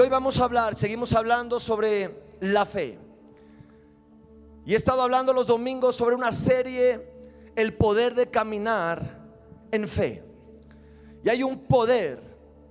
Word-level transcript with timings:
Hoy 0.00 0.08
vamos 0.08 0.38
a 0.38 0.44
hablar, 0.44 0.76
seguimos 0.76 1.12
hablando 1.12 1.58
sobre 1.58 2.22
la 2.40 2.64
fe. 2.64 2.98
Y 4.64 4.74
he 4.74 4.76
estado 4.76 5.02
hablando 5.02 5.32
los 5.32 5.46
domingos 5.46 5.96
sobre 5.96 6.14
una 6.14 6.30
serie, 6.30 7.04
el 7.56 7.74
poder 7.74 8.14
de 8.14 8.28
caminar 8.30 9.18
en 9.72 9.88
fe. 9.88 10.22
Y 11.24 11.28
hay 11.28 11.42
un 11.42 11.58
poder 11.60 12.22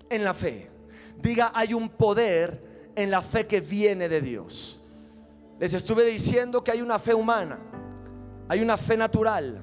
en 0.09 0.23
la 0.23 0.33
fe. 0.33 0.69
Diga, 1.17 1.51
hay 1.53 1.73
un 1.73 1.89
poder 1.89 2.91
en 2.95 3.11
la 3.11 3.21
fe 3.21 3.45
que 3.45 3.59
viene 3.59 4.07
de 4.07 4.21
Dios. 4.21 4.79
Les 5.59 5.73
estuve 5.73 6.05
diciendo 6.05 6.63
que 6.63 6.71
hay 6.71 6.81
una 6.81 6.99
fe 6.99 7.13
humana, 7.13 7.59
hay 8.47 8.61
una 8.61 8.77
fe 8.77 8.95
natural, 8.95 9.61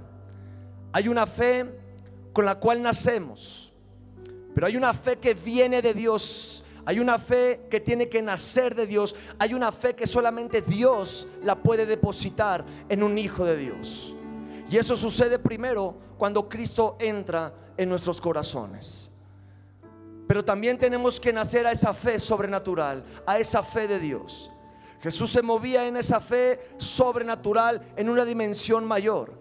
hay 0.92 1.08
una 1.08 1.26
fe 1.26 1.64
con 2.32 2.44
la 2.44 2.56
cual 2.56 2.82
nacemos, 2.82 3.72
pero 4.54 4.66
hay 4.66 4.76
una 4.76 4.92
fe 4.92 5.16
que 5.16 5.34
viene 5.34 5.80
de 5.80 5.94
Dios 5.94 6.63
hay 6.86 6.98
una 6.98 7.18
fe 7.18 7.66
que 7.70 7.80
tiene 7.80 8.08
que 8.08 8.22
nacer 8.22 8.74
de 8.74 8.86
Dios. 8.86 9.16
Hay 9.38 9.54
una 9.54 9.72
fe 9.72 9.94
que 9.94 10.06
solamente 10.06 10.60
Dios 10.60 11.28
la 11.42 11.62
puede 11.62 11.86
depositar 11.86 12.64
en 12.88 13.02
un 13.02 13.16
hijo 13.18 13.44
de 13.44 13.56
Dios. 13.56 14.14
Y 14.70 14.76
eso 14.76 14.96
sucede 14.96 15.38
primero 15.38 15.96
cuando 16.18 16.48
Cristo 16.48 16.96
entra 17.00 17.54
en 17.76 17.88
nuestros 17.88 18.20
corazones. 18.20 19.10
Pero 20.26 20.44
también 20.44 20.78
tenemos 20.78 21.20
que 21.20 21.32
nacer 21.32 21.66
a 21.66 21.72
esa 21.72 21.94
fe 21.94 22.18
sobrenatural, 22.18 23.04
a 23.26 23.38
esa 23.38 23.62
fe 23.62 23.86
de 23.88 24.00
Dios. 24.00 24.50
Jesús 25.02 25.30
se 25.30 25.42
movía 25.42 25.86
en 25.86 25.96
esa 25.96 26.20
fe 26.20 26.60
sobrenatural 26.78 27.92
en 27.96 28.08
una 28.08 28.24
dimensión 28.24 28.86
mayor. 28.86 29.38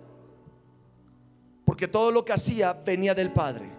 Porque 1.65 1.87
todo 1.87 2.11
lo 2.11 2.25
que 2.25 2.33
hacía 2.33 2.73
venía 2.73 3.15
del 3.15 3.31
Padre. 3.31 3.71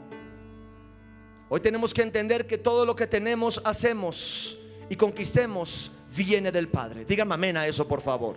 Hoy 1.55 1.61
tenemos 1.61 1.95
que 1.95 2.03
entender 2.03 2.49
que 2.49 2.59
todo 2.59 2.85
lo 2.85 2.97
que 2.97 3.07
tenemos, 3.07 3.63
hacemos 3.65 4.59
y 4.89 4.97
conquistemos 4.97 5.93
viene 6.13 6.51
del 6.51 6.67
Padre. 6.67 7.05
Dígame 7.05 7.33
amén 7.33 7.57
a 7.57 7.65
eso, 7.65 7.87
por 7.87 8.01
favor. 8.01 8.37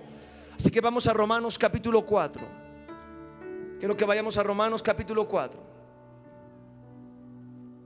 Así 0.56 0.70
que 0.70 0.80
vamos 0.82 1.08
a 1.08 1.14
Romanos 1.14 1.58
capítulo 1.58 2.06
4. 2.06 2.48
Quiero 3.80 3.98
que 3.98 4.06
vayamos 4.06 4.38
a 4.38 4.44
Romanos 4.44 4.84
capítulo 4.84 5.28
4. 5.28 5.60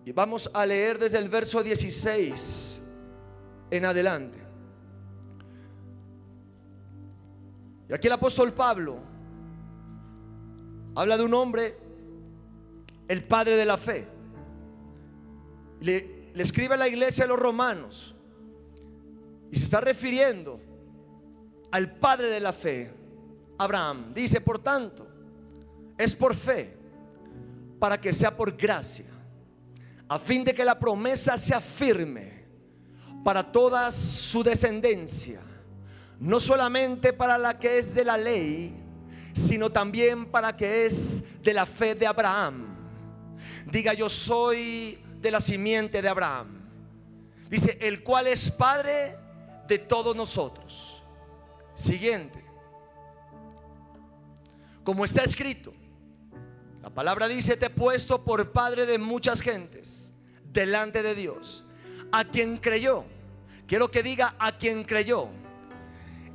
Y 0.03 0.11
vamos 0.11 0.51
a 0.53 0.65
leer 0.65 0.99
desde 0.99 1.19
el 1.19 1.29
verso 1.29 1.63
16 1.63 2.81
en 3.69 3.85
adelante. 3.85 4.39
Y 7.87 7.93
aquí 7.93 8.07
el 8.07 8.13
apóstol 8.13 8.51
Pablo 8.51 8.97
habla 10.93 11.15
de 11.15 11.23
un 11.23 11.33
hombre, 11.33 11.77
el 13.07 13.23
padre 13.23 13.55
de 13.55 13.63
la 13.63 13.77
fe 13.77 14.19
le, 15.81 16.31
escribe 16.35 16.75
a 16.75 16.77
la 16.77 16.87
iglesia 16.87 17.25
de 17.25 17.29
los 17.29 17.39
romanos 17.39 18.15
y 19.51 19.57
se 19.57 19.65
está 19.65 19.81
refiriendo 19.81 20.61
al 21.71 21.97
padre 21.97 22.29
de 22.29 22.39
la 22.39 22.53
fe, 22.53 22.93
Abraham. 23.57 24.13
Dice, 24.13 24.39
por 24.39 24.59
tanto, 24.59 25.07
es 25.97 26.15
por 26.15 26.35
fe, 26.35 26.77
para 27.79 27.99
que 27.99 28.13
sea 28.13 28.35
por 28.35 28.55
gracia, 28.55 29.05
a 30.07 30.19
fin 30.19 30.43
de 30.43 30.53
que 30.53 30.63
la 30.63 30.79
promesa 30.79 31.37
sea 31.37 31.59
firme 31.59 32.45
para 33.23 33.51
toda 33.51 33.91
su 33.91 34.43
descendencia, 34.43 35.41
no 36.19 36.39
solamente 36.39 37.13
para 37.13 37.37
la 37.37 37.57
que 37.57 37.79
es 37.79 37.93
de 37.93 38.05
la 38.05 38.17
ley, 38.17 38.75
sino 39.33 39.69
también 39.69 40.25
para 40.25 40.55
que 40.55 40.85
es 40.85 41.23
de 41.41 41.53
la 41.53 41.65
fe 41.65 41.95
de 41.95 42.07
Abraham. 42.07 42.67
Diga, 43.71 43.93
yo 43.93 44.09
soy 44.09 44.99
de 45.21 45.31
la 45.31 45.39
simiente 45.39 46.01
de 46.01 46.09
Abraham. 46.09 46.47
Dice, 47.49 47.77
el 47.81 48.03
cual 48.03 48.27
es 48.27 48.49
padre 48.49 49.15
de 49.67 49.77
todos 49.77 50.15
nosotros. 50.15 51.03
Siguiente. 51.73 52.43
Como 54.83 55.05
está 55.05 55.23
escrito, 55.23 55.73
la 56.81 56.89
palabra 56.89 57.27
dice, 57.27 57.55
te 57.55 57.67
he 57.67 57.69
puesto 57.69 58.23
por 58.23 58.51
padre 58.51 58.85
de 58.85 58.97
muchas 58.97 59.41
gentes 59.41 60.13
delante 60.51 61.03
de 61.03 61.13
Dios. 61.13 61.65
A 62.11 62.25
quien 62.25 62.57
creyó, 62.57 63.05
quiero 63.67 63.91
que 63.91 64.03
diga 64.03 64.35
a 64.39 64.57
quien 64.57 64.83
creyó, 64.83 65.29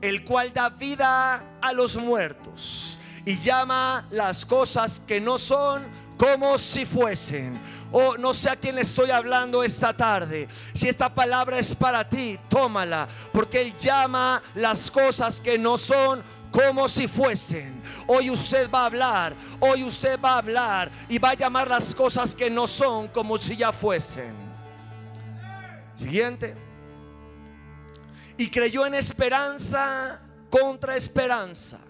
el 0.00 0.24
cual 0.24 0.52
da 0.52 0.68
vida 0.70 1.58
a 1.60 1.72
los 1.72 1.96
muertos 1.96 2.98
y 3.24 3.36
llama 3.38 4.06
las 4.10 4.46
cosas 4.46 5.00
que 5.00 5.20
no 5.20 5.36
son 5.36 5.84
como 6.16 6.58
si 6.58 6.86
fuesen 6.86 7.58
Oh, 7.98 8.18
no 8.18 8.34
sé 8.34 8.50
a 8.50 8.56
quién 8.56 8.76
estoy 8.76 9.10
hablando 9.10 9.62
esta 9.62 9.96
tarde. 9.96 10.50
Si 10.74 10.86
esta 10.86 11.14
palabra 11.14 11.58
es 11.58 11.74
para 11.74 12.06
ti, 12.06 12.38
tómala. 12.46 13.08
Porque 13.32 13.62
Él 13.62 13.74
llama 13.74 14.42
las 14.54 14.90
cosas 14.90 15.40
que 15.40 15.56
no 15.56 15.78
son 15.78 16.22
como 16.50 16.90
si 16.90 17.08
fuesen. 17.08 17.82
Hoy 18.06 18.28
usted 18.28 18.70
va 18.70 18.82
a 18.82 18.86
hablar, 18.86 19.34
hoy 19.60 19.82
usted 19.82 20.20
va 20.20 20.34
a 20.34 20.38
hablar 20.38 20.92
y 21.08 21.16
va 21.16 21.30
a 21.30 21.34
llamar 21.34 21.68
las 21.68 21.94
cosas 21.94 22.34
que 22.34 22.50
no 22.50 22.66
son 22.66 23.08
como 23.08 23.38
si 23.38 23.56
ya 23.56 23.72
fuesen. 23.72 24.34
Siguiente. 25.94 26.54
Y 28.36 28.50
creyó 28.50 28.84
en 28.84 28.92
esperanza 28.92 30.20
contra 30.50 30.96
esperanza. 30.96 31.80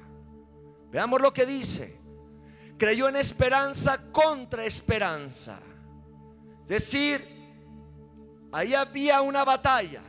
Veamos 0.88 1.20
lo 1.20 1.32
que 1.32 1.46
dice. 1.46 1.98
Creyó 2.78 3.08
en 3.08 3.16
esperanza 3.16 3.98
contra 4.12 4.64
esperanza. 4.64 5.60
Es 6.66 6.70
decir, 6.70 7.24
ahí 8.50 8.74
había 8.74 9.20
una 9.20 9.44
batalla. 9.44 10.02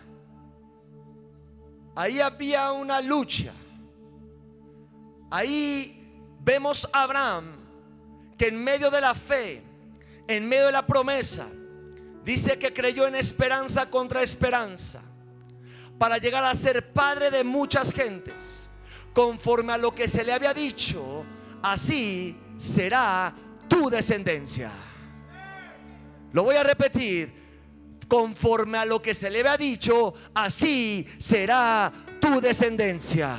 Ahí 1.96 2.20
había 2.20 2.72
una 2.72 3.00
lucha. 3.00 3.54
Ahí 5.30 6.20
vemos 6.40 6.90
a 6.92 7.04
Abraham 7.04 7.46
que 8.40 8.48
en 8.48 8.64
medio 8.64 8.90
de 8.90 9.02
la 9.02 9.14
fe, 9.14 9.62
en 10.28 10.50
medio 10.50 10.66
de 10.66 10.72
la 10.72 10.88
promesa, 10.88 11.48
dice 12.24 12.58
que 12.58 12.74
creyó 12.74 13.06
en 13.06 13.14
esperanza 13.14 13.92
contra 13.92 14.24
esperanza 14.24 15.04
para 16.00 16.18
llegar 16.18 16.44
a 16.44 16.56
ser 16.56 16.92
padre 16.92 17.30
de 17.30 17.44
muchas 17.44 17.94
gentes. 17.94 18.72
Conforme 19.14 19.74
a 19.74 19.78
lo 19.78 19.94
que 19.94 20.08
se 20.08 20.24
le 20.24 20.34
había 20.34 20.56
dicho, 20.56 21.24
así 21.62 22.36
será 22.58 23.32
tu 23.68 23.92
descendencia. 23.92 24.72
Lo 26.34 26.44
voy 26.44 26.56
a 26.56 26.64
repetir. 26.64 27.48
Conforme 28.08 28.78
a 28.78 28.86
lo 28.86 29.02
que 29.02 29.14
se 29.14 29.30
le 29.30 29.42
había 29.42 29.58
dicho, 29.58 30.14
así 30.34 31.06
será 31.18 31.92
tu 32.22 32.40
descendencia. 32.40 33.36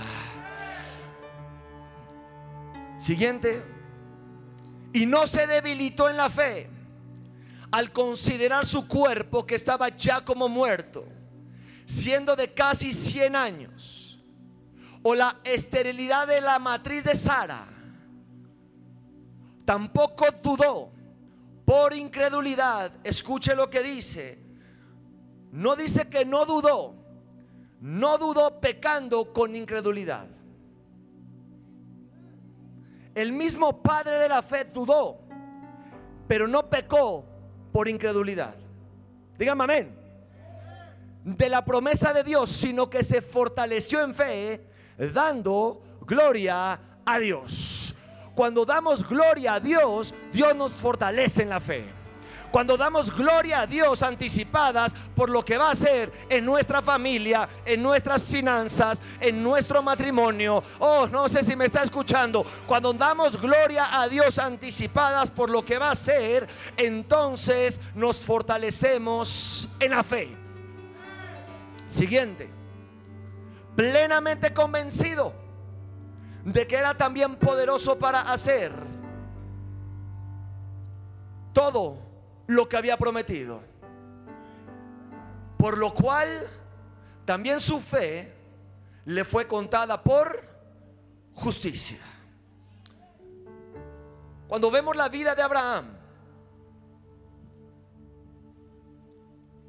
Siguiente. 2.99 3.63
Y 4.93 5.07
no 5.07 5.27
se 5.27 5.47
debilitó 5.47 6.11
en 6.11 6.19
la 6.19 6.29
fe 6.29 6.69
al 7.71 7.93
considerar 7.93 8.67
su 8.67 8.87
cuerpo 8.87 9.47
que 9.47 9.55
estaba 9.55 9.89
ya 9.89 10.23
como 10.23 10.49
muerto, 10.49 11.07
siendo 11.85 12.37
de 12.37 12.53
casi 12.53 12.93
100 12.93 13.37
años, 13.37 14.19
o 15.03 15.15
la 15.15 15.39
esterilidad 15.45 16.27
de 16.27 16.41
la 16.41 16.59
matriz 16.59 17.05
de 17.05 17.15
Sara. 17.15 17.67
Tampoco 19.65 20.27
dudó 20.43 20.98
por 21.69 21.93
incredulidad, 21.93 22.91
escuche 23.05 23.55
lo 23.55 23.69
que 23.69 23.83
dice. 23.83 24.39
No 25.53 25.77
dice 25.77 26.09
que 26.09 26.25
no 26.25 26.47
dudó, 26.47 26.95
no 27.83 28.17
dudó 28.17 28.59
pecando 28.59 29.35
con 29.35 29.55
incredulidad. 29.55 30.27
El 33.15 33.35
mismo 33.35 33.83
padre 33.83 34.19
de 34.19 34.31
la 34.31 34.41
fe 34.41 34.65
dudó, 34.65 35.21
pero 36.27 36.49
no 36.49 36.71
pecó 36.71 37.27
por 37.71 37.87
incredulidad. 37.87 38.55
Dígame 39.39 39.65
amén. 39.65 39.95
De 41.23 41.51
la 41.51 41.63
promesa 41.67 42.15
de 42.15 42.25
Dios, 42.25 42.49
sino 42.49 42.89
que 42.89 43.03
se 43.03 43.21
fortaleció 43.21 44.03
en 44.03 44.15
fe, 44.15 44.65
dando 45.13 45.83
gloria 46.01 46.81
a 47.05 47.19
Dios. 47.19 47.88
Cuando 48.39 48.65
damos 48.65 49.05
gloria 49.05 49.55
a 49.55 49.59
Dios, 49.59 50.15
Dios 50.33 50.55
nos 50.55 50.71
fortalece 50.75 51.43
en 51.43 51.49
la 51.49 51.59
fe. 51.59 51.85
Cuando 52.53 52.77
damos 52.77 53.13
gloria 53.13 53.63
a 53.63 53.67
Dios 53.67 54.01
anticipadas 54.01 54.95
por 55.17 55.29
lo 55.29 55.45
que 55.45 55.59
va 55.59 55.71
a 55.71 55.73
hacer 55.73 56.13
en 56.29 56.45
nuestra 56.45 56.81
familia, 56.81 57.49
en 57.67 57.83
nuestras 57.83 58.23
finanzas, 58.23 59.03
en 59.21 59.43
nuestro 59.43 59.83
matrimonio. 59.83 60.63
Oh, 60.79 61.09
no 61.09 61.29
sé 61.29 61.43
si 61.43 61.57
me 61.57 61.65
está 61.65 61.83
escuchando. 61.83 62.47
Cuando 62.65 62.93
damos 62.93 63.41
gloria 63.41 64.01
a 64.01 64.09
Dios 64.09 64.39
anticipadas 64.39 65.33
por 65.33 65.51
lo 65.51 65.65
que 65.65 65.77
va 65.77 65.89
a 65.89 65.93
hacer, 65.95 66.47
entonces 66.77 67.81
nos 67.97 68.19
fortalecemos 68.19 69.69
en 69.81 69.91
la 69.91 70.05
fe. 70.05 70.29
Siguiente. 71.89 72.49
Plenamente 73.75 74.55
convencido 74.55 75.48
de 76.53 76.67
que 76.67 76.77
era 76.77 76.97
también 76.97 77.37
poderoso 77.37 77.99
para 77.99 78.33
hacer 78.33 78.73
todo 81.53 81.99
lo 82.47 82.69
que 82.69 82.77
había 82.77 82.97
prometido. 82.97 83.61
Por 85.59 85.77
lo 85.77 85.93
cual 85.93 86.49
también 87.27 87.61
su 87.61 87.81
fe 87.81 88.33
le 89.05 89.25
fue 89.25 89.47
contada 89.47 90.03
por 90.03 90.43
justicia. 91.35 91.99
Cuando 94.47 94.71
vemos 94.71 94.97
la 94.97 95.11
vida 95.11 95.35
de 95.35 95.43
Abraham, 95.43 95.99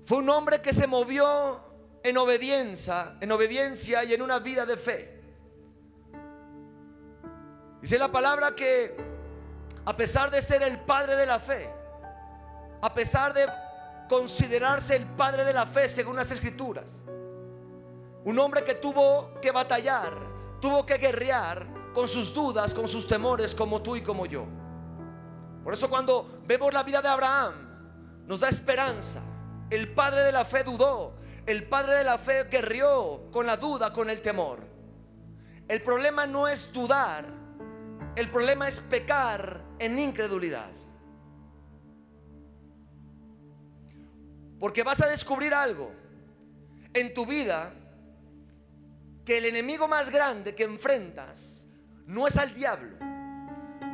fue 0.06 0.20
un 0.20 0.30
hombre 0.30 0.62
que 0.62 0.72
se 0.72 0.88
movió 0.88 1.60
en 2.04 2.18
obediencia, 2.18 3.18
en 3.20 3.32
obediencia 3.34 4.06
y 4.06 4.14
en 4.14 4.22
una 4.22 4.40
vida 4.40 4.66
de 4.66 4.78
fe. 4.78 5.19
Dice 7.82 7.98
la 7.98 8.12
palabra 8.12 8.54
que 8.56 8.96
a 9.86 9.96
pesar 9.96 10.30
de 10.30 10.42
ser 10.42 10.62
el 10.64 10.80
padre 10.82 11.16
de 11.16 11.26
la 11.26 11.40
fe, 11.40 11.74
a 12.82 12.94
pesar 12.94 13.34
de 13.34 13.46
considerarse 14.08 14.96
el 14.96 15.06
padre 15.06 15.46
de 15.46 15.54
la 15.54 15.66
fe 15.66 15.88
según 15.88 16.16
las 16.16 16.32
escrituras, 16.32 17.06
un 18.26 18.38
hombre 18.38 18.64
que 18.64 18.76
tuvo 18.76 19.40
que 19.42 19.52
batallar, 19.52 20.14
tuvo 20.60 20.86
que 20.86 20.98
guerrear 20.98 21.66
con 21.94 22.08
sus 22.08 22.34
dudas, 22.34 22.74
con 22.74 22.88
sus 22.88 23.08
temores, 23.08 23.56
como 23.56 23.82
tú 23.82 23.96
y 23.96 24.02
como 24.02 24.26
yo. 24.26 24.46
Por 25.64 25.74
eso 25.74 25.90
cuando 25.90 26.42
vemos 26.46 26.74
la 26.74 26.84
vida 26.84 27.02
de 27.02 27.08
Abraham, 27.08 27.54
nos 28.26 28.42
da 28.42 28.50
esperanza. 28.50 29.22
El 29.70 29.94
padre 29.94 30.24
de 30.24 30.32
la 30.32 30.44
fe 30.46 30.64
dudó, 30.64 31.14
el 31.46 31.68
padre 31.68 31.96
de 31.96 32.04
la 32.04 32.18
fe 32.18 32.44
guerrió 32.44 33.30
con 33.32 33.46
la 33.46 33.58
duda, 33.58 33.94
con 33.94 34.10
el 34.10 34.22
temor. 34.22 34.60
El 35.68 35.82
problema 35.82 36.28
no 36.28 36.48
es 36.48 36.74
dudar, 36.74 37.39
el 38.20 38.30
problema 38.30 38.68
es 38.68 38.82
pecar 38.82 39.64
en 39.80 39.98
incredulidad. 39.98 40.70
Porque 44.60 44.84
vas 44.84 45.02
a 45.02 45.08
descubrir 45.08 45.54
algo 45.54 45.94
en 46.94 47.14
tu 47.14 47.26
vida 47.26 47.74
que 49.24 49.38
el 49.38 49.46
enemigo 49.46 49.88
más 49.88 50.10
grande 50.10 50.54
que 50.54 50.64
enfrentas 50.64 51.66
no 52.08 52.28
es 52.28 52.36
al 52.36 52.54
diablo. 52.54 52.98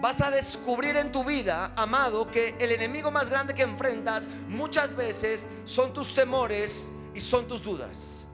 Vas 0.02 0.22
a 0.22 0.32
descubrir 0.32 0.98
en 0.98 1.12
tu 1.12 1.24
vida, 1.24 1.74
amado, 1.76 2.32
que 2.32 2.56
el 2.60 2.72
enemigo 2.72 3.12
más 3.12 3.30
grande 3.30 3.54
que 3.54 3.62
enfrentas 3.62 4.28
muchas 4.48 4.96
veces 4.96 5.50
son 5.66 5.94
tus 5.94 6.16
temores 6.16 6.92
y 7.14 7.22
son 7.22 7.48
tus 7.48 7.64
dudas. 7.64 8.26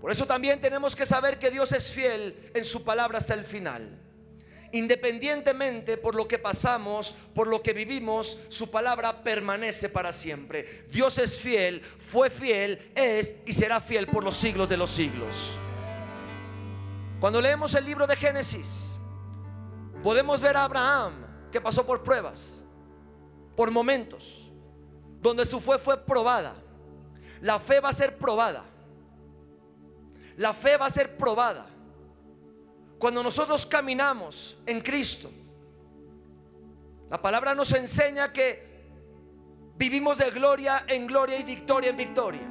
Por 0.00 0.10
eso 0.10 0.26
también 0.26 0.60
tenemos 0.60 0.96
que 0.96 1.06
saber 1.06 1.38
que 1.38 1.52
Dios 1.52 1.70
es 1.70 1.92
fiel 1.92 2.50
en 2.52 2.64
su 2.64 2.82
palabra 2.82 3.18
hasta 3.18 3.34
el 3.34 3.44
final. 3.44 4.01
Independientemente 4.72 5.98
por 5.98 6.14
lo 6.14 6.26
que 6.26 6.38
pasamos, 6.38 7.14
por 7.34 7.46
lo 7.46 7.62
que 7.62 7.74
vivimos, 7.74 8.38
su 8.48 8.70
palabra 8.70 9.22
permanece 9.22 9.90
para 9.90 10.12
siempre. 10.12 10.86
Dios 10.90 11.18
es 11.18 11.38
fiel, 11.38 11.82
fue 11.82 12.30
fiel, 12.30 12.90
es 12.94 13.36
y 13.44 13.52
será 13.52 13.80
fiel 13.80 14.06
por 14.06 14.24
los 14.24 14.34
siglos 14.34 14.68
de 14.70 14.78
los 14.78 14.90
siglos. 14.90 15.58
Cuando 17.20 17.40
leemos 17.40 17.74
el 17.74 17.84
libro 17.84 18.06
de 18.06 18.16
Génesis, 18.16 18.96
podemos 20.02 20.40
ver 20.40 20.56
a 20.56 20.64
Abraham 20.64 21.12
que 21.52 21.60
pasó 21.60 21.86
por 21.86 22.02
pruebas, 22.02 22.62
por 23.54 23.70
momentos, 23.70 24.50
donde 25.20 25.44
su 25.44 25.60
fe 25.60 25.78
fue 25.78 26.02
probada. 26.04 26.56
La 27.42 27.60
fe 27.60 27.78
va 27.78 27.90
a 27.90 27.92
ser 27.92 28.16
probada. 28.16 28.64
La 30.36 30.54
fe 30.54 30.76
va 30.78 30.86
a 30.86 30.90
ser 30.90 31.16
probada. 31.16 31.68
Cuando 33.02 33.20
nosotros 33.20 33.66
caminamos 33.66 34.56
en 34.64 34.80
Cristo, 34.80 35.28
la 37.10 37.20
palabra 37.20 37.52
nos 37.52 37.72
enseña 37.72 38.32
que 38.32 38.64
vivimos 39.74 40.18
de 40.18 40.30
gloria 40.30 40.84
en 40.86 41.08
gloria 41.08 41.36
y 41.36 41.42
victoria 41.42 41.90
en 41.90 41.96
victoria. 41.96 42.48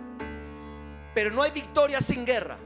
Pero 1.15 1.31
no 1.31 1.41
hay 1.41 1.51
victoria 1.51 2.01
sin 2.01 2.25
guerra. 2.25 2.57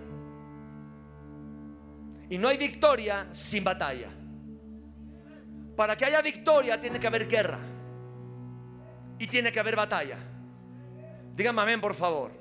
Y 2.28 2.40
no 2.40 2.48
hay 2.48 2.58
victoria 2.58 3.28
sin 3.30 3.64
batalla. 3.64 4.10
Para 5.78 5.96
que 5.96 6.06
haya 6.06 6.24
victoria 6.24 6.82
tiene 6.82 7.00
que 7.00 7.06
haber 7.06 7.28
guerra. 7.28 7.60
Y 9.20 9.28
tiene 9.28 9.52
que 9.52 9.60
haber 9.60 9.76
batalla. 9.76 10.18
Díganme 11.36 11.62
amén, 11.62 11.80
por 11.80 11.94
favor. 11.94 12.32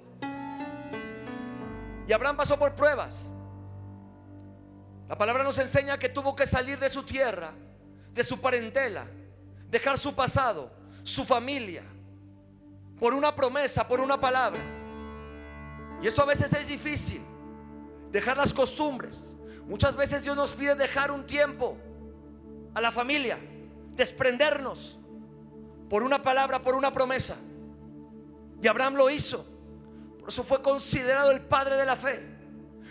Y 2.08 2.12
Abraham 2.14 2.38
pasó 2.38 2.58
por 2.58 2.75
pruebas. 2.75 3.29
La 5.08 5.16
palabra 5.16 5.44
nos 5.44 5.58
enseña 5.58 5.98
que 5.98 6.08
tuvo 6.08 6.34
que 6.34 6.46
salir 6.46 6.78
de 6.78 6.88
su 6.88 7.02
tierra, 7.02 7.52
de 8.12 8.24
su 8.24 8.40
parentela, 8.40 9.06
dejar 9.68 9.98
su 9.98 10.14
pasado, 10.14 10.70
su 11.02 11.24
familia, 11.24 11.82
por 12.98 13.12
una 13.12 13.34
promesa, 13.34 13.86
por 13.86 14.00
una 14.00 14.20
palabra. 14.20 14.60
Y 16.02 16.06
esto 16.06 16.22
a 16.22 16.26
veces 16.26 16.52
es 16.52 16.68
difícil, 16.68 17.22
dejar 18.10 18.36
las 18.36 18.54
costumbres, 18.54 19.36
Muchas 19.66 19.96
veces 19.96 20.22
Dios 20.22 20.36
nos 20.36 20.52
pide 20.52 20.74
dejar 20.74 21.10
un 21.10 21.26
tiempo 21.26 21.76
a 22.74 22.80
la 22.80 22.92
familia, 22.92 23.38
desprendernos 23.92 24.98
por 25.88 26.02
una 26.02 26.22
palabra, 26.22 26.60
por 26.60 26.74
una 26.74 26.92
promesa. 26.92 27.36
Y 28.62 28.66
Abraham 28.66 28.94
lo 28.94 29.08
hizo. 29.08 29.44
Por 30.20 30.28
eso 30.28 30.42
fue 30.42 30.60
considerado 30.60 31.30
el 31.30 31.40
padre 31.40 31.76
de 31.76 31.86
la 31.86 31.96
fe. 31.96 32.22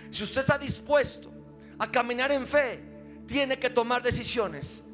Si 0.09 0.23
usted 0.23 0.41
está 0.41 0.57
dispuesto 0.57 1.31
a 1.79 1.91
caminar 1.91 2.31
en 2.31 2.45
fe, 2.47 2.83
tiene 3.27 3.57
que 3.57 3.69
tomar 3.69 4.01
decisiones 4.01 4.89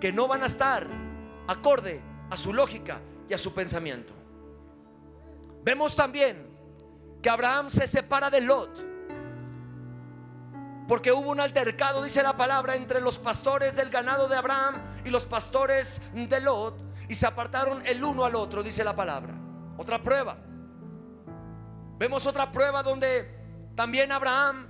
que 0.00 0.12
no 0.12 0.28
van 0.28 0.42
a 0.42 0.46
estar 0.46 0.86
acorde 1.46 2.00
a 2.30 2.36
su 2.36 2.52
lógica 2.52 3.00
y 3.28 3.34
a 3.34 3.38
su 3.38 3.54
pensamiento. 3.54 4.14
Vemos 5.64 5.94
también 5.96 6.46
que 7.22 7.30
Abraham 7.30 7.68
se 7.68 7.86
separa 7.88 8.30
de 8.30 8.40
Lot 8.40 8.88
porque 10.88 11.12
hubo 11.12 11.30
un 11.30 11.38
altercado, 11.38 12.02
dice 12.02 12.22
la 12.22 12.38
palabra, 12.38 12.74
entre 12.74 13.02
los 13.02 13.18
pastores 13.18 13.76
del 13.76 13.90
ganado 13.90 14.26
de 14.26 14.36
Abraham 14.36 14.76
y 15.04 15.10
los 15.10 15.26
pastores 15.26 16.00
de 16.14 16.40
Lot. 16.40 16.74
Y 17.10 17.14
se 17.14 17.26
apartaron 17.26 17.86
el 17.86 18.02
uno 18.02 18.24
al 18.24 18.34
otro, 18.34 18.62
dice 18.62 18.82
la 18.82 18.96
palabra. 18.96 19.34
Otra 19.76 20.02
prueba. 20.02 20.38
Vemos 21.98 22.24
otra 22.24 22.50
prueba 22.50 22.82
donde 22.82 23.28
también 23.74 24.10
Abraham, 24.12 24.67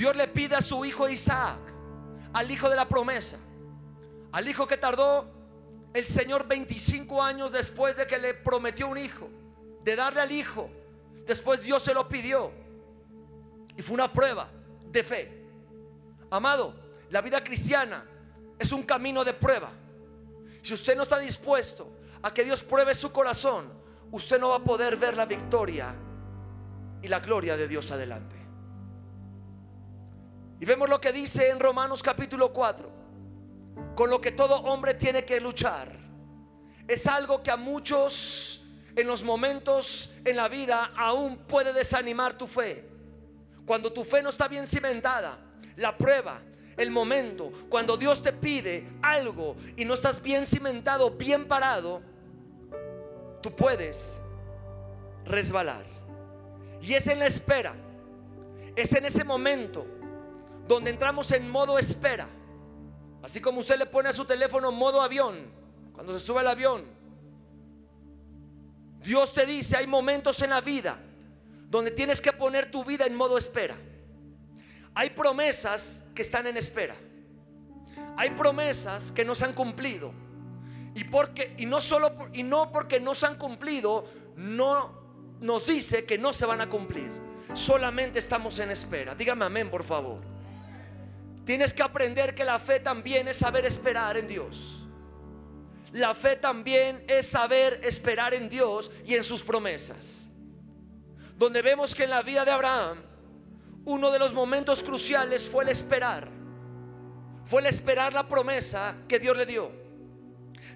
Dios 0.00 0.16
le 0.16 0.28
pide 0.28 0.56
a 0.56 0.62
su 0.62 0.82
hijo 0.86 1.10
Isaac, 1.10 1.58
al 2.32 2.50
hijo 2.50 2.70
de 2.70 2.76
la 2.76 2.88
promesa, 2.88 3.36
al 4.32 4.48
hijo 4.48 4.66
que 4.66 4.78
tardó 4.78 5.30
el 5.92 6.06
Señor 6.06 6.48
25 6.48 7.22
años 7.22 7.52
después 7.52 7.98
de 7.98 8.06
que 8.06 8.18
le 8.18 8.32
prometió 8.32 8.88
un 8.88 8.96
hijo, 8.96 9.28
de 9.84 9.96
darle 9.96 10.22
al 10.22 10.32
hijo. 10.32 10.70
Después 11.26 11.62
Dios 11.62 11.82
se 11.82 11.92
lo 11.92 12.08
pidió. 12.08 12.50
Y 13.76 13.82
fue 13.82 13.92
una 13.92 14.10
prueba 14.10 14.48
de 14.90 15.04
fe. 15.04 15.44
Amado, 16.30 16.74
la 17.10 17.20
vida 17.20 17.44
cristiana 17.44 18.02
es 18.58 18.72
un 18.72 18.84
camino 18.84 19.22
de 19.22 19.34
prueba. 19.34 19.70
Si 20.62 20.72
usted 20.72 20.96
no 20.96 21.02
está 21.02 21.18
dispuesto 21.18 21.92
a 22.22 22.32
que 22.32 22.42
Dios 22.42 22.62
pruebe 22.62 22.94
su 22.94 23.12
corazón, 23.12 23.70
usted 24.12 24.40
no 24.40 24.48
va 24.48 24.56
a 24.56 24.64
poder 24.64 24.96
ver 24.96 25.14
la 25.14 25.26
victoria 25.26 25.94
y 27.02 27.08
la 27.08 27.20
gloria 27.20 27.54
de 27.58 27.68
Dios 27.68 27.90
adelante. 27.90 28.39
Y 30.60 30.66
vemos 30.66 30.90
lo 30.90 31.00
que 31.00 31.10
dice 31.10 31.48
en 31.48 31.58
Romanos 31.58 32.02
capítulo 32.02 32.52
4, 32.52 32.90
con 33.96 34.10
lo 34.10 34.20
que 34.20 34.30
todo 34.30 34.56
hombre 34.56 34.92
tiene 34.92 35.24
que 35.24 35.40
luchar. 35.40 35.90
Es 36.86 37.06
algo 37.06 37.42
que 37.42 37.50
a 37.50 37.56
muchos 37.56 38.66
en 38.94 39.06
los 39.06 39.24
momentos 39.24 40.12
en 40.22 40.36
la 40.36 40.48
vida 40.48 40.92
aún 40.98 41.38
puede 41.38 41.72
desanimar 41.72 42.34
tu 42.34 42.46
fe. 42.46 42.86
Cuando 43.64 43.90
tu 43.90 44.04
fe 44.04 44.22
no 44.22 44.28
está 44.28 44.48
bien 44.48 44.66
cimentada, 44.66 45.38
la 45.76 45.96
prueba, 45.96 46.42
el 46.76 46.90
momento, 46.90 47.50
cuando 47.70 47.96
Dios 47.96 48.22
te 48.22 48.34
pide 48.34 48.86
algo 49.00 49.56
y 49.78 49.86
no 49.86 49.94
estás 49.94 50.20
bien 50.20 50.44
cimentado, 50.44 51.12
bien 51.12 51.48
parado, 51.48 52.02
tú 53.40 53.56
puedes 53.56 54.20
resbalar. 55.24 55.86
Y 56.82 56.92
es 56.92 57.06
en 57.06 57.18
la 57.18 57.26
espera, 57.26 57.74
es 58.76 58.92
en 58.92 59.06
ese 59.06 59.24
momento 59.24 59.99
donde 60.70 60.90
entramos 60.90 61.32
en 61.32 61.50
modo 61.50 61.78
espera. 61.80 62.28
Así 63.24 63.40
como 63.40 63.58
usted 63.58 63.76
le 63.76 63.86
pone 63.86 64.08
a 64.08 64.12
su 64.12 64.24
teléfono 64.24 64.70
modo 64.70 65.02
avión, 65.02 65.36
cuando 65.92 66.16
se 66.16 66.24
sube 66.24 66.40
al 66.40 66.46
avión. 66.46 66.84
Dios 69.02 69.34
te 69.34 69.44
dice, 69.46 69.76
hay 69.76 69.88
momentos 69.88 70.40
en 70.42 70.50
la 70.50 70.60
vida 70.60 70.96
donde 71.68 71.90
tienes 71.90 72.20
que 72.20 72.32
poner 72.32 72.70
tu 72.70 72.84
vida 72.84 73.04
en 73.04 73.16
modo 73.16 73.36
espera. 73.36 73.76
Hay 74.94 75.10
promesas 75.10 76.04
que 76.14 76.22
están 76.22 76.46
en 76.46 76.56
espera. 76.56 76.94
Hay 78.16 78.30
promesas 78.30 79.10
que 79.10 79.24
no 79.24 79.34
se 79.34 79.46
han 79.46 79.54
cumplido. 79.54 80.12
Y 80.94 81.02
porque 81.04 81.54
y 81.58 81.66
no 81.66 81.80
solo 81.80 82.14
y 82.32 82.44
no 82.44 82.70
porque 82.70 83.00
no 83.00 83.16
se 83.16 83.26
han 83.26 83.36
cumplido, 83.36 84.04
no 84.36 84.92
nos 85.40 85.66
dice 85.66 86.04
que 86.04 86.16
no 86.16 86.32
se 86.32 86.46
van 86.46 86.60
a 86.60 86.68
cumplir. 86.68 87.10
Solamente 87.54 88.20
estamos 88.20 88.58
en 88.60 88.70
espera. 88.70 89.16
Dígame 89.16 89.44
amén, 89.44 89.68
por 89.68 89.82
favor. 89.82 90.29
Tienes 91.50 91.74
que 91.74 91.82
aprender 91.82 92.32
que 92.32 92.44
la 92.44 92.60
fe 92.60 92.78
también 92.78 93.26
es 93.26 93.38
saber 93.38 93.66
esperar 93.66 94.16
en 94.16 94.28
Dios. 94.28 94.86
La 95.90 96.14
fe 96.14 96.36
también 96.36 97.04
es 97.08 97.26
saber 97.26 97.80
esperar 97.82 98.34
en 98.34 98.48
Dios 98.48 98.92
y 99.04 99.16
en 99.16 99.24
sus 99.24 99.42
promesas. 99.42 100.28
donde 101.36 101.60
vemos 101.60 101.92
que 101.92 102.04
en 102.04 102.10
la 102.10 102.22
vida 102.22 102.44
de 102.44 102.52
Abraham 102.52 103.02
uno 103.84 104.12
de 104.12 104.20
los 104.20 104.32
momentos 104.32 104.84
cruciales 104.84 105.50
fue 105.50 105.64
el 105.64 105.70
esperar. 105.70 106.28
Fue 107.44 107.62
el 107.62 107.66
esperar 107.66 108.12
la 108.12 108.28
promesa 108.28 108.94
que 109.08 109.18
Dios 109.18 109.36
le 109.36 109.44
dio. 109.44 109.72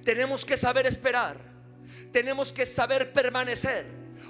Tenemos 0.04 0.45
que 0.45 0.57
saber 0.57 0.87
esperar. 0.87 1.37
Tenemos 2.11 2.50
que 2.50 2.66
saber 2.66 3.12
permanecer. 3.12 3.87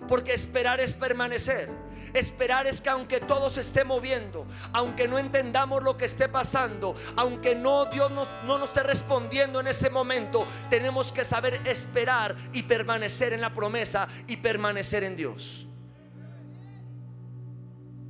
Porque 0.06 0.34
esperar 0.34 0.78
es 0.78 0.94
permanecer. 0.94 1.70
Esperar 2.14 2.68
es 2.68 2.80
que 2.80 2.88
aunque 2.88 3.20
todo 3.20 3.50
se 3.50 3.60
esté 3.60 3.82
moviendo, 3.82 4.46
aunque 4.72 5.08
no 5.08 5.18
entendamos 5.18 5.82
lo 5.82 5.96
que 5.96 6.04
esté 6.04 6.28
pasando, 6.28 6.94
aunque 7.16 7.56
no 7.56 7.86
Dios 7.86 8.08
no, 8.12 8.24
no 8.46 8.56
nos 8.56 8.68
esté 8.68 8.84
respondiendo 8.84 9.58
en 9.58 9.66
ese 9.66 9.90
momento, 9.90 10.46
tenemos 10.70 11.10
que 11.10 11.24
saber 11.24 11.60
esperar 11.66 12.36
y 12.52 12.62
permanecer 12.62 13.32
en 13.32 13.40
la 13.40 13.52
promesa 13.52 14.08
y 14.28 14.36
permanecer 14.36 15.02
en 15.02 15.16
Dios. 15.16 15.66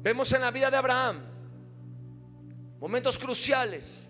Vemos 0.03 0.31
en 0.33 0.43
la 0.43 0.51
vida 0.51 0.71
de 0.71 0.77
Abraham 0.77 1.23
momentos 2.79 3.19
cruciales, 3.19 4.07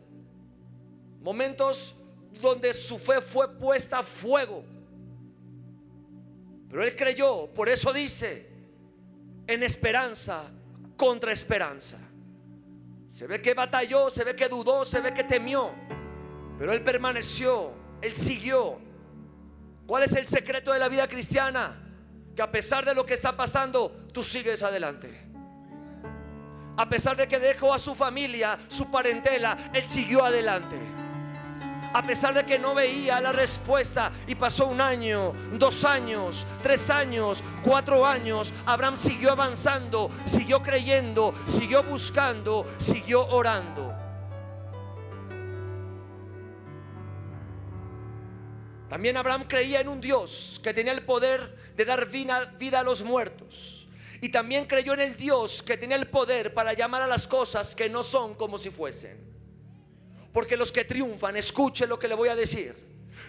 momentos 1.20 1.94
donde 2.40 2.74
su 2.74 2.98
fe 2.98 3.20
fue 3.20 3.48
puesta 3.56 4.00
a 4.00 4.02
fuego. 4.02 4.64
Pero 6.68 6.82
él 6.82 6.96
creyó, 6.96 7.46
por 7.54 7.68
eso 7.68 7.92
dice, 7.92 8.53
en 9.46 9.62
esperanza 9.62 10.42
contra 10.96 11.32
esperanza. 11.32 11.98
Se 13.08 13.26
ve 13.26 13.40
que 13.40 13.54
batalló, 13.54 14.10
se 14.10 14.24
ve 14.24 14.34
que 14.34 14.48
dudó, 14.48 14.84
se 14.84 15.00
ve 15.00 15.14
que 15.14 15.24
temió, 15.24 15.72
pero 16.58 16.72
él 16.72 16.82
permaneció, 16.82 17.72
él 18.02 18.14
siguió. 18.14 18.80
¿Cuál 19.86 20.04
es 20.04 20.12
el 20.12 20.26
secreto 20.26 20.72
de 20.72 20.78
la 20.78 20.88
vida 20.88 21.06
cristiana? 21.08 21.80
Que 22.34 22.42
a 22.42 22.50
pesar 22.50 22.84
de 22.84 22.94
lo 22.94 23.06
que 23.06 23.14
está 23.14 23.36
pasando, 23.36 24.08
tú 24.12 24.24
sigues 24.24 24.62
adelante. 24.62 25.20
A 26.76 26.88
pesar 26.88 27.16
de 27.16 27.28
que 27.28 27.38
dejó 27.38 27.72
a 27.72 27.78
su 27.78 27.94
familia, 27.94 28.58
su 28.66 28.90
parentela, 28.90 29.70
él 29.72 29.84
siguió 29.84 30.24
adelante 30.24 31.03
a 31.94 32.02
pesar 32.02 32.34
de 32.34 32.44
que 32.44 32.58
no 32.58 32.74
veía 32.74 33.20
la 33.20 33.30
respuesta 33.30 34.12
y 34.26 34.34
pasó 34.34 34.66
un 34.66 34.80
año, 34.80 35.32
dos 35.52 35.84
años, 35.84 36.44
tres 36.60 36.90
años, 36.90 37.42
cuatro 37.62 38.04
años, 38.04 38.52
Abraham 38.66 38.96
siguió 38.96 39.30
avanzando, 39.30 40.10
siguió 40.24 40.60
creyendo, 40.60 41.32
siguió 41.46 41.84
buscando, 41.84 42.66
siguió 42.78 43.24
orando. 43.28 43.94
También 48.88 49.16
Abraham 49.16 49.44
creía 49.46 49.80
en 49.80 49.88
un 49.88 50.00
Dios 50.00 50.60
que 50.62 50.74
tenía 50.74 50.92
el 50.92 51.04
poder 51.04 51.74
de 51.76 51.84
dar 51.84 52.08
vida, 52.08 52.80
a 52.80 52.82
los 52.82 53.02
muertos. 53.02 53.86
Y 54.20 54.30
también 54.30 54.66
creyó 54.66 54.94
en 54.94 55.00
el 55.00 55.16
Dios 55.16 55.62
que 55.62 55.76
tenía 55.76 55.96
el 55.96 56.08
poder 56.08 56.54
para 56.54 56.72
llamar 56.72 57.02
a 57.02 57.06
las 57.06 57.28
cosas 57.28 57.76
que 57.76 57.88
no 57.88 58.02
son 58.02 58.34
como 58.34 58.58
si 58.58 58.70
fuesen. 58.70 59.33
Porque 60.34 60.56
los 60.56 60.72
que 60.72 60.84
triunfan, 60.84 61.36
escuche 61.36 61.86
lo 61.86 61.96
que 61.96 62.08
le 62.08 62.14
voy 62.16 62.28
a 62.28 62.34
decir. 62.34 62.74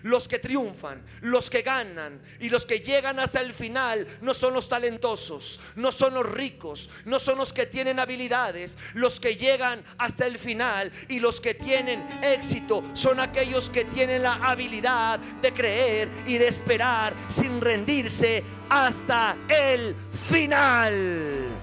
Los 0.02 0.28
que 0.28 0.40
triunfan, 0.40 1.04
los 1.22 1.50
que 1.52 1.62
ganan 1.62 2.20
y 2.40 2.50
los 2.50 2.66
que 2.66 2.80
llegan 2.80 3.20
hasta 3.20 3.42
el 3.42 3.54
final 3.54 4.08
no 4.22 4.34
son 4.34 4.54
los 4.54 4.68
talentosos, 4.68 5.60
no 5.76 5.92
son 5.92 6.16
los 6.16 6.28
ricos, 6.28 6.90
no 7.06 7.20
son 7.20 7.38
los 7.38 7.54
que 7.54 7.68
tienen 7.68 8.00
habilidades. 8.00 8.78
Los 8.96 9.20
que 9.20 9.36
llegan 9.36 9.84
hasta 10.00 10.26
el 10.26 10.40
final 10.40 10.92
y 11.08 11.20
los 11.20 11.40
que 11.40 11.54
tienen 11.54 12.08
éxito 12.24 12.84
son 12.94 13.20
aquellos 13.20 13.70
que 13.70 13.86
tienen 13.86 14.24
la 14.24 14.36
habilidad 14.36 15.20
de 15.20 15.54
creer 15.54 16.10
y 16.26 16.40
de 16.40 16.48
esperar 16.48 17.14
sin 17.28 17.62
rendirse 17.62 18.44
hasta 18.70 19.38
el 19.48 19.96
final. 20.12 21.55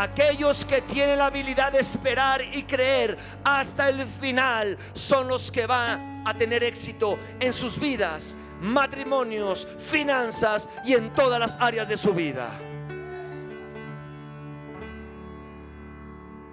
Aquellos 0.00 0.64
que 0.64 0.80
tienen 0.82 1.18
la 1.18 1.26
habilidad 1.26 1.72
de 1.72 1.80
esperar 1.80 2.40
y 2.40 2.62
creer 2.62 3.18
hasta 3.42 3.88
el 3.88 4.04
final 4.04 4.78
son 4.92 5.26
los 5.26 5.50
que 5.50 5.66
van 5.66 6.22
a 6.24 6.32
tener 6.34 6.62
éxito 6.62 7.18
en 7.40 7.52
sus 7.52 7.80
vidas, 7.80 8.38
matrimonios, 8.60 9.66
finanzas 9.66 10.68
y 10.84 10.94
en 10.94 11.12
todas 11.12 11.40
las 11.40 11.60
áreas 11.60 11.88
de 11.88 11.96
su 11.96 12.14
vida. 12.14 12.46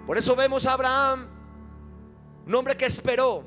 Por 0.08 0.18
eso 0.18 0.34
vemos 0.34 0.66
a 0.66 0.72
Abraham, 0.72 1.28
un 2.48 2.54
hombre 2.56 2.76
que 2.76 2.86
esperó, 2.86 3.44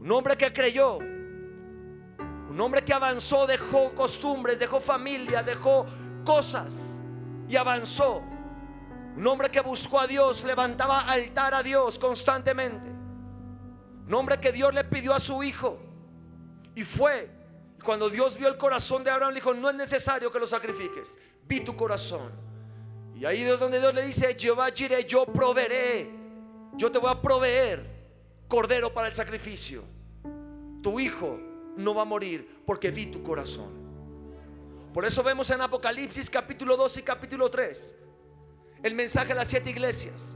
un 0.00 0.10
hombre 0.10 0.36
que 0.36 0.52
creyó, 0.52 0.98
un 0.98 2.60
hombre 2.60 2.82
que 2.82 2.92
avanzó, 2.92 3.46
dejó 3.46 3.94
costumbres, 3.94 4.58
dejó 4.58 4.80
familia, 4.80 5.44
dejó 5.44 5.86
cosas 6.24 7.00
y 7.48 7.54
avanzó. 7.54 8.33
Un 9.16 9.26
hombre 9.28 9.50
que 9.50 9.60
buscó 9.60 10.00
a 10.00 10.06
Dios, 10.06 10.42
levantaba 10.44 11.00
altar 11.00 11.54
a 11.54 11.62
Dios 11.62 11.98
constantemente. 11.98 12.88
Un 12.88 14.14
hombre 14.14 14.40
que 14.40 14.50
Dios 14.50 14.74
le 14.74 14.82
pidió 14.84 15.14
a 15.14 15.20
su 15.20 15.42
hijo. 15.42 15.78
Y 16.74 16.82
fue. 16.82 17.30
Cuando 17.82 18.10
Dios 18.10 18.36
vio 18.36 18.48
el 18.48 18.56
corazón 18.56 19.04
de 19.04 19.10
Abraham, 19.10 19.30
le 19.30 19.36
dijo, 19.36 19.54
no 19.54 19.70
es 19.70 19.76
necesario 19.76 20.32
que 20.32 20.40
lo 20.40 20.46
sacrifiques. 20.46 21.20
Vi 21.46 21.60
tu 21.60 21.76
corazón. 21.76 22.32
Y 23.14 23.24
ahí 23.24 23.42
es 23.42 23.60
donde 23.60 23.78
Dios 23.78 23.94
le 23.94 24.02
dice, 24.02 24.36
Jehová 24.36 24.70
yo 24.70 25.26
proveeré. 25.26 26.10
Yo 26.76 26.90
te 26.90 26.98
voy 26.98 27.10
a 27.10 27.20
proveer 27.20 27.88
cordero 28.48 28.92
para 28.92 29.06
el 29.06 29.14
sacrificio. 29.14 29.84
Tu 30.82 30.98
hijo 30.98 31.38
no 31.76 31.94
va 31.94 32.02
a 32.02 32.06
morir 32.06 32.62
porque 32.66 32.90
vi 32.90 33.06
tu 33.06 33.22
corazón. 33.22 33.84
Por 34.92 35.04
eso 35.04 35.22
vemos 35.22 35.48
en 35.50 35.60
Apocalipsis 35.60 36.28
capítulo 36.28 36.76
2 36.76 36.96
y 36.98 37.02
capítulo 37.02 37.50
3 37.50 38.03
el 38.84 38.94
mensaje 38.94 39.32
a 39.32 39.34
las 39.34 39.48
siete 39.48 39.70
iglesias. 39.70 40.34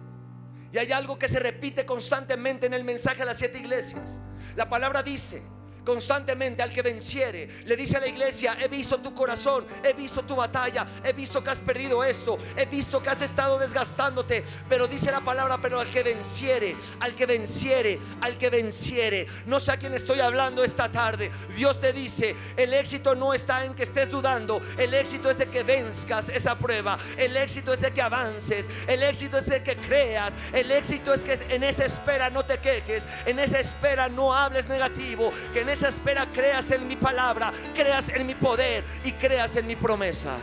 Y 0.73 0.79
hay 0.79 0.91
algo 0.91 1.19
que 1.19 1.29
se 1.29 1.39
repite 1.39 1.87
constantemente 1.87 2.67
en 2.67 2.75
el 2.75 2.83
mensaje 2.83 3.23
a 3.23 3.25
las 3.27 3.39
siete 3.39 3.59
iglesias. 3.59 4.21
La 4.57 4.69
palabra 4.69 5.03
dice, 5.03 5.43
constantemente 5.89 6.63
al 6.63 6.71
que 6.71 6.83
venciere. 6.83 7.49
Le 7.65 7.75
dice 7.75 7.97
a 7.97 8.01
la 8.01 8.09
iglesia, 8.09 8.59
he 8.61 8.69
visto 8.69 8.99
tu 8.99 9.15
corazón, 9.15 9.67
he 9.83 9.95
visto 9.95 10.23
tu 10.23 10.37
batalla, 10.37 10.87
he 11.03 11.15
visto 11.15 11.43
que 11.43 11.49
has 11.49 11.61
perdido 11.61 12.05
esto, 12.05 12.39
he 12.59 12.67
visto 12.67 13.03
que 13.03 13.09
has 13.09 13.23
estado 13.23 13.59
desgastándote, 13.59 14.45
pero 14.69 14.87
dice 14.87 15.11
la 15.11 15.23
palabra, 15.23 15.57
pero 15.63 15.81
al 15.81 15.91
que 15.91 16.03
venciere, 16.03 16.77
al 17.01 17.15
que 17.15 17.25
venciere, 17.25 17.99
al 18.21 18.37
que 18.37 18.51
venciere. 18.51 19.29
No 19.47 19.59
sé 19.59 19.73
a 19.73 19.79
quién 19.79 19.95
estoy 19.95 20.21
hablando 20.21 20.63
esta 20.63 20.93
tarde. 20.93 21.31
Dios 21.57 21.81
te 21.81 21.95
dice, 21.95 22.37
el 22.59 22.75
éxito 22.75 23.15
no 23.15 23.33
está 23.33 23.65
en 23.65 23.73
que 23.73 23.85
estés 23.85 24.11
dudando, 24.11 24.61
el 24.77 24.93
éxito 24.93 25.31
es 25.31 25.39
de 25.39 25.47
que 25.47 25.63
venzcas 25.63 26.29
esa 26.29 26.59
prueba, 26.59 26.99
el 27.17 27.35
éxito 27.35 27.73
es 27.73 27.81
de 27.81 27.93
que 27.93 28.03
avances, 28.03 28.69
el 28.87 29.03
éxito 29.03 29.39
es 29.39 29.47
de 29.47 29.63
que 29.63 29.75
creas, 29.75 30.35
el 30.53 30.71
éxito 30.71 31.15
es 31.15 31.23
que 31.23 31.41
en 31.49 31.65
esa 31.65 31.87
espera 31.87 32.29
no 32.29 32.45
te 32.45 32.59
quejes, 32.59 33.09
en 33.25 33.39
esa 33.39 33.59
espera 33.59 34.11
no 34.11 34.35
hables 34.35 34.69
negativo, 34.69 35.33
que 35.55 35.65
espera 35.83 36.27
creas 36.33 36.71
en 36.71 36.87
mi 36.89 36.97
palabra, 36.97 37.53
creas 37.75 38.09
en 38.11 38.27
mi 38.27 38.35
poder 38.35 38.85
y 39.05 39.13
creas 39.13 39.57
en 39.57 39.67
mi 39.67 39.77
promesa. 39.77 40.37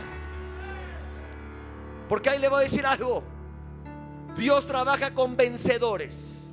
Porque 2.08 2.30
ahí 2.30 2.38
le 2.38 2.48
voy 2.48 2.60
a 2.60 2.62
decir 2.62 2.86
algo. 2.86 3.22
Dios 4.36 4.66
trabaja 4.66 5.12
con 5.12 5.36
vencedores. 5.36 6.50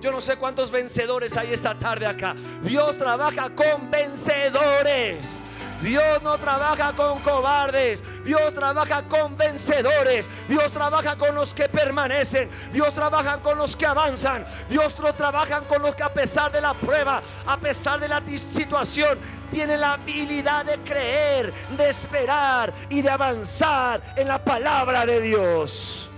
Yo 0.00 0.10
no 0.10 0.20
sé 0.20 0.36
cuántos 0.36 0.70
vencedores 0.70 1.36
hay 1.36 1.52
esta 1.52 1.78
tarde 1.78 2.06
acá. 2.06 2.34
Dios 2.62 2.98
trabaja 2.98 3.50
con 3.54 3.88
vencedores. 3.90 5.44
Dios 5.82 6.22
no 6.22 6.38
trabaja 6.38 6.92
con 6.92 7.18
cobardes. 7.20 8.02
Dios 8.24 8.54
trabaja 8.54 9.02
con 9.02 9.36
vencedores. 9.36 10.28
Dios 10.48 10.70
trabaja 10.70 11.16
con 11.16 11.34
los 11.34 11.52
que 11.52 11.68
permanecen. 11.68 12.48
Dios 12.72 12.94
trabaja 12.94 13.38
con 13.38 13.58
los 13.58 13.74
que 13.76 13.86
avanzan. 13.86 14.46
Dios 14.68 14.94
no 15.00 15.12
trabaja 15.12 15.60
con 15.62 15.82
los 15.82 15.94
que 15.96 16.04
a 16.04 16.12
pesar 16.12 16.52
de 16.52 16.60
la 16.60 16.72
prueba, 16.72 17.20
a 17.46 17.56
pesar 17.56 17.98
de 17.98 18.08
la 18.08 18.22
situación, 18.26 19.18
tienen 19.50 19.80
la 19.80 19.94
habilidad 19.94 20.64
de 20.64 20.78
creer, 20.78 21.52
de 21.76 21.90
esperar 21.90 22.72
y 22.88 23.02
de 23.02 23.10
avanzar 23.10 24.00
en 24.16 24.28
la 24.28 24.42
palabra 24.42 25.04
de 25.04 25.20
Dios. 25.20 26.08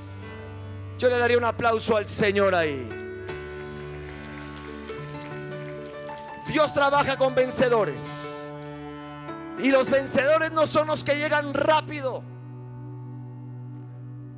Yo 0.99 1.09
le 1.09 1.19
daría 1.19 1.39
un 1.39 1.45
aplauso 1.45 1.97
al 1.97 2.07
Señor 2.07 2.55
ahí. 2.55 2.89
Dios 6.47 6.73
trabaja 6.75 7.17
con 7.17 7.35
vencedores. 7.35 8.34
Y 9.59 9.71
los 9.71 9.89
vencedores 9.89 10.51
no 10.53 10.67
son 10.67 10.89
los 10.89 11.05
que 11.05 11.17
llegan 11.17 11.55
rápido. 11.55 12.23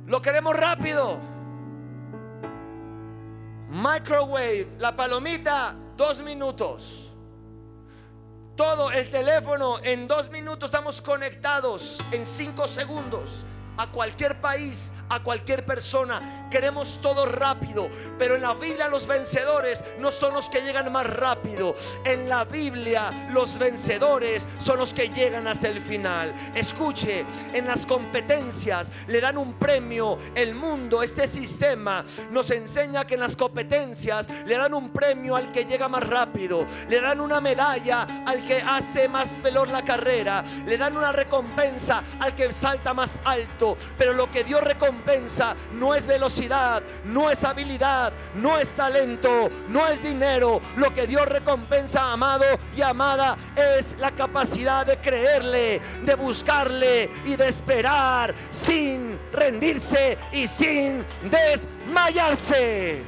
Lo 0.05 0.21
queremos 0.21 0.55
rápido. 0.55 1.19
Microwave, 3.69 4.69
la 4.79 4.95
palomita, 4.95 5.75
dos 5.97 6.21
minutos. 6.21 7.11
Todo 8.55 8.91
el 8.91 9.09
teléfono 9.11 9.79
en 9.83 10.07
dos 10.07 10.29
minutos 10.29 10.69
estamos 10.69 11.01
conectados 11.01 11.99
en 12.11 12.25
cinco 12.25 12.67
segundos. 12.67 13.43
A 13.77 13.87
cualquier 13.87 14.39
país, 14.41 14.93
a 15.09 15.21
cualquier 15.21 15.65
persona. 15.65 16.47
Queremos 16.49 16.99
todo 17.01 17.25
rápido, 17.25 17.89
pero 18.17 18.35
en 18.35 18.41
la 18.41 18.53
Biblia 18.53 18.87
los 18.87 19.07
vencedores 19.07 19.83
no 19.99 20.11
son 20.11 20.33
los 20.33 20.49
que 20.49 20.61
llegan 20.61 20.91
más 20.91 21.07
rápido. 21.07 21.75
En 22.03 22.29
la 22.29 22.45
Biblia 22.45 23.09
los 23.33 23.57
vencedores 23.57 24.47
son 24.59 24.77
los 24.77 24.93
que 24.93 25.09
llegan 25.09 25.47
hasta 25.47 25.67
el 25.67 25.81
final. 25.81 26.33
Escuche, 26.55 27.25
en 27.53 27.67
las 27.67 27.85
competencias 27.85 28.91
le 29.07 29.21
dan 29.21 29.37
un 29.37 29.53
premio. 29.53 30.17
El 30.35 30.55
mundo, 30.55 31.03
este 31.03 31.27
sistema 31.27 32.03
nos 32.31 32.49
enseña 32.51 33.05
que 33.05 33.15
en 33.15 33.21
las 33.21 33.35
competencias 33.35 34.27
le 34.45 34.57
dan 34.57 34.73
un 34.73 34.89
premio 34.89 35.35
al 35.35 35.51
que 35.51 35.65
llega 35.65 35.87
más 35.87 36.07
rápido. 36.07 36.65
Le 36.89 37.01
dan 37.01 37.19
una 37.19 37.41
medalla 37.41 38.07
al 38.25 38.45
que 38.45 38.61
hace 38.61 39.07
más 39.09 39.41
veloz 39.41 39.69
la 39.69 39.83
carrera. 39.83 40.43
Le 40.65 40.77
dan 40.77 40.95
una 40.95 41.11
recompensa 41.11 42.01
al 42.19 42.33
que 42.33 42.51
salta 42.51 42.93
más 42.93 43.19
alto. 43.25 43.66
Pero 43.97 44.13
lo 44.13 44.31
que 44.31 44.43
Dios 44.43 44.63
recompensa 44.63 45.55
no 45.73 45.95
es 45.95 46.07
velocidad, 46.07 46.81
no 47.05 47.29
es 47.31 47.43
habilidad, 47.43 48.13
no 48.35 48.59
es 48.59 48.69
talento, 48.71 49.49
no 49.69 49.87
es 49.87 50.03
dinero. 50.03 50.61
Lo 50.77 50.93
que 50.93 51.07
Dios 51.07 51.27
recompensa, 51.27 52.11
amado 52.11 52.45
y 52.75 52.81
amada, 52.81 53.35
es 53.55 53.97
la 53.97 54.11
capacidad 54.11 54.85
de 54.85 54.97
creerle, 54.97 55.81
de 56.03 56.15
buscarle 56.15 57.09
y 57.25 57.35
de 57.35 57.47
esperar 57.47 58.33
sin 58.51 59.17
rendirse 59.33 60.17
y 60.31 60.47
sin 60.47 61.03
desmayarse. 61.31 63.01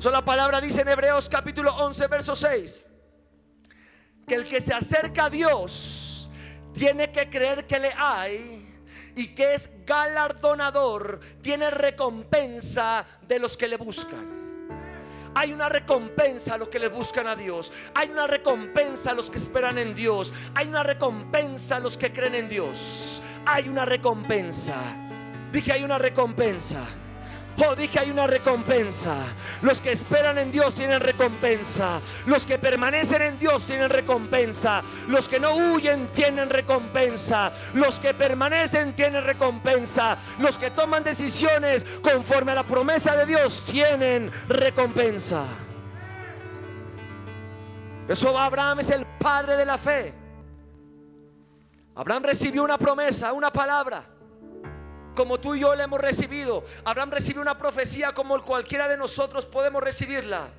Eso 0.00 0.10
la 0.10 0.24
palabra 0.24 0.62
dice 0.62 0.80
en 0.80 0.88
Hebreos 0.88 1.28
capítulo 1.28 1.74
11, 1.76 2.06
verso 2.06 2.34
6. 2.34 2.86
Que 4.26 4.34
el 4.34 4.48
que 4.48 4.60
se 4.62 4.72
acerca 4.72 5.26
a 5.26 5.30
Dios 5.30 6.09
tiene 6.80 7.12
que 7.12 7.28
creer 7.28 7.66
que 7.66 7.78
le 7.78 7.92
hay 7.94 8.66
y 9.14 9.34
que 9.34 9.52
es 9.52 9.84
galardonador, 9.84 11.20
tiene 11.42 11.68
recompensa 11.68 13.04
de 13.28 13.38
los 13.38 13.58
que 13.58 13.68
le 13.68 13.76
buscan. 13.76 14.40
Hay 15.34 15.52
una 15.52 15.68
recompensa 15.68 16.54
a 16.54 16.56
los 16.56 16.68
que 16.68 16.78
le 16.78 16.88
buscan 16.88 17.26
a 17.26 17.36
Dios. 17.36 17.70
Hay 17.94 18.08
una 18.08 18.26
recompensa 18.26 19.10
a 19.10 19.14
los 19.14 19.28
que 19.28 19.36
esperan 19.36 19.76
en 19.76 19.94
Dios. 19.94 20.32
Hay 20.54 20.68
una 20.68 20.82
recompensa 20.82 21.76
a 21.76 21.80
los 21.80 21.98
que 21.98 22.14
creen 22.14 22.34
en 22.34 22.48
Dios. 22.48 23.20
Hay 23.44 23.68
una 23.68 23.84
recompensa. 23.84 24.74
Dije, 25.52 25.72
hay 25.72 25.84
una 25.84 25.98
recompensa. 25.98 26.80
Oh, 27.62 27.74
dije 27.74 27.98
hay 27.98 28.10
una 28.10 28.26
recompensa. 28.26 29.14
Los 29.60 29.80
que 29.80 29.92
esperan 29.92 30.38
en 30.38 30.50
Dios 30.50 30.74
tienen 30.74 31.00
recompensa. 31.00 32.00
Los 32.26 32.46
que 32.46 32.58
permanecen 32.58 33.20
en 33.20 33.38
Dios 33.38 33.64
tienen 33.66 33.90
recompensa. 33.90 34.82
Los 35.08 35.28
que 35.28 35.38
no 35.38 35.52
huyen 35.54 36.08
tienen 36.08 36.48
recompensa. 36.48 37.52
Los 37.74 38.00
que 38.00 38.14
permanecen 38.14 38.94
tienen 38.96 39.24
recompensa. 39.24 40.16
Los 40.38 40.56
que 40.56 40.70
toman 40.70 41.04
decisiones 41.04 41.84
conforme 42.02 42.52
a 42.52 42.56
la 42.56 42.62
promesa 42.62 43.14
de 43.14 43.26
Dios 43.26 43.62
tienen 43.64 44.30
recompensa. 44.48 45.44
Eso 48.08 48.38
Abraham 48.38 48.80
es 48.80 48.90
el 48.90 49.04
padre 49.18 49.56
de 49.56 49.66
la 49.66 49.76
fe. 49.76 50.14
Abraham 51.94 52.22
recibió 52.24 52.64
una 52.64 52.78
promesa, 52.78 53.32
una 53.34 53.52
palabra 53.52 54.19
como 55.14 55.40
tú 55.40 55.54
y 55.54 55.60
yo 55.60 55.74
la 55.74 55.84
hemos 55.84 56.00
recibido. 56.00 56.64
Abraham 56.84 57.10
recibió 57.10 57.42
una 57.42 57.58
profecía 57.58 58.12
como 58.12 58.40
cualquiera 58.42 58.88
de 58.88 58.96
nosotros 58.96 59.46
podemos 59.46 59.82
recibirla. 59.82 60.50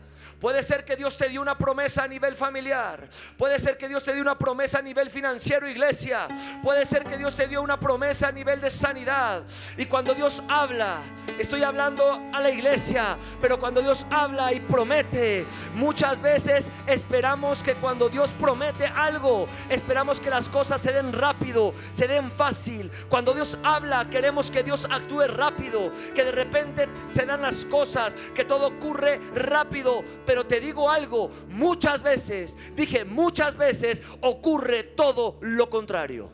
Puede 0.41 0.63
ser 0.63 0.83
que 0.83 0.95
Dios 0.95 1.15
te 1.15 1.29
dio 1.29 1.39
una 1.39 1.55
promesa 1.55 2.03
a 2.03 2.07
nivel 2.07 2.36
familiar. 2.36 3.07
Puede 3.38 3.60
ser 3.60 3.77
que 3.77 3.88
Dios 3.88 4.01
te 4.01 4.12
dio 4.12 4.24
una 4.24 4.36
promesa 4.39 4.79
a 4.79 4.81
nivel 4.81 5.12
financiero, 5.12 5.69
iglesia. 5.69 6.27
Puede 6.63 6.83
ser 6.88 7.03
que 7.03 7.15
Dios 7.15 7.36
te 7.36 7.48
dio 7.48 7.62
una 7.62 7.79
promesa 7.79 8.29
a 8.29 8.31
nivel 8.31 8.60
de 8.60 8.71
sanidad. 8.71 9.43
Y 9.77 9.86
cuando 9.86 10.15
Dios 10.15 10.41
habla, 10.50 10.98
estoy 11.38 11.62
hablando 11.62 12.19
a 12.33 12.39
la 12.39 12.50
iglesia, 12.50 13.17
pero 13.39 13.60
cuando 13.60 13.81
Dios 13.81 14.07
habla 14.10 14.51
y 14.51 14.60
promete, 14.62 15.45
muchas 15.75 16.19
veces 16.19 16.71
esperamos 16.88 17.62
que 17.62 17.75
cuando 17.75 18.10
Dios 18.10 18.31
promete 18.31 18.88
algo, 18.88 19.48
esperamos 19.69 20.19
que 20.19 20.31
las 20.31 20.50
cosas 20.50 20.81
se 20.81 20.91
den 20.91 21.13
rápido, 21.13 21.75
se 21.95 22.07
den 22.07 22.31
fácil. 22.31 22.89
Cuando 23.10 23.35
Dios 23.35 23.59
habla, 23.61 24.09
queremos 24.09 24.50
que 24.50 24.63
Dios 24.63 24.87
actúe 24.89 25.27
rápido, 25.27 25.92
que 26.15 26.24
de 26.24 26.31
repente 26.31 26.89
se 27.13 27.27
dan 27.27 27.44
las 27.44 27.63
cosas, 27.65 28.15
que 28.33 28.44
todo 28.44 28.65
ocurre 28.65 29.22
rápido 29.35 30.03
te 30.46 30.59
digo 30.59 30.89
algo, 30.89 31.29
muchas 31.50 32.03
veces, 32.03 32.57
dije 32.75 33.05
muchas 33.05 33.57
veces, 33.57 34.01
ocurre 34.22 34.83
todo 34.83 35.37
lo 35.41 35.70
contrario. 35.70 36.31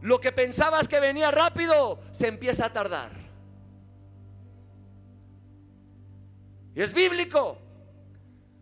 Lo 0.00 0.20
que 0.20 0.32
pensabas 0.32 0.86
que 0.86 1.00
venía 1.00 1.30
rápido, 1.30 2.00
se 2.10 2.28
empieza 2.28 2.66
a 2.66 2.72
tardar. 2.72 3.12
Y 6.74 6.82
es 6.82 6.92
bíblico. 6.92 7.58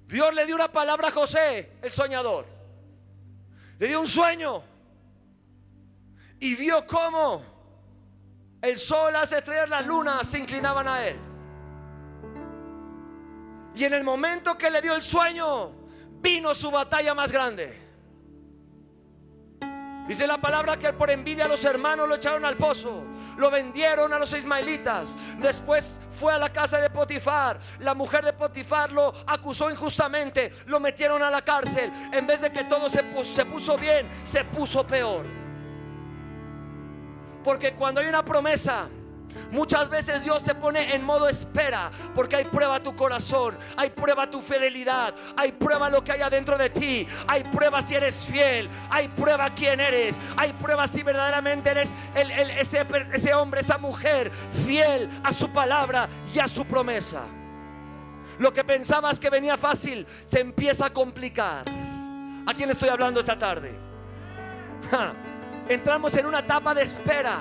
Dios 0.07 0.33
le 0.35 0.47
dio 0.47 0.55
una 0.55 0.71
palabra 0.71 1.09
a 1.09 1.11
José, 1.11 1.73
el 1.83 1.90
soñador. 1.90 2.47
Le 3.79 3.88
dio 3.88 4.01
un 4.01 4.07
sueño. 4.07 4.62
Y 6.38 6.55
vio 6.55 6.87
cómo 6.87 7.52
el 8.62 8.77
sol, 8.77 9.12
las 9.12 9.33
estrellas, 9.33 9.68
las 9.68 9.85
lunas 9.85 10.27
se 10.27 10.38
inclinaban 10.38 10.87
a 10.87 11.05
él. 11.05 11.16
Y 13.75 13.85
en 13.85 13.92
el 13.92 14.05
momento 14.05 14.57
que 14.57 14.70
le 14.70 14.81
dio 14.81 14.94
el 14.94 15.03
sueño, 15.03 15.72
vino 16.20 16.55
su 16.55 16.70
batalla 16.70 17.12
más 17.12 17.33
grande. 17.33 17.81
Dice 20.07 20.27
la 20.27 20.38
palabra 20.38 20.77
que 20.79 20.92
por 20.92 21.11
envidia 21.11 21.44
a 21.44 21.48
los 21.48 21.64
hermanos 21.64 22.09
lo 22.09 22.16
echaron 22.16 22.44
al 22.44 22.57
pozo, 22.57 23.05
lo 23.37 23.51
vendieron 23.51 24.12
a 24.12 24.18
los 24.18 24.33
ismaelitas. 24.33 25.14
Después 25.40 26.01
fue 26.11 26.33
a 26.33 26.38
la 26.38 26.53
casa 26.53 26.79
de 26.79 26.90
Potifar. 26.90 27.59
La 27.81 27.94
mujer 27.94 28.25
de 28.25 28.33
Potifar 28.33 28.92
lo 28.92 29.12
acusó 29.27 29.70
injustamente, 29.70 30.53
lo 30.66 30.81
metieron 30.81 31.22
a 31.22 31.31
la 31.31 31.42
cárcel. 31.42 31.90
En 32.12 32.27
vez 32.27 32.40
de 32.40 32.53
que 32.53 32.64
todo 32.64 32.88
se 32.88 33.03
se 33.25 33.44
puso 33.44 33.77
bien, 33.77 34.07
se 34.25 34.44
puso 34.44 34.87
peor. 34.87 35.41
Porque 37.44 37.72
cuando 37.74 38.00
hay 38.00 38.07
una 38.07 38.24
promesa, 38.24 38.88
Muchas 39.50 39.88
veces 39.88 40.24
Dios 40.24 40.42
te 40.44 40.55
pone 40.55 40.94
en 40.94 41.05
modo 41.05 41.28
espera 41.28 41.90
porque 42.14 42.37
hay 42.37 42.44
prueba 42.44 42.81
tu 42.81 42.94
corazón, 42.94 43.57
hay 43.76 43.90
prueba 43.90 44.31
tu 44.31 44.40
fidelidad, 44.40 45.14
hay 45.37 45.52
prueba 45.52 45.90
lo 45.90 46.02
que 46.02 46.12
hay 46.12 46.20
adentro 46.20 46.57
de 46.57 46.70
ti, 46.70 47.07
hay 47.26 47.44
prueba 47.44 47.83
si 47.83 47.94
eres 47.94 48.26
fiel, 48.26 48.68
hay 48.90 49.09
prueba 49.09 49.50
quién 49.50 49.81
eres, 49.81 50.18
hay 50.37 50.52
prueba 50.55 50.87
si 50.88 51.02
verdaderamente 51.02 51.70
eres 51.70 51.90
ese, 52.14 52.87
ese 53.12 53.35
hombre, 53.35 53.61
esa 53.61 53.78
mujer 53.78 54.31
fiel 54.66 55.09
a 55.22 55.33
su 55.33 55.50
palabra 55.50 56.09
y 56.35 56.38
a 56.38 56.48
su 56.48 56.64
promesa. 56.64 57.22
Lo 58.38 58.52
que 58.52 58.64
pensabas 58.64 59.20
que 59.20 59.31
venía 59.31 59.57
fácil 59.57 60.07
se 60.24 60.40
empieza 60.40 60.87
a 60.87 60.90
complicar. 60.90 61.64
¿A 62.46 62.55
quién 62.55 62.70
estoy 62.70 62.88
hablando 62.88 63.20
esta 63.20 63.38
tarde? 63.38 63.78
Entramos 65.68 66.14
en 66.16 66.27
una 66.27 66.40
etapa 66.40 66.75
de 66.75 66.83
espera. 66.83 67.40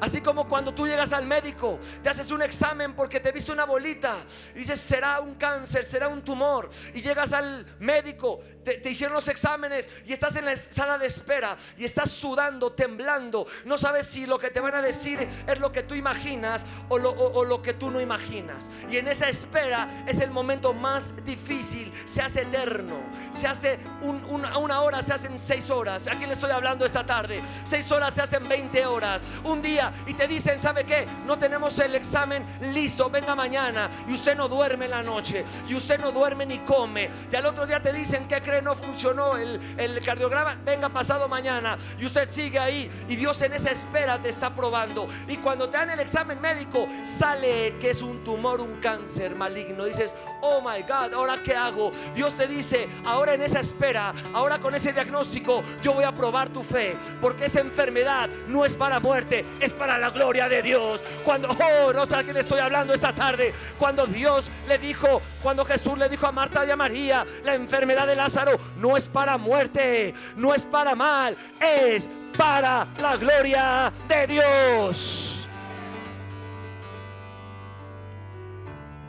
Así 0.00 0.20
como 0.20 0.46
cuando 0.46 0.74
tú 0.74 0.86
llegas 0.86 1.12
al 1.12 1.26
médico, 1.26 1.78
te 2.02 2.10
haces 2.10 2.30
un 2.30 2.42
examen 2.42 2.94
porque 2.94 3.20
te 3.20 3.32
viste 3.32 3.52
una 3.52 3.64
bolita 3.64 4.14
y 4.54 4.58
dices, 4.58 4.78
será 4.80 5.20
un 5.20 5.34
cáncer, 5.36 5.84
será 5.84 6.08
un 6.08 6.22
tumor. 6.22 6.68
Y 6.94 7.00
llegas 7.00 7.32
al 7.32 7.64
médico, 7.78 8.40
te, 8.64 8.90
hicieron 8.90 9.14
los 9.14 9.28
exámenes 9.28 9.88
y 10.06 10.12
estás 10.12 10.36
en 10.36 10.44
la 10.44 10.56
sala 10.56 10.98
de 10.98 11.06
espera 11.06 11.56
y 11.76 11.84
estás 11.84 12.10
sudando, 12.10 12.72
temblando. 12.72 13.46
No 13.64 13.78
sabes 13.78 14.06
si 14.06 14.26
lo 14.26 14.38
que 14.38 14.50
te 14.50 14.60
van 14.60 14.74
a 14.74 14.82
decir 14.82 15.18
es 15.46 15.58
lo 15.58 15.70
que 15.70 15.82
tú 15.82 15.94
imaginas 15.94 16.66
o 16.88 16.98
lo, 16.98 17.62
que 17.62 17.74
tú 17.74 17.90
no 17.90 18.00
imaginas. 18.00 18.64
Y 18.90 18.96
en 18.96 19.08
esa 19.08 19.28
espera 19.28 20.04
es 20.06 20.20
el 20.20 20.30
momento 20.30 20.72
más 20.72 21.24
difícil. 21.24 21.92
Se 22.06 22.22
hace 22.22 22.42
eterno. 22.42 22.96
Se 23.32 23.46
hace 23.46 23.78
una 24.02 24.80
hora, 24.80 25.02
se 25.02 25.12
hacen 25.12 25.38
seis 25.38 25.70
horas. 25.70 26.06
¿A 26.08 26.12
quién 26.12 26.28
le 26.28 26.34
estoy 26.34 26.50
hablando 26.50 26.86
esta 26.86 27.04
tarde? 27.04 27.40
Seis 27.64 27.90
horas 27.92 28.14
se 28.14 28.22
hacen 28.22 28.48
20 28.48 28.86
horas. 28.86 29.22
Un 29.44 29.60
día 29.62 29.92
y 30.06 30.14
te 30.14 30.26
dicen, 30.26 30.60
¿sabe 30.60 30.84
qué? 30.84 31.06
No 31.26 31.38
tenemos 31.38 31.78
el 31.78 31.94
examen 31.94 32.44
listo, 32.72 33.10
venga 33.10 33.34
mañana. 33.34 33.90
Y 34.08 34.14
usted 34.14 34.36
no 34.36 34.48
duerme 34.48 34.88
la 34.88 35.02
noche. 35.02 35.44
Y 35.68 35.74
usted 35.74 36.00
no 36.00 36.12
duerme 36.12 36.46
ni 36.46 36.58
come. 36.58 37.10
Y 37.30 37.36
al 37.36 37.46
otro 37.46 37.66
día 37.66 37.80
te 37.80 37.92
dicen, 37.92 38.26
¿qué 38.28 38.40
No 38.62 38.74
funcionó 38.76 39.36
el, 39.36 39.60
el 39.78 40.00
cardiograma. 40.00 40.56
Venga 40.64 40.88
pasado 40.88 41.28
mañana. 41.28 41.76
Y 41.98 42.06
usted 42.06 42.28
sigue 42.28 42.58
ahí. 42.58 42.90
Y 43.08 43.16
Dios 43.16 43.40
en 43.42 43.52
esa 43.52 43.70
espera 43.70 44.18
te 44.18 44.28
está 44.28 44.54
probando. 44.54 45.08
Y 45.28 45.36
cuando 45.38 45.68
te 45.68 45.76
dan 45.76 45.90
el 45.90 46.00
examen 46.00 46.40
médico, 46.40 46.88
sale 47.04 47.74
que 47.80 47.90
es 47.90 48.02
un 48.02 48.24
tumor, 48.24 48.60
un 48.60 48.80
cáncer 48.80 49.34
maligno. 49.34 49.84
Dices, 49.84 50.12
oh 50.42 50.60
my 50.60 50.82
God, 50.82 51.14
¿ahora 51.14 51.36
qué 51.44 51.54
hago? 51.54 51.92
Dios 52.14 52.34
te 52.34 52.46
dice, 52.46 52.88
ahora 53.06 53.34
en 53.34 53.42
esa 53.42 53.60
espera, 53.60 54.12
ahora 54.32 54.58
con 54.58 54.74
ese 54.74 54.92
diagnóstico, 54.92 55.62
yo 55.82 55.92
voy 55.92 56.04
a 56.04 56.12
probar 56.12 56.48
tu 56.48 56.62
fe. 56.62 56.96
Porque 57.20 57.46
esa 57.46 57.60
enfermedad 57.60 58.28
no 58.48 58.64
es 58.64 58.76
para 58.76 59.00
muerte, 59.00 59.44
es 59.60 59.72
para 59.72 59.98
la 59.98 60.10
gloria 60.10 60.48
de 60.48 60.62
Dios. 60.62 61.00
Cuando, 61.24 61.48
oh, 61.50 61.92
no 61.92 62.06
sé 62.06 62.16
a 62.16 62.22
quién 62.22 62.36
estoy 62.36 62.60
hablando 62.60 62.94
esta 62.94 63.12
tarde. 63.12 63.54
Cuando 63.78 64.06
Dios 64.06 64.50
le 64.68 64.78
dijo, 64.78 65.22
cuando 65.42 65.64
Jesús 65.64 65.98
le 65.98 66.08
dijo 66.08 66.26
a 66.26 66.32
Marta 66.32 66.64
y 66.64 66.70
a 66.70 66.76
María, 66.76 67.26
la 67.44 67.54
enfermedad 67.54 68.06
de 68.06 68.14
Lázaro 68.14 68.43
no 68.76 68.96
es 68.96 69.08
para 69.08 69.36
muerte, 69.36 70.14
no 70.36 70.54
es 70.54 70.64
para 70.64 70.94
mal, 70.94 71.36
es 71.60 72.08
para 72.36 72.86
la 73.00 73.16
gloria 73.16 73.92
de 74.08 74.26
Dios. 74.26 75.46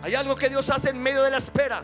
Hay 0.01 0.13
algo 0.13 0.35
que 0.35 0.49
Dios 0.49 0.69
hace 0.69 0.89
en 0.89 1.01
medio 1.01 1.23
de 1.23 1.31
la 1.31 1.37
espera. 1.37 1.83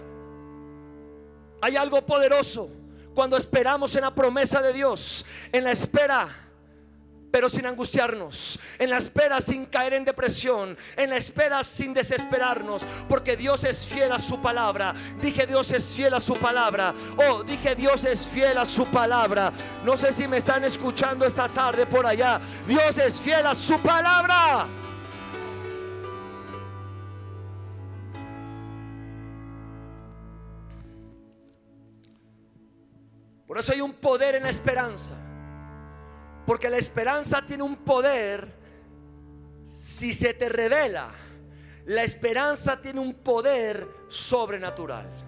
Hay 1.62 1.76
algo 1.76 2.06
poderoso 2.06 2.70
cuando 3.14 3.38
esperamos 3.38 3.96
en 3.96 4.02
la 4.02 4.14
promesa 4.14 4.62
de 4.62 4.74
Dios, 4.74 5.26
en 5.52 5.64
la 5.64 5.72
espera 5.72 6.41
pero 7.32 7.50
sin 7.50 7.66
angustiarnos, 7.66 8.60
en 8.78 8.90
la 8.90 8.98
espera 8.98 9.40
sin 9.40 9.66
caer 9.66 9.94
en 9.94 10.06
depresión, 10.06 10.78
en 10.98 11.10
la 11.10 11.18
espera 11.18 11.64
sin 11.64 11.94
desesperarnos, 11.94 12.86
porque 13.08 13.38
Dios 13.38 13.64
es 13.64 13.88
fiel 13.88 14.12
a 14.12 14.20
su 14.20 14.42
palabra. 14.42 14.94
Dije 15.22 15.48
Dios 15.48 15.72
es 15.72 15.84
fiel 15.96 16.14
a 16.14 16.20
su 16.20 16.34
palabra. 16.34 16.94
Oh, 17.18 17.44
dije 17.44 17.76
Dios 17.76 18.04
es 18.06 18.28
fiel 18.28 18.58
a 18.58 18.66
su 18.66 18.86
palabra. 18.88 19.54
No 19.86 19.96
sé 19.96 20.12
si 20.12 20.28
me 20.28 20.38
están 20.38 20.64
escuchando 20.66 21.26
esta 21.26 21.48
tarde 21.48 21.86
por 21.86 22.06
allá. 22.06 22.42
Dios 22.68 22.98
es 22.98 23.20
fiel 23.20 23.46
a 23.48 23.56
su 23.56 23.80
palabra. 23.80 24.66
Por 33.48 33.58
eso 33.58 33.74
hay 33.74 33.82
un 33.82 33.94
poder 33.94 34.36
en 34.36 34.44
la 34.44 34.50
esperanza. 34.50 35.31
Porque 36.46 36.70
la 36.70 36.78
esperanza 36.78 37.46
tiene 37.46 37.64
un 37.64 37.78
poder 37.78 38.62
si 39.68 40.14
se 40.14 40.34
te 40.34 40.50
revela. 40.50 41.10
La 41.86 42.04
esperanza 42.04 42.82
tiene 42.82 43.00
un 43.00 43.14
poder 43.14 43.88
sobrenatural. 44.08 45.21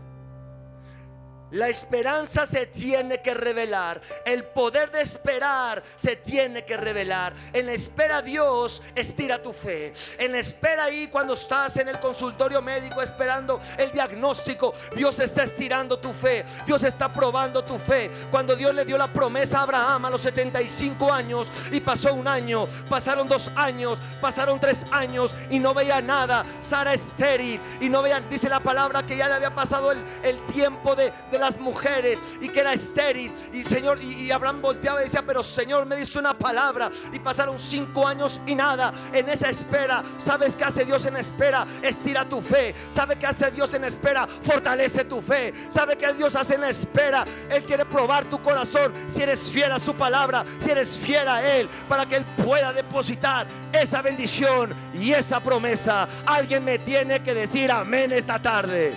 La 1.53 1.69
esperanza 1.69 2.47
se 2.47 2.65
tiene 2.65 3.19
que 3.19 3.35
revelar. 3.35 4.01
El 4.25 4.43
poder 4.43 4.89
de 4.91 5.01
esperar 5.01 5.83
se 5.95 6.15
tiene 6.15 6.65
que 6.65 6.77
revelar. 6.77 7.33
En 7.53 7.67
la 7.67 7.73
espera 7.73 8.23
Dios 8.23 8.81
estira 8.95 9.39
tu 9.39 9.53
fe. 9.53 9.93
En 10.17 10.31
la 10.31 10.39
espera 10.39 10.85
ahí 10.85 11.09
cuando 11.09 11.35
estás 11.35 11.77
en 11.77 11.89
el 11.89 11.99
consultorio 11.99 12.59
médico 12.63 13.03
esperando 13.03 13.59
el 13.77 13.91
diagnóstico, 13.91 14.73
Dios 14.95 15.19
está 15.19 15.43
estirando 15.43 15.99
tu 15.99 16.11
fe. 16.11 16.43
Dios 16.65 16.81
está 16.83 17.11
probando 17.11 17.63
tu 17.63 17.77
fe. 17.77 18.09
Cuando 18.31 18.55
Dios 18.55 18.73
le 18.73 18.83
dio 18.83 18.97
la 18.97 19.07
promesa 19.07 19.59
a 19.59 19.63
Abraham 19.63 20.05
a 20.05 20.09
los 20.09 20.21
75 20.21 21.13
años 21.13 21.49
y 21.71 21.79
pasó 21.81 22.15
un 22.15 22.27
año, 22.27 22.67
pasaron 22.89 23.27
dos 23.27 23.51
años, 23.55 23.99
pasaron 24.19 24.59
tres 24.59 24.87
años 24.91 25.35
y 25.51 25.59
no 25.59 25.75
veía 25.75 26.01
nada. 26.01 26.43
Sara 26.59 26.95
estéril 26.95 27.61
y 27.79 27.89
no 27.89 28.01
veía, 28.01 28.21
dice 28.21 28.49
la 28.49 28.59
palabra 28.59 29.03
que 29.03 29.15
ya 29.15 29.27
le 29.27 29.35
había 29.35 29.53
pasado 29.53 29.91
el, 29.91 30.39
tiempo 30.51 30.95
de, 30.95 31.13
de 31.31 31.42
las 31.43 31.59
mujeres 31.59 32.19
y 32.41 32.49
que 32.49 32.61
era 32.61 32.73
estéril. 32.73 33.31
Y 33.53 33.63
Señor, 33.63 34.01
y, 34.01 34.31
Abraham 34.31 34.61
volteaba 34.61 35.01
y 35.01 35.05
decía, 35.05 35.23
pero 35.25 35.43
Señor 35.43 35.85
me 35.85 35.95
dice 35.95 36.19
una 36.19 36.33
palabra. 36.33 36.89
Y 37.11 37.19
pasaron 37.19 37.59
cinco 37.59 38.07
años 38.07 38.41
y 38.45 38.55
nada. 38.55 38.93
En 39.13 39.29
esa 39.29 39.49
espera, 39.49 40.03
¿sabes 40.17 40.55
qué 40.55 40.63
hace 40.63 40.85
Dios 40.85 41.05
en 41.05 41.17
espera? 41.17 41.65
Estira 41.81 42.25
tu 42.25 42.41
fe. 42.41 42.73
¿Sabe 42.91 43.17
qué 43.17 43.27
hace 43.27 43.51
Dios 43.51 43.73
en 43.73 43.83
espera? 43.83 44.27
Fortalece 44.43 45.05
tu 45.05 45.21
fe. 45.21 45.53
¿Sabe 45.69 45.97
qué 45.97 46.13
Dios 46.13 46.35
hace 46.35 46.55
en 46.55 46.63
espera? 46.63 47.25
Él 47.49 47.63
quiere 47.63 47.85
probar 47.85 48.25
tu 48.25 48.41
corazón. 48.41 48.93
Si 49.07 49.21
eres 49.21 49.51
fiel 49.51 49.71
a 49.71 49.79
su 49.79 49.93
palabra, 49.95 50.45
si 50.59 50.71
eres 50.71 50.97
fiel 50.97 51.27
a 51.27 51.57
Él, 51.57 51.67
para 51.87 52.05
que 52.05 52.17
Él 52.17 52.25
pueda 52.43 52.73
depositar 52.73 53.45
esa 53.71 54.01
bendición 54.01 54.71
y 54.93 55.11
esa 55.11 55.39
promesa. 55.39 56.07
Alguien 56.25 56.63
me 56.63 56.79
tiene 56.79 57.21
que 57.21 57.33
decir 57.33 57.71
amén 57.71 58.11
esta 58.11 58.39
tarde. 58.39 58.93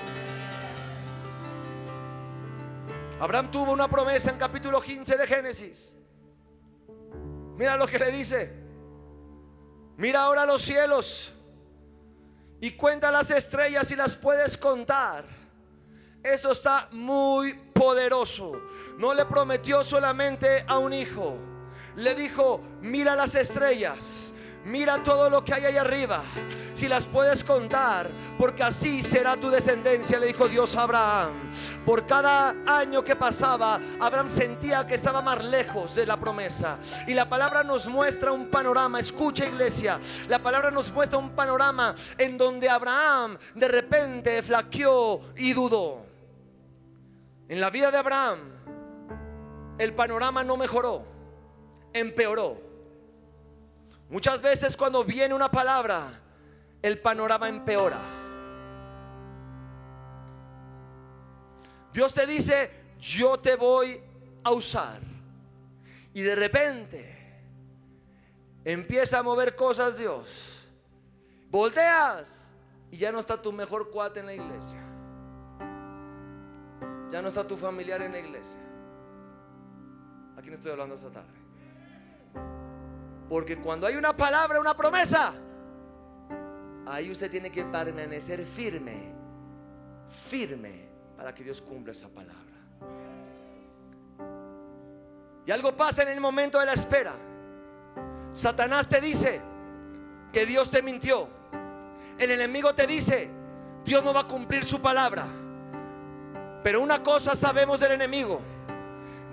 Abraham 3.18 3.50
tuvo 3.50 3.72
una 3.72 3.88
promesa 3.88 4.30
en 4.30 4.36
capítulo 4.36 4.80
15 4.80 5.16
de 5.16 5.26
Génesis. 5.26 5.92
Mira 7.56 7.76
lo 7.76 7.86
que 7.86 7.98
le 7.98 8.12
dice. 8.12 8.52
Mira 9.96 10.22
ahora 10.22 10.44
los 10.44 10.60
cielos 10.60 11.32
y 12.60 12.72
cuenta 12.72 13.10
las 13.10 13.30
estrellas 13.30 13.90
y 13.90 13.96
las 13.96 14.16
puedes 14.16 14.58
contar. 14.58 15.24
Eso 16.22 16.52
está 16.52 16.88
muy 16.92 17.54
poderoso. 17.72 18.60
No 18.98 19.14
le 19.14 19.24
prometió 19.24 19.82
solamente 19.82 20.64
a 20.66 20.78
un 20.78 20.92
hijo. 20.92 21.38
Le 21.96 22.14
dijo, 22.14 22.60
mira 22.82 23.16
las 23.16 23.34
estrellas 23.34 24.35
Mira 24.66 25.00
todo 25.04 25.30
lo 25.30 25.44
que 25.44 25.54
hay 25.54 25.64
ahí 25.64 25.76
arriba. 25.76 26.24
Si 26.74 26.88
las 26.88 27.06
puedes 27.06 27.44
contar, 27.44 28.10
porque 28.36 28.64
así 28.64 29.00
será 29.00 29.36
tu 29.36 29.48
descendencia, 29.48 30.18
le 30.18 30.26
dijo 30.26 30.48
Dios 30.48 30.74
a 30.76 30.82
Abraham. 30.82 31.52
Por 31.84 32.04
cada 32.04 32.52
año 32.66 33.04
que 33.04 33.14
pasaba, 33.14 33.78
Abraham 34.00 34.28
sentía 34.28 34.84
que 34.84 34.96
estaba 34.96 35.22
más 35.22 35.44
lejos 35.44 35.94
de 35.94 36.04
la 36.04 36.16
promesa. 36.16 36.80
Y 37.06 37.14
la 37.14 37.28
palabra 37.28 37.62
nos 37.62 37.86
muestra 37.86 38.32
un 38.32 38.50
panorama. 38.50 38.98
Escucha 38.98 39.46
iglesia, 39.46 40.00
la 40.28 40.40
palabra 40.40 40.72
nos 40.72 40.92
muestra 40.92 41.16
un 41.16 41.30
panorama 41.30 41.94
en 42.18 42.36
donde 42.36 42.68
Abraham 42.68 43.38
de 43.54 43.68
repente 43.68 44.42
flaqueó 44.42 45.20
y 45.36 45.52
dudó. 45.52 46.04
En 47.48 47.60
la 47.60 47.70
vida 47.70 47.92
de 47.92 47.98
Abraham, 47.98 48.40
el 49.78 49.94
panorama 49.94 50.42
no 50.42 50.56
mejoró, 50.56 51.04
empeoró. 51.92 52.65
Muchas 54.08 54.40
veces 54.40 54.76
cuando 54.76 55.04
viene 55.04 55.34
una 55.34 55.50
palabra, 55.50 56.20
el 56.82 56.98
panorama 56.98 57.48
empeora. 57.48 58.00
Dios 61.92 62.12
te 62.12 62.26
dice, 62.26 62.70
yo 63.00 63.38
te 63.38 63.56
voy 63.56 64.00
a 64.44 64.50
usar. 64.52 65.00
Y 66.12 66.22
de 66.22 66.34
repente 66.34 67.16
empieza 68.64 69.18
a 69.18 69.22
mover 69.22 69.56
cosas 69.56 69.98
Dios. 69.98 70.68
Volteas 71.50 72.52
y 72.90 72.98
ya 72.98 73.12
no 73.12 73.20
está 73.20 73.40
tu 73.40 73.52
mejor 73.52 73.90
cuate 73.90 74.20
en 74.20 74.26
la 74.26 74.34
iglesia. 74.34 74.82
Ya 77.10 77.22
no 77.22 77.28
está 77.28 77.46
tu 77.46 77.56
familiar 77.56 78.02
en 78.02 78.12
la 78.12 78.18
iglesia. 78.18 78.58
Aquí 80.36 80.48
no 80.48 80.54
estoy 80.54 80.72
hablando 80.72 80.94
esta 80.94 81.10
tarde. 81.10 81.35
Porque 83.28 83.58
cuando 83.58 83.86
hay 83.86 83.96
una 83.96 84.16
palabra, 84.16 84.60
una 84.60 84.76
promesa, 84.76 85.34
ahí 86.86 87.10
usted 87.10 87.30
tiene 87.30 87.50
que 87.50 87.64
permanecer 87.64 88.44
firme, 88.46 89.12
firme, 90.28 90.88
para 91.16 91.34
que 91.34 91.42
Dios 91.42 91.60
cumpla 91.60 91.92
esa 91.92 92.08
palabra. 92.08 92.44
Y 95.44 95.50
algo 95.50 95.76
pasa 95.76 96.02
en 96.02 96.08
el 96.08 96.20
momento 96.20 96.58
de 96.58 96.66
la 96.66 96.72
espera. 96.72 97.12
Satanás 98.32 98.88
te 98.88 99.00
dice 99.00 99.40
que 100.32 100.44
Dios 100.44 100.70
te 100.70 100.82
mintió. 100.82 101.28
El 102.18 102.30
enemigo 102.30 102.74
te 102.74 102.86
dice, 102.86 103.30
Dios 103.84 104.04
no 104.04 104.12
va 104.12 104.20
a 104.20 104.26
cumplir 104.26 104.64
su 104.64 104.80
palabra. 104.80 105.26
Pero 106.62 106.80
una 106.80 107.02
cosa 107.02 107.36
sabemos 107.36 107.80
del 107.80 107.92
enemigo. 107.92 108.40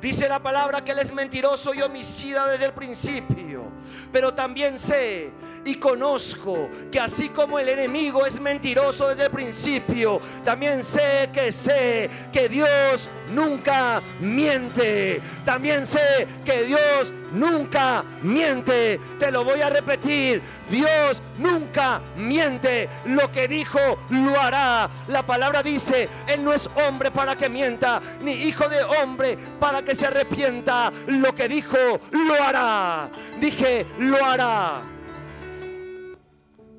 Dice 0.04 0.28
la 0.28 0.40
palabra 0.40 0.84
que 0.84 0.92
Él 0.92 1.00
es 1.00 1.14
mentiroso 1.14 1.74
y 1.74 1.82
homicida 1.82 2.46
desde 2.46 2.66
el 2.66 2.74
principio. 2.74 3.72
Pero 4.12 4.34
también 4.34 4.78
sé 4.78 5.32
y 5.66 5.76
conozco 5.76 6.70
que 6.92 7.00
así 7.00 7.30
como 7.30 7.60
el 7.60 7.70
enemigo 7.70 8.26
es 8.26 8.40
mentiroso 8.40 9.08
desde 9.08 9.26
el 9.26 9.32
principio, 9.32 10.22
también 10.44 10.84
sé 10.84 11.30
que 11.34 11.52
sé 11.52 12.10
que 12.32 12.50
Dios 12.50 13.10
nunca 13.32 14.02
miente. 14.20 15.22
También 15.46 15.86
sé 15.86 16.28
que 16.46 16.64
Dios 16.64 17.12
nunca 17.34 18.04
miente. 18.22 19.00
Te 19.20 19.32
lo 19.32 19.44
voy 19.44 19.62
a 19.62 19.70
repetir. 19.70 20.42
Dios 20.70 21.22
nunca 21.38 22.02
miente. 22.18 22.90
Lo 23.06 23.32
que 23.32 23.48
dijo 23.48 23.80
lo 24.10 24.40
hará. 24.40 24.90
La 25.08 25.24
palabra 25.24 25.64
dice, 25.64 26.10
Él 26.28 26.44
no 26.44 26.54
es 26.54 26.70
hombre 26.88 27.12
para 27.12 27.36
que 27.36 27.50
mienta, 27.50 28.02
ni 28.22 28.32
hijo 28.32 28.68
de 28.70 28.84
hombre 28.84 29.38
para 29.60 29.82
que 29.82 29.96
se 29.96 30.08
arrepienta. 30.08 30.92
Lo 31.08 31.34
que 31.34 31.48
dijo 31.48 31.78
lo 32.12 32.34
hará. 32.42 33.10
Dije, 33.40 33.86
lo 34.00 34.24
hará. 34.24 34.93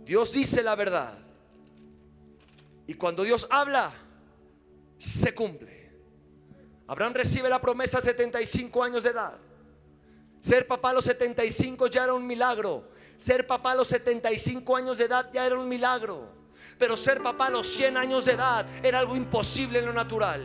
Dios 0.04 0.32
dice 0.32 0.62
la 0.62 0.74
verdad. 0.74 1.18
Y 2.86 2.94
cuando 2.94 3.22
Dios 3.22 3.46
habla, 3.50 3.92
se 4.98 5.34
cumple. 5.34 5.92
Abraham 6.86 7.14
recibe 7.14 7.48
la 7.48 7.60
promesa 7.60 7.98
a 7.98 8.02
75 8.02 8.84
años 8.84 9.04
de 9.04 9.10
edad. 9.10 9.38
Ser 10.40 10.66
papá 10.66 10.90
a 10.90 10.94
los 10.94 11.04
75 11.06 11.86
ya 11.86 12.04
era 12.04 12.12
un 12.12 12.26
milagro. 12.26 12.90
Ser 13.16 13.46
papá 13.46 13.72
a 13.72 13.76
los 13.76 13.88
75 13.88 14.76
años 14.76 14.98
de 14.98 15.04
edad 15.04 15.30
ya 15.32 15.46
era 15.46 15.58
un 15.58 15.66
milagro. 15.66 16.28
Pero 16.78 16.96
ser 16.96 17.22
papá 17.22 17.46
a 17.46 17.50
los 17.50 17.66
100 17.68 17.96
años 17.96 18.26
de 18.26 18.32
edad 18.32 18.66
era 18.84 18.98
algo 18.98 19.16
imposible 19.16 19.78
en 19.78 19.86
lo 19.86 19.92
natural. 19.94 20.42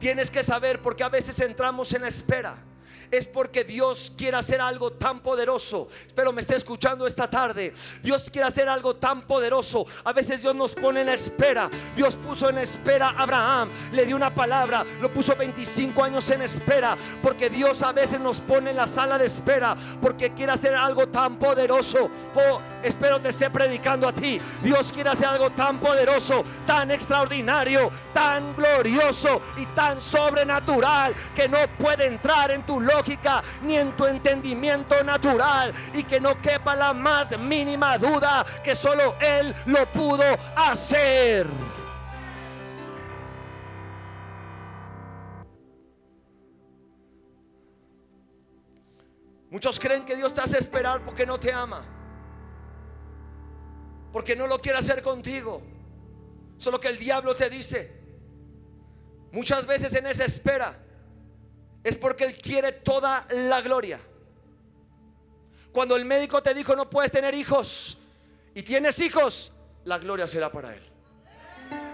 Tienes 0.00 0.30
que 0.30 0.42
saber 0.42 0.82
porque 0.82 1.04
a 1.04 1.08
veces 1.08 1.38
entramos 1.40 1.92
en 1.92 2.02
la 2.02 2.08
espera 2.08 2.64
es 3.10 3.26
porque 3.26 3.64
Dios 3.64 4.12
quiere 4.16 4.36
hacer 4.36 4.60
algo 4.60 4.92
tan 4.92 5.20
poderoso. 5.20 5.88
Espero 6.06 6.32
me 6.32 6.40
esté 6.40 6.56
escuchando 6.56 7.06
esta 7.06 7.28
tarde. 7.28 7.72
Dios 8.02 8.28
quiere 8.30 8.48
hacer 8.48 8.68
algo 8.68 8.96
tan 8.96 9.22
poderoso. 9.22 9.86
A 10.04 10.12
veces 10.12 10.42
Dios 10.42 10.54
nos 10.54 10.74
pone 10.74 11.02
en 11.02 11.08
espera. 11.08 11.70
Dios 11.96 12.16
puso 12.16 12.48
en 12.48 12.58
espera 12.58 13.10
a 13.10 13.22
Abraham. 13.22 13.70
Le 13.92 14.06
dio 14.06 14.16
una 14.16 14.34
palabra. 14.34 14.84
Lo 15.00 15.10
puso 15.10 15.34
25 15.36 16.02
años 16.04 16.28
en 16.30 16.42
espera. 16.42 16.96
Porque 17.22 17.50
Dios 17.50 17.82
a 17.82 17.92
veces 17.92 18.20
nos 18.20 18.40
pone 18.40 18.70
en 18.70 18.76
la 18.76 18.86
sala 18.86 19.18
de 19.18 19.26
espera. 19.26 19.76
Porque 20.00 20.32
quiere 20.32 20.52
hacer 20.52 20.74
algo 20.74 21.08
tan 21.08 21.38
poderoso. 21.38 22.10
Oh, 22.34 22.60
espero 22.82 23.20
te 23.20 23.30
esté 23.30 23.50
predicando 23.50 24.08
a 24.08 24.12
ti. 24.12 24.40
Dios 24.62 24.92
quiere 24.92 25.10
hacer 25.10 25.26
algo 25.26 25.50
tan 25.50 25.78
poderoso, 25.78 26.44
tan 26.66 26.90
extraordinario, 26.90 27.90
tan 28.12 28.54
glorioso 28.54 29.40
y 29.56 29.66
tan 29.66 30.00
sobrenatural 30.00 31.14
que 31.34 31.48
no 31.48 31.58
puede 31.78 32.06
entrar 32.06 32.50
en 32.50 32.62
tu 32.62 32.80
lógica 32.80 33.42
ni 33.62 33.76
en 33.76 33.92
tu 33.92 34.06
entendimiento 34.06 35.02
natural 35.04 35.72
y 35.94 36.04
que 36.04 36.20
no 36.20 36.40
quepa 36.40 36.76
la 36.76 36.92
más 36.92 37.38
mínima 37.38 37.98
duda 37.98 38.44
que 38.62 38.74
solo 38.74 39.14
Él 39.20 39.54
lo 39.66 39.86
pudo 39.86 40.24
hacer. 40.56 41.46
Muchos 49.50 49.80
creen 49.80 50.04
que 50.04 50.14
Dios 50.14 50.34
te 50.34 50.42
hace 50.42 50.58
esperar 50.58 51.00
porque 51.00 51.24
no 51.24 51.38
te 51.40 51.52
ama. 51.52 51.82
Porque 54.12 54.34
no 54.34 54.46
lo 54.46 54.60
quiere 54.60 54.78
hacer 54.78 55.02
contigo. 55.02 55.62
Solo 56.56 56.80
que 56.80 56.88
el 56.88 56.98
diablo 56.98 57.36
te 57.36 57.48
dice. 57.48 57.98
Muchas 59.32 59.66
veces 59.66 59.92
en 59.94 60.06
esa 60.06 60.24
espera 60.24 60.78
es 61.84 61.96
porque 61.96 62.24
Él 62.24 62.38
quiere 62.38 62.72
toda 62.72 63.26
la 63.30 63.60
gloria. 63.60 64.00
Cuando 65.72 65.96
el 65.96 66.04
médico 66.04 66.42
te 66.42 66.54
dijo 66.54 66.74
no 66.74 66.88
puedes 66.88 67.12
tener 67.12 67.34
hijos 67.34 67.98
y 68.54 68.62
tienes 68.62 68.98
hijos, 69.00 69.52
la 69.84 69.98
gloria 69.98 70.26
será 70.26 70.50
para 70.50 70.74
Él. 70.74 70.82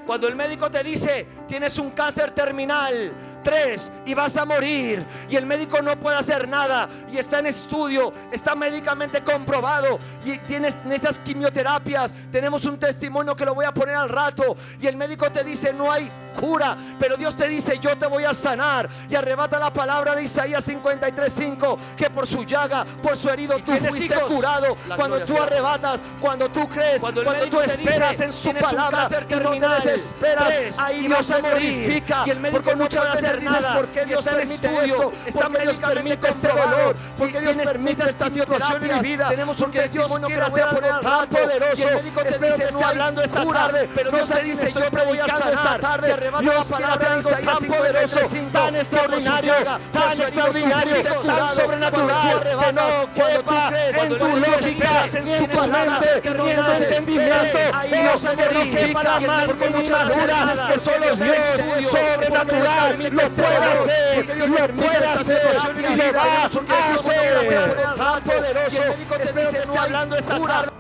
Cuando 0.07 0.29
el 0.29 0.37
médico 0.37 0.71
te 0.71 0.83
dice 0.83 1.27
tienes 1.49 1.79
un 1.79 1.91
cáncer 1.91 2.31
terminal, 2.31 3.13
tres 3.45 3.93
y 4.05 4.15
vas 4.15 4.37
a 4.37 4.45
morir. 4.45 5.07
Y 5.29 5.37
el 5.37 5.47
médico 5.47 5.81
no 5.83 5.99
puede 6.01 6.17
hacer 6.17 6.49
nada. 6.49 6.89
Y 7.13 7.19
está 7.19 7.39
en 7.39 7.47
estudio, 7.47 8.13
está 8.33 8.57
médicamente 8.57 9.23
comprobado. 9.23 10.01
Y 10.25 10.39
tienes 10.39 10.85
necesitas 10.85 11.19
quimioterapias, 11.19 12.13
tenemos 12.33 12.65
un 12.65 12.79
testimonio 12.79 13.37
que 13.37 13.45
lo 13.45 13.55
voy 13.55 13.67
a 13.67 13.73
poner 13.73 13.95
al 13.95 14.09
rato. 14.09 14.57
Y 14.81 14.87
el 14.87 14.97
médico 14.97 15.31
te 15.31 15.45
dice 15.45 15.73
no 15.73 15.93
hay 15.93 16.11
cura, 16.35 16.77
pero 16.99 17.17
Dios 17.17 17.37
te 17.37 17.47
dice 17.47 17.79
yo 17.79 17.97
te 17.97 18.07
voy 18.07 18.25
a 18.25 18.35
sanar. 18.35 18.89
Y 19.09 19.15
arrebata 19.15 19.59
la 19.59 19.73
palabra 19.73 20.15
de 20.15 20.25
Isaías 20.25 20.67
53:5 20.67 21.79
que 21.97 22.11
por 22.11 22.27
su 22.27 22.45
llaga, 22.45 22.85
por 23.03 23.17
su 23.17 23.29
herido 23.29 23.59
tú 23.59 23.73
fuiste 23.77 24.15
curado. 24.21 24.77
Cuando 24.97 25.21
tú 25.21 25.41
arrebatas, 25.41 26.01
cuando 26.21 26.49
tú 26.49 26.69
crees, 26.69 27.01
cuando, 27.01 27.23
tú 27.23 27.61
esperas 27.61 28.21
en 28.21 28.33
su 28.33 28.53
palabra 28.55 29.09
y 29.29 29.35
no 29.35 29.51
te 29.51 29.91
desesperas, 29.91 30.79
ahí 30.79 31.07
Dios 31.07 31.27
se 31.27 31.41
glorifica 31.41 32.25
y 32.27 32.31
el 32.31 32.41
médico 32.41 32.75
no 32.75 32.89
puede 32.89 33.09
hacer 33.09 33.34
nada. 33.43 33.75
¿Por 33.75 33.89
qué 33.89 34.05
Dios 34.05 34.25
permite 34.25 34.85
esto? 34.85 35.13
Está 35.27 35.49
Dios 35.49 35.77
permite 35.79 36.29
este 36.29 36.49
dolor, 36.49 36.97
porque 37.19 37.41
Dios 37.41 37.57
permite 37.57 38.09
esta 38.09 38.31
situación 38.31 38.85
en 38.85 38.95
mi 38.95 39.01
vida. 39.01 39.29
Tenemos 39.29 39.61
un 39.61 39.71
testimonio 39.71 40.29
que 40.29 40.35
hacer 40.35 40.67
por 40.69 40.85
el 40.85 41.01
tan 41.01 41.29
poderoso. 41.29 41.89
El 41.89 42.41
dice 42.41 42.73
no 42.73 42.87
hablando 42.87 43.23
esta 43.23 43.45
tarde, 43.45 43.89
pero 43.95 44.11
Dios 44.11 44.29
te 44.29 44.43
dice 44.43 44.73
yo 44.73 44.91
te 44.91 45.05
voy 45.05 45.19
a 45.19 45.27
sanar 45.27 45.53
esta 45.53 45.79
tarde 45.79 46.17
Dios 46.41 46.67
quiere 46.67 46.85
hacer 46.85 47.09
algo 47.09 47.31
tan 47.31 47.69
poderoso, 47.69 48.21
tan 48.53 48.77
extraordinario, 48.77 49.55
tan 49.93 50.21
extraordinario, 50.21 51.05
tan 51.25 51.57
sobrenatural 51.57 52.41
que 52.43 52.73
no 52.73 53.15
quepa 53.15 53.73
en 53.75 54.09
tu 54.09 54.37
lógica, 54.37 55.05
en 55.07 55.27
su 55.27 55.47
mente, 55.69 56.23
ni 56.25 56.51
en 56.51 56.65
tu 56.65 56.73
entendimiento. 56.73 57.59
Dios 57.91 58.21
se 58.21 58.37
glorifica 58.37 59.21
más 59.21 59.57
mínima 59.57 60.05
duda 60.05 60.69
que 60.73 60.79
solo 60.79 61.17
Dios 61.17 61.91
sobrenatural 61.91 62.99
lo 63.25 63.31
puede 63.31 63.57
hacer, 63.57 64.39
lo 64.39 64.77
puede 64.77 65.07
hacer 65.07 65.77
y 65.79 65.97
lo 65.97 66.13
va 66.13 66.43
a 66.43 66.45
hacer. 66.45 67.77
Tan 67.97 68.23
poderoso, 68.23 68.83
espero 68.83 69.51
que 69.51 69.59
esté 69.59 69.79
hablando 69.79 70.17
esta 70.17 70.39
tarde. 70.47 70.71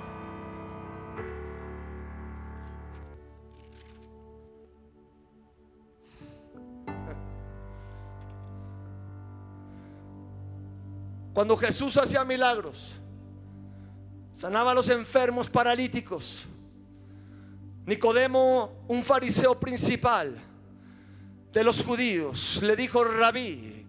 Cuando 11.32 11.56
Jesús 11.56 11.96
hacía 11.96 12.24
milagros, 12.24 12.94
sanaba 14.32 14.70
a 14.70 14.74
los 14.74 14.88
enfermos 14.88 15.48
paralíticos. 15.48 16.46
Nicodemo, 17.86 18.84
un 18.86 19.02
fariseo 19.02 19.58
principal 19.58 20.38
de 21.54 21.62
los 21.62 21.84
judíos, 21.84 22.60
le 22.62 22.74
dijo, 22.74 23.04
rabí, 23.04 23.86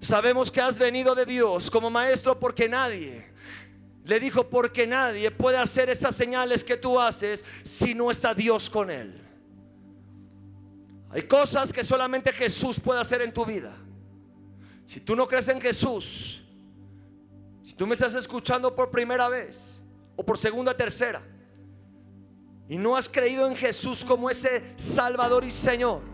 sabemos 0.00 0.50
que 0.50 0.60
has 0.60 0.78
venido 0.78 1.14
de 1.16 1.26
Dios 1.26 1.68
como 1.68 1.90
maestro 1.90 2.38
porque 2.38 2.68
nadie, 2.68 3.26
le 4.04 4.20
dijo, 4.20 4.48
porque 4.48 4.86
nadie 4.86 5.30
puede 5.32 5.58
hacer 5.58 5.90
estas 5.90 6.14
señales 6.14 6.62
que 6.62 6.76
tú 6.76 7.00
haces 7.00 7.44
si 7.64 7.94
no 7.94 8.12
está 8.12 8.32
Dios 8.32 8.70
con 8.70 8.90
él. 8.90 9.20
Hay 11.10 11.22
cosas 11.22 11.72
que 11.72 11.82
solamente 11.82 12.32
Jesús 12.32 12.78
puede 12.78 13.00
hacer 13.00 13.22
en 13.22 13.32
tu 13.32 13.44
vida. 13.44 13.74
Si 14.86 15.00
tú 15.00 15.16
no 15.16 15.26
crees 15.26 15.48
en 15.48 15.60
Jesús, 15.60 16.44
si 17.62 17.74
tú 17.74 17.86
me 17.86 17.94
estás 17.94 18.14
escuchando 18.14 18.74
por 18.74 18.90
primera 18.90 19.28
vez 19.28 19.82
o 20.14 20.24
por 20.24 20.38
segunda, 20.38 20.76
tercera, 20.76 21.22
y 22.68 22.76
no 22.78 22.96
has 22.96 23.08
creído 23.08 23.46
en 23.48 23.56
Jesús 23.56 24.04
como 24.04 24.30
ese 24.30 24.62
Salvador 24.76 25.44
y 25.44 25.50
Señor, 25.50 26.13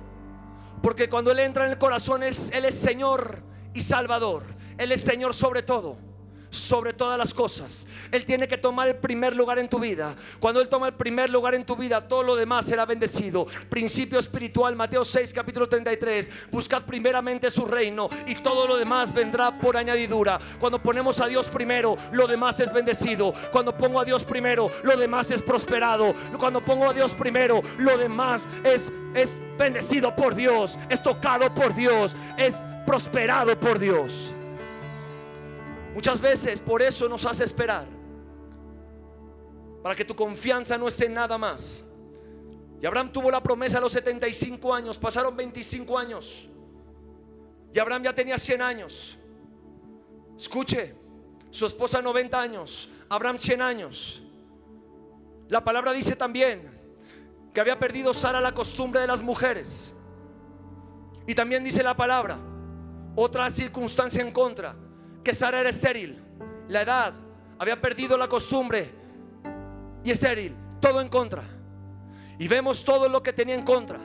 porque 0.83 1.09
cuando 1.09 1.31
Él 1.31 1.39
entra 1.41 1.65
en 1.65 1.73
el 1.73 1.79
corazón, 1.79 2.23
Él 2.23 2.33
es 2.33 2.75
Señor 2.75 3.43
y 3.75 3.81
Salvador, 3.81 4.45
Él 4.79 4.93
es 4.93 5.01
Señor 5.03 5.35
sobre 5.35 5.63
todo 5.63 6.10
sobre 6.51 6.93
todas 6.93 7.19
las 7.19 7.33
cosas. 7.33 7.87
Él 8.11 8.25
tiene 8.25 8.49
que 8.49 8.59
tomar 8.59 8.89
el 8.89 8.97
primer 8.97 9.35
lugar 9.35 9.59
en 9.59 9.69
tu 9.69 9.79
vida. 9.79 10.15
Cuando 10.39 10.61
Él 10.61 10.69
toma 10.69 10.89
el 10.89 10.95
primer 10.95 11.31
lugar 11.31 11.55
en 11.55 11.65
tu 11.65 11.77
vida, 11.77 12.07
todo 12.07 12.23
lo 12.23 12.37
demás 12.37 12.67
será 12.67 12.85
bendecido. 12.85 13.47
Principio 13.69 14.19
espiritual, 14.19 14.77
Mateo 14.77 15.05
6, 15.05 15.33
capítulo 15.33 15.69
33. 15.69 16.31
Buscad 16.51 16.83
primeramente 16.83 17.51
su 17.51 17.67
reino 17.67 18.11
y 18.27 18.35
todo 18.37 18.67
lo 18.67 18.77
demás 18.77 19.15
vendrá 19.15 19.59
por 19.59 19.77
añadidura. 19.77 20.41
Cuando 20.59 20.83
ponemos 20.83 21.21
a 21.21 21.27
Dios 21.27 21.49
primero, 21.49 21.97
lo 22.13 22.27
demás 22.27 22.59
es 22.61 22.73
bendecido. 22.73 23.33
Cuando 23.53 23.77
pongo 23.77 24.01
a 24.01 24.05
Dios 24.05 24.25
primero, 24.25 24.71
lo 24.83 24.97
demás 24.97 25.31
es 25.31 25.43
prosperado. 25.43 26.15
Cuando 26.39 26.61
pongo 26.61 26.91
a 26.91 26.95
Dios 26.95 27.15
primero, 27.15 27.63
lo 27.79 27.97
demás 27.97 28.49
es, 28.65 28.93
es 29.15 29.41
bendecido 29.59 30.15
por 30.17 30.35
Dios, 30.35 30.79
es 30.89 31.03
tocado 31.03 31.55
por 31.55 31.75
Dios, 31.75 32.17
es 32.37 32.65
prosperado 32.87 33.59
por 33.59 33.79
Dios. 33.79 34.33
Muchas 35.95 36.21
veces 36.21 36.61
por 36.61 36.83
eso 36.83 37.09
nos 37.09 37.25
hace 37.25 37.45
esperar. 37.45 37.87
Para 39.83 39.95
que 39.95 40.05
tu 40.05 40.15
confianza 40.15 40.77
no 40.79 40.89
esté 40.89 41.09
nada 41.09 41.37
más. 41.39 41.85
Y 42.81 42.87
Abraham 42.87 43.13
tuvo 43.13 43.31
la 43.31 43.43
promesa 43.43 43.79
a 43.79 43.81
los 43.81 43.93
75 43.93 44.75
años. 44.75 44.99
Pasaron 44.99 45.37
25 45.37 45.99
años. 45.99 46.49
Y 47.73 47.79
Abraham 47.79 48.05
ya 48.05 48.15
tenía 48.15 48.39
100 48.39 48.63
años. 48.63 49.19
Escuche, 50.37 50.95
su 51.51 51.67
esposa 51.67 52.01
90 52.01 52.41
años. 52.41 52.89
Abraham 53.09 53.39
100 53.39 53.63
años. 53.63 54.23
La 55.49 55.65
palabra 55.65 55.93
dice 55.93 56.15
también 56.15 56.79
que 57.53 57.61
había 57.61 57.79
perdido 57.79 58.15
Sara 58.15 58.41
la 58.41 58.53
costumbre 58.53 59.01
de 59.01 59.07
las 59.07 59.23
mujeres. 59.23 59.95
Y 61.27 61.35
también 61.35 61.65
dice 61.65 61.83
la 61.83 61.97
palabra, 61.97 62.39
otra 63.17 63.51
circunstancia 63.51 64.23
en 64.23 64.31
contra 64.31 64.75
que 65.23 65.35
Sara 65.35 65.61
era 65.61 65.71
estéril. 65.71 66.23
La 66.69 66.83
edad 66.83 67.15
había 67.59 67.81
perdido 67.81 68.17
la 68.17 68.29
costumbre 68.29 68.91
y 70.05 70.11
estéril. 70.11 70.57
Todo 70.81 71.01
en 71.01 71.09
contra. 71.09 71.45
Y 72.39 72.49
vemos 72.49 72.85
todo 72.85 73.09
lo 73.09 73.23
que 73.23 73.33
tenía 73.33 73.55
en 73.55 73.65
contra. 73.65 73.99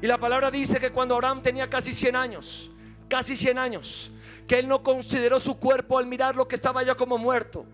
Y 0.00 0.06
la 0.06 0.18
palabra 0.18 0.50
dice 0.50 0.78
que 0.78 0.90
cuando 0.92 1.14
Abraham 1.14 1.42
tenía 1.42 1.68
casi 1.68 1.92
100 1.92 2.16
años, 2.16 2.70
casi 3.08 3.36
100 3.36 3.58
años, 3.58 4.10
que 4.46 4.58
él 4.58 4.68
no 4.68 4.82
consideró 4.82 5.40
su 5.40 5.58
cuerpo 5.58 5.98
al 5.98 6.06
mirar 6.06 6.36
lo 6.36 6.46
que 6.46 6.54
estaba 6.54 6.82
ya 6.82 6.94
como 6.94 7.18
muerto. 7.18 7.66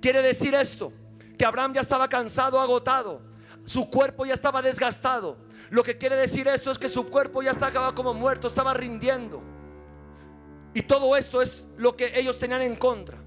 Quiere 0.00 0.20
decir 0.20 0.54
esto, 0.54 0.92
que 1.38 1.44
Abraham 1.44 1.74
ya 1.74 1.80
estaba 1.80 2.08
cansado, 2.08 2.60
agotado. 2.60 3.22
Su 3.64 3.88
cuerpo 3.88 4.26
ya 4.26 4.34
estaba 4.34 4.60
desgastado. 4.60 5.38
Lo 5.70 5.82
que 5.82 5.96
quiere 5.96 6.16
decir 6.16 6.48
esto 6.48 6.70
es 6.70 6.78
que 6.78 6.88
su 6.88 7.08
cuerpo 7.08 7.42
ya 7.42 7.52
estaba 7.52 7.94
como 7.94 8.12
muerto, 8.12 8.48
estaba 8.48 8.74
rindiendo. 8.74 9.42
Y 10.74 10.82
todo 10.82 11.16
esto 11.16 11.42
es 11.42 11.68
lo 11.76 11.96
que 11.96 12.18
ellos 12.18 12.38
tenían 12.38 12.62
en 12.62 12.76
contra. 12.76 13.18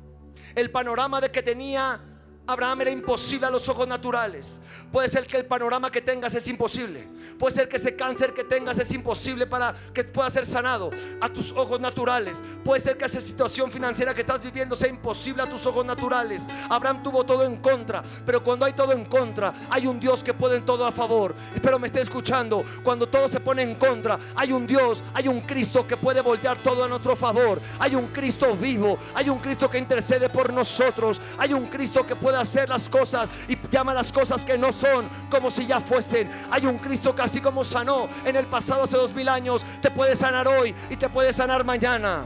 El 0.56 0.72
panorama 0.72 1.20
de 1.20 1.32
que 1.32 1.44
tenía 1.44 2.13
Abraham 2.46 2.82
era 2.82 2.92
imposible 2.92 3.48
a 3.48 3.50
los 3.50 3.70
ojos 3.70 3.88
naturales. 3.88 4.60
Puede 4.92 5.08
ser 5.08 5.26
que 5.26 5.38
el 5.38 5.46
panorama 5.46 5.90
que 5.90 6.02
tengas 6.02 6.36
es 6.36 6.46
imposible. 6.50 7.08
Puede 7.40 7.56
ser 7.56 7.70
que 7.70 7.78
ese 7.78 7.96
cáncer 7.96 8.34
que 8.34 8.44
tengas 8.44 8.78
es 8.78 8.92
imposible 8.92 9.48
para 9.48 9.74
que 9.94 10.04
pueda 10.04 10.30
ser 10.30 10.46
sanado 10.46 10.92
a 11.22 11.30
tus 11.30 11.54
ojos 11.54 11.80
naturales. 11.80 12.40
Puede 12.66 12.82
ser 12.82 12.98
que 12.98 13.06
esa 13.06 13.22
situación 13.22 13.72
financiera 13.72 14.14
que 14.14 14.22
estás 14.22 14.44
viviendo 14.44 14.76
sea 14.76 14.90
imposible 14.90 15.42
a 15.42 15.50
tus 15.50 15.66
ojos 15.66 15.86
naturales. 15.86 16.44
Abraham 16.70 17.02
tuvo 17.02 17.24
todo 17.24 17.46
en 17.46 17.58
contra, 17.58 18.04
pero 18.26 18.44
cuando 18.44 18.66
hay 18.66 18.74
todo 18.74 18.92
en 18.92 19.06
contra, 19.06 19.54
hay 19.70 19.88
un 19.88 19.98
Dios 20.00 20.22
que 20.22 20.34
puede 20.34 20.58
en 20.58 20.66
todo 20.66 20.86
a 20.86 20.92
favor. 20.92 21.34
Espero 21.56 21.80
me 21.80 21.88
esté 21.88 22.02
escuchando. 22.02 22.66
Cuando 22.84 23.08
todo 23.08 23.30
se 23.30 23.40
pone 23.40 23.64
en 23.64 23.76
contra, 23.76 24.20
hay 24.36 24.52
un 24.52 24.68
Dios, 24.68 25.02
hay 25.14 25.30
un 25.30 25.40
Cristo 25.42 25.88
que 25.88 25.96
puede 25.96 26.20
voltear 26.20 26.58
todo 26.58 26.84
a 26.84 26.90
nuestro 26.90 27.16
favor. 27.16 27.62
Hay 27.80 27.96
un 27.96 28.08
Cristo 28.08 28.54
vivo, 28.58 29.00
hay 29.16 29.30
un 29.30 29.40
Cristo 29.40 29.70
que 29.70 29.78
intercede 29.78 30.28
por 30.28 30.54
nosotros. 30.54 31.22
Hay 31.38 31.54
un 31.54 31.68
Cristo 31.68 32.06
que 32.06 32.18
puede 32.18 32.33
hacer 32.36 32.70
las 32.70 32.90
cosas 32.90 33.30
y 33.48 33.58
llama 33.70 33.94
las 33.94 34.12
cosas 34.12 34.44
que 34.44 34.58
no 34.58 34.72
son 34.72 35.08
como 35.30 35.50
si 35.52 35.66
ya 35.66 35.80
fuesen. 35.80 36.30
Hay 36.52 36.66
un 36.66 36.78
Cristo 36.78 37.16
así 37.20 37.42
como 37.42 37.64
sanó 37.64 38.08
en 38.26 38.36
el 38.36 38.46
pasado 38.46 38.84
hace 38.84 38.98
dos 38.98 39.14
mil 39.14 39.30
años, 39.30 39.64
te 39.82 39.92
puede 39.92 40.16
sanar 40.16 40.48
hoy 40.48 40.74
y 40.90 40.96
te 40.96 41.10
puede 41.10 41.34
sanar 41.34 41.64
mañana. 41.64 42.26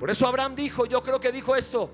Por 0.00 0.10
eso 0.10 0.26
Abraham 0.26 0.56
dijo, 0.56 0.84
yo 0.86 1.02
creo 1.02 1.20
que 1.20 1.30
dijo 1.30 1.54
esto, 1.54 1.88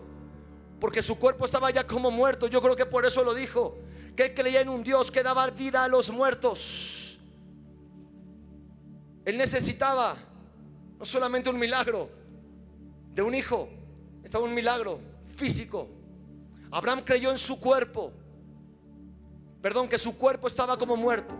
porque 0.80 1.02
su 1.02 1.18
cuerpo 1.18 1.44
estaba 1.44 1.70
ya 1.70 1.86
como 1.86 2.10
muerto, 2.10 2.46
yo 2.46 2.62
creo 2.62 2.74
que 2.74 2.86
por 2.86 3.04
eso 3.04 3.22
lo 3.22 3.34
dijo, 3.34 3.76
que 4.16 4.24
él 4.24 4.34
creía 4.34 4.62
en 4.62 4.70
un 4.70 4.82
Dios 4.82 5.10
que 5.10 5.22
daba 5.22 5.46
vida 5.48 5.84
a 5.84 5.88
los 5.88 6.10
muertos. 6.10 7.18
Él 9.26 9.36
necesitaba 9.36 10.16
no 10.98 11.04
solamente 11.04 11.50
un 11.50 11.58
milagro 11.58 12.10
de 13.12 13.20
un 13.20 13.34
hijo, 13.34 13.68
estaba 14.28 14.44
un 14.44 14.52
milagro 14.52 15.00
físico. 15.36 15.88
Abraham 16.70 17.00
creyó 17.02 17.30
en 17.30 17.38
su 17.38 17.58
cuerpo. 17.58 18.12
Perdón, 19.62 19.88
que 19.88 19.98
su 19.98 20.18
cuerpo 20.18 20.48
estaba 20.48 20.76
como 20.76 20.96
muerto. 20.96 21.34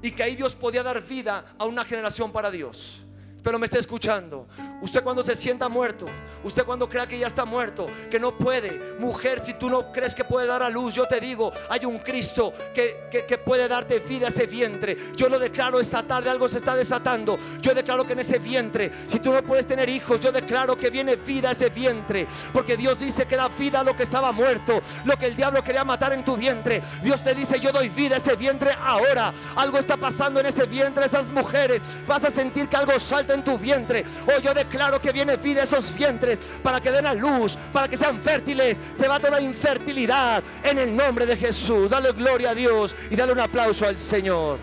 Y 0.00 0.10
que 0.12 0.22
ahí 0.22 0.34
Dios 0.34 0.54
podía 0.54 0.82
dar 0.82 1.02
vida 1.02 1.54
a 1.58 1.66
una 1.66 1.84
generación 1.84 2.32
para 2.32 2.50
Dios. 2.50 3.02
Pero 3.42 3.58
me 3.58 3.66
está 3.66 3.78
escuchando. 3.78 4.46
Usted 4.82 5.02
cuando 5.02 5.22
se 5.22 5.36
sienta 5.36 5.68
muerto, 5.68 6.06
usted 6.42 6.64
cuando 6.64 6.88
crea 6.88 7.06
que 7.06 7.18
ya 7.18 7.26
está 7.26 7.44
muerto, 7.44 7.86
que 8.10 8.18
no 8.18 8.36
puede, 8.36 8.98
mujer, 8.98 9.42
si 9.44 9.54
tú 9.54 9.70
no 9.70 9.92
crees 9.92 10.14
que 10.14 10.24
puede 10.24 10.46
dar 10.46 10.62
a 10.62 10.70
luz, 10.70 10.94
yo 10.94 11.06
te 11.06 11.20
digo, 11.20 11.52
hay 11.68 11.84
un 11.84 11.98
Cristo 11.98 12.52
que, 12.74 13.08
que, 13.26 13.38
puede 13.38 13.68
darte 13.68 13.98
vida 13.98 14.26
a 14.26 14.28
ese 14.28 14.46
vientre. 14.46 14.96
Yo 15.16 15.28
lo 15.28 15.38
declaro 15.38 15.80
esta 15.80 16.02
tarde, 16.02 16.30
algo 16.30 16.48
se 16.48 16.58
está 16.58 16.76
desatando. 16.76 17.38
Yo 17.60 17.74
declaro 17.74 18.06
que 18.06 18.12
en 18.12 18.20
ese 18.20 18.38
vientre, 18.38 18.90
si 19.06 19.20
tú 19.20 19.32
no 19.32 19.42
puedes 19.42 19.66
tener 19.66 19.88
hijos, 19.88 20.20
yo 20.20 20.32
declaro 20.32 20.76
que 20.76 20.90
viene 20.90 21.16
vida 21.16 21.50
a 21.50 21.52
ese 21.52 21.70
vientre. 21.70 22.26
Porque 22.52 22.76
Dios 22.76 22.98
dice 22.98 23.26
que 23.26 23.36
da 23.36 23.48
vida 23.48 23.80
a 23.80 23.84
lo 23.84 23.96
que 23.96 24.02
estaba 24.02 24.32
muerto, 24.32 24.80
lo 25.04 25.16
que 25.16 25.26
el 25.26 25.36
diablo 25.36 25.62
quería 25.64 25.84
matar 25.84 26.12
en 26.12 26.24
tu 26.24 26.36
vientre. 26.36 26.82
Dios 27.02 27.22
te 27.22 27.34
dice, 27.34 27.58
yo 27.60 27.72
doy 27.72 27.88
vida 27.88 28.16
a 28.16 28.18
ese 28.18 28.36
vientre 28.36 28.72
ahora. 28.82 29.32
Algo 29.56 29.78
está 29.78 29.96
pasando 29.96 30.40
en 30.40 30.46
ese 30.46 30.66
vientre, 30.66 31.04
esas 31.04 31.28
mujeres. 31.28 31.82
Vas 32.06 32.24
a 32.24 32.30
sentir 32.30 32.68
que 32.68 32.76
algo 32.76 32.98
salta 32.98 33.29
en 33.32 33.44
tu 33.44 33.58
vientre. 33.58 34.04
Hoy 34.26 34.42
yo 34.42 34.54
declaro 34.54 35.00
que 35.00 35.12
viene 35.12 35.36
vida 35.36 35.60
a 35.60 35.64
esos 35.64 35.94
vientres 35.94 36.38
para 36.62 36.80
que 36.80 36.90
den 36.90 37.06
a 37.06 37.14
luz, 37.14 37.56
para 37.72 37.88
que 37.88 37.96
sean 37.96 38.20
fértiles. 38.20 38.80
Se 38.96 39.08
va 39.08 39.20
toda 39.20 39.40
infertilidad 39.40 40.42
en 40.62 40.78
el 40.78 40.96
nombre 40.96 41.26
de 41.26 41.36
Jesús. 41.36 41.90
Dale 41.90 42.12
gloria 42.12 42.50
a 42.50 42.54
Dios 42.54 42.94
y 43.10 43.16
dale 43.16 43.32
un 43.32 43.40
aplauso 43.40 43.86
al 43.86 43.98
Señor. 43.98 44.58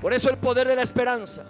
Por 0.00 0.12
eso 0.12 0.28
el 0.30 0.38
poder 0.38 0.66
de 0.66 0.74
la 0.74 0.82
esperanza. 0.82 1.46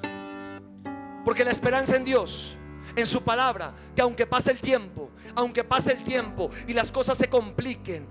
Porque 1.25 1.45
la 1.45 1.53
esperanza 1.53 1.97
en 1.97 2.05
Dios, 2.05 2.55
en 2.97 3.07
su 3.07 3.23
palabra, 3.23 3.73
que 3.95 4.03
aunque 4.03 4.27
pase 4.27 4.51
el 4.51 4.59
tiempo, 4.59 5.11
aunque 5.35 5.65
pase 5.65 5.93
el 5.93 6.05
tiempo 6.05 6.51
y 6.67 6.75
las 6.75 6.93
cosas 6.93 7.17
se 7.17 7.29
compliquen, 7.29 8.07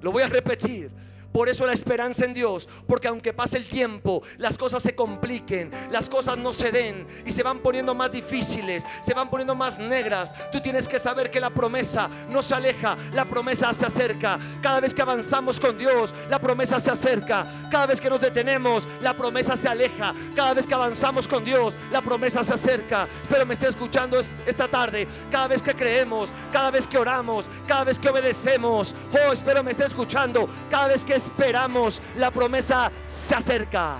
lo 0.00 0.12
voy 0.12 0.22
a 0.22 0.28
repetir, 0.28 0.90
por 1.32 1.48
eso 1.48 1.66
la 1.66 1.72
esperanza 1.72 2.24
en 2.24 2.34
Dios, 2.34 2.68
porque 2.86 3.08
aunque 3.08 3.32
pase 3.32 3.56
el 3.56 3.68
tiempo, 3.68 4.22
las 4.38 4.58
cosas 4.58 4.82
se 4.82 4.94
compliquen, 4.94 5.70
las 5.90 6.08
cosas 6.08 6.36
no 6.38 6.52
se 6.52 6.72
den 6.72 7.06
y 7.24 7.30
se 7.30 7.42
van 7.42 7.60
poniendo 7.60 7.94
más 7.94 8.12
difíciles, 8.12 8.84
se 9.02 9.14
van 9.14 9.30
poniendo 9.30 9.54
más 9.54 9.78
negras. 9.78 10.34
Tú 10.50 10.60
tienes 10.60 10.88
que 10.88 10.98
saber 10.98 11.30
que 11.30 11.40
la 11.40 11.50
promesa 11.50 12.08
no 12.30 12.42
se 12.42 12.54
aleja, 12.54 12.96
la 13.12 13.24
promesa 13.24 13.72
se 13.72 13.86
acerca. 13.86 14.38
Cada 14.60 14.80
vez 14.80 14.92
que 14.92 15.02
avanzamos 15.02 15.60
con 15.60 15.78
Dios, 15.78 16.12
la 16.28 16.38
promesa 16.38 16.80
se 16.80 16.90
acerca. 16.90 17.46
Cada 17.70 17.86
vez 17.86 18.00
que 18.00 18.10
nos 18.10 18.20
detenemos, 18.20 18.86
la 19.00 19.14
promesa 19.14 19.56
se 19.56 19.68
aleja. 19.68 20.14
Cada 20.34 20.54
vez 20.54 20.66
que 20.66 20.74
avanzamos 20.74 21.28
con 21.28 21.44
Dios, 21.44 21.74
la 21.92 22.00
promesa 22.00 22.42
se 22.42 22.54
acerca. 22.54 23.06
Pero 23.28 23.46
me 23.46 23.54
está 23.54 23.68
escuchando 23.68 24.20
esta 24.46 24.66
tarde, 24.66 25.06
cada 25.30 25.48
vez 25.48 25.62
que 25.62 25.74
creemos, 25.74 26.30
cada 26.52 26.70
vez 26.70 26.86
que 26.86 26.98
oramos, 26.98 27.46
cada 27.66 27.84
vez 27.84 27.98
que 27.98 28.08
obedecemos. 28.08 28.94
Oh, 29.12 29.32
espero 29.32 29.62
me 29.62 29.72
esté 29.72 29.84
escuchando, 29.84 30.48
cada 30.70 30.88
vez 30.88 31.04
que 31.04 31.19
esperamos, 31.26 32.00
la 32.16 32.30
promesa 32.30 32.90
se 33.06 33.34
acerca. 33.34 33.96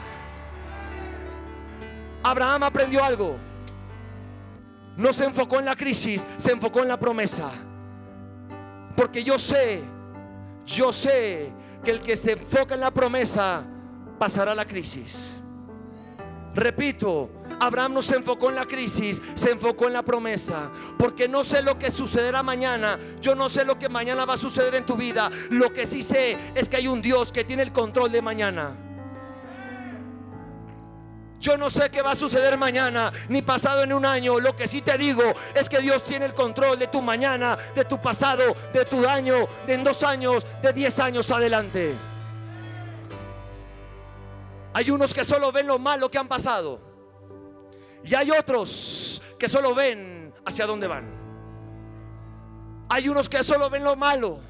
Abraham 2.23 2.65
aprendió 2.65 3.05
algo. 3.05 3.39
No 4.97 5.13
se 5.13 5.25
enfocó 5.25 5.59
en 5.59 5.65
la 5.65 5.77
crisis, 5.77 6.27
se 6.37 6.53
enfocó 6.53 6.83
en 6.83 6.89
la 6.89 6.99
promesa. 6.99 7.51
Porque 8.97 9.25
yo 9.25 9.39
sé, 9.39 9.83
yo 10.67 10.93
sé 10.93 11.53
que 11.83 11.91
el 11.91 12.01
que 12.01 12.17
se 12.17 12.33
enfoca 12.33 12.75
en 12.75 12.81
la 12.81 12.91
promesa 12.91 13.65
pasará 14.19 14.55
la 14.55 14.67
crisis. 14.67 15.37
Repito, 16.55 17.31
Abraham 17.61 17.95
no 17.95 18.03
se 18.03 18.17
enfocó 18.17 18.49
en 18.49 18.57
la 18.57 18.67
crisis, 18.67 19.21
se 19.35 19.51
enfocó 19.51 19.87
en 19.87 19.93
la 19.93 20.03
promesa. 20.03 20.71
Porque 20.99 21.29
no 21.29 21.45
sé 21.45 21.63
lo 21.63 21.79
que 21.79 21.91
sucederá 21.91 22.43
mañana. 22.43 22.99
Yo 23.21 23.35
no 23.35 23.49
sé 23.49 23.65
lo 23.65 23.79
que 23.79 23.89
mañana 23.89 24.25
va 24.25 24.35
a 24.35 24.39
suceder 24.39 24.75
en 24.75 24.87
tu 24.87 24.97
vida. 24.97 25.31
Lo 25.51 25.73
que 25.73 25.87
sí 25.87 26.03
sé 26.03 26.37
es 26.55 26.69
que 26.69 26.77
hay 26.77 26.89
un 26.89 27.03
Dios 27.03 27.31
que 27.31 27.45
tiene 27.45 27.63
el 27.63 27.73
control 27.73 28.11
de 28.11 28.23
mañana. 28.23 28.75
Yo 31.39 31.57
no 31.57 31.71
sé 31.71 31.91
qué 31.91 32.03
va 32.03 32.11
a 32.11 32.17
suceder 32.17 32.59
mañana, 32.59 33.11
ni 33.29 33.41
pasado 33.41 33.83
en 33.83 33.95
un 33.95 34.05
año. 34.05 34.39
Lo 34.41 34.55
que 34.55 34.69
sí 34.69 34.83
te 34.83 34.99
digo 34.99 35.23
es 35.55 35.69
que 35.71 35.79
Dios 35.79 36.05
tiene 36.05 36.27
el 36.27 36.35
control 36.35 36.79
de 36.79 36.87
tu 36.87 37.01
mañana, 37.01 37.57
de 37.75 37.85
tu 37.85 38.01
pasado, 38.01 38.55
de 38.75 38.85
tu 38.85 39.07
año, 39.07 39.49
de 39.67 39.75
en 39.75 39.85
dos 39.85 40.03
años, 40.03 40.47
de 40.63 40.73
diez 40.73 40.99
años 40.99 41.31
adelante. 41.31 41.95
Hay 44.73 44.91
unos 44.91 45.15
que 45.15 45.25
solo 45.25 45.51
ven 45.51 45.67
lo 45.67 45.79
malo 45.79 46.11
que 46.11 46.19
han 46.19 46.29
pasado. 46.29 46.90
Y 48.05 48.15
hay 48.15 48.31
otros 48.31 49.23
que 49.39 49.49
solo 49.49 49.75
ven 49.75 50.35
hacia 50.45 50.67
dónde 50.67 50.87
van. 50.87 51.21
Hay 52.89 53.09
unos 53.09 53.29
que 53.29 53.45
solo 53.45 53.71
ven 53.71 53.85
lo 53.85 53.97
malo. 53.97 54.41